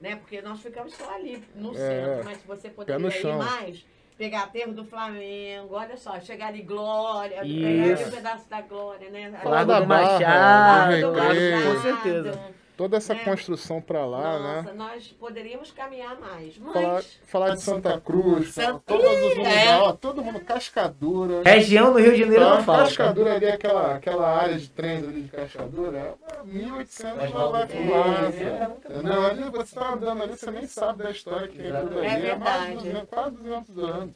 né? 0.00 0.16
Porque 0.16 0.40
nós 0.40 0.60
ficamos 0.60 0.94
só 0.94 1.14
ali 1.14 1.42
no 1.54 1.72
É. 1.72 1.76
centro, 1.76 2.24
mas 2.24 2.38
se 2.38 2.46
você 2.46 2.70
poderia 2.70 3.06
ir 3.20 3.36
mais, 3.36 3.84
pegar 4.16 4.42
aterro 4.44 4.72
do 4.72 4.84
Flamengo, 4.84 5.74
olha 5.74 5.96
só, 5.96 6.18
chegar 6.20 6.54
em 6.54 6.64
Glória, 6.64 7.38
pegar 7.38 7.46
Isso. 7.46 8.02
ali 8.02 8.04
um 8.04 8.10
pedaço 8.16 8.48
da 8.48 8.60
Glória, 8.60 9.10
né? 9.10 9.32
Falar 9.42 9.64
da 9.64 9.80
Barra, 9.80 10.12
Machado, 10.12 11.00
do 11.00 11.10
Largo- 11.12 11.32
Recreio. 11.32 11.74
com 11.74 11.80
certeza. 11.82 12.40
Toda 12.80 12.96
essa 12.96 13.12
né? 13.12 13.22
construção 13.24 13.78
pra 13.78 14.06
lá, 14.06 14.38
Nossa, 14.38 14.62
né? 14.62 14.72
nós 14.74 15.06
poderíamos 15.20 15.70
caminhar 15.70 16.18
mais, 16.18 16.56
mas... 16.56 16.72
Falar, 16.72 17.02
falar 17.26 17.54
de 17.56 17.60
Santa 17.60 18.00
Cruz, 18.00 18.54
Santa- 18.54 18.80
todos 18.86 19.04
os 19.04 19.36
lugares, 19.36 19.58
É. 19.68 19.76
ó, 19.76 19.92
todo 19.92 20.22
mundo, 20.24 20.40
Cascadura. 20.40 21.42
região 21.44 21.92
do 21.92 21.98
Rio 21.98 22.12
de 22.12 22.20
Janeiro 22.20 22.42
não 22.42 22.52
Então, 22.54 22.64
falta. 22.64 22.84
Cascadura 22.84 23.34
ali, 23.34 23.46
aquela, 23.50 23.94
aquela 23.96 24.28
área 24.34 24.56
de 24.58 24.70
trens 24.70 25.04
ali 25.04 25.20
de 25.24 25.28
Cascadura, 25.28 25.98
é 25.98 26.14
1800 26.44 27.16
Mas 27.18 27.32
lá 27.34 27.46
vai 27.48 27.60
não 27.60 27.68
fumaça. 27.68 28.10
é 28.40 28.68
muita 28.68 28.92
Entendeu? 28.94 29.26
Ali 29.26 29.42
você 29.50 29.74
tá 29.74 29.92
andando 29.92 30.22
ali, 30.22 30.32
você 30.38 30.50
nem 30.50 30.66
sabe 30.66 31.02
da 31.02 31.10
história 31.10 31.48
que 31.48 31.58
tem 31.58 31.70
tudo 31.70 31.98
ali. 31.98 32.06
É 32.06 32.08
mais 32.08 32.16
de 32.16 32.26
verdade. 32.26 32.74
200, 32.76 33.08
quase 33.10 33.36
200 33.36 33.78
anos. 33.78 34.10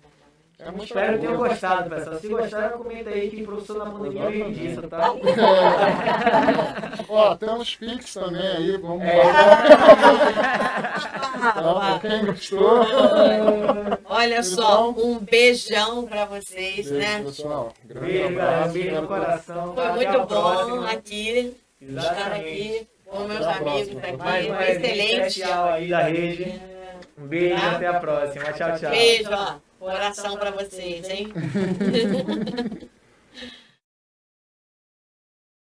É 0.59 0.71
muito 0.71 0.85
Espero 0.85 1.15
que 1.15 1.19
tenham 1.19 1.37
gostado, 1.37 1.91
pessoal. 1.91 2.19
Se 2.21 2.29
gostaram, 2.29 2.79
comenta 2.79 3.11
aí 3.11 3.29
que 3.29 3.43
o 3.43 3.45
professor 3.47 3.79
da 3.85 3.87
pandemia 3.91 4.31
veio 4.31 4.53
disso, 4.53 4.83
tá? 4.83 5.13
Ó, 7.09 7.35
temos 7.35 7.75
Pix 7.75 8.15
também 8.15 8.47
aí, 8.47 8.77
vamos 8.79 9.03
É. 9.03 9.21
Tá, 11.43 11.53
pra 11.53 11.99
quem 12.09 12.25
gostou. 12.27 12.81
Olha 14.07 14.43
só, 14.43 14.91
um 14.91 15.19
beijão 15.19 16.07
pra 16.07 16.25
vocês, 16.27 16.89
Beijo, 16.89 16.95
né? 16.95 17.23
pessoal. 17.25 17.73
Grande 17.85 18.07
Beijo, 18.07 18.27
abraço. 18.29 18.73
Beijo 18.73 18.95
no 19.01 19.07
coração. 19.09 19.75
Foi 19.75 19.93
muito 19.93 20.19
bom 20.19 20.27
próxima. 20.27 20.91
aqui, 20.91 21.57
estar 21.81 22.01
Exatamente. 22.03 22.41
aqui 22.49 22.89
com 23.07 23.19
meus 23.25 23.45
Até 23.47 23.59
amigos 23.71 23.97
aqui. 24.05 24.17
Mais 24.17 24.47
Foi 24.47 24.57
resenha 24.57 25.27
excelente. 25.27 25.43
aí 25.43 25.89
da 25.89 25.99
rede. 26.05 26.63
Um 27.19 27.27
beijo 27.27 27.55
e 27.57 27.67
até 27.75 27.87
a 27.87 27.95
próxima. 28.01 28.45
Tchau, 28.53 28.79
tchau. 28.79 28.91
Beijo, 28.91 29.31
ó. 29.33 29.55
Coração 29.85 30.37
pra 30.39 30.51
vocês, 30.51 31.09
hein? 31.11 31.29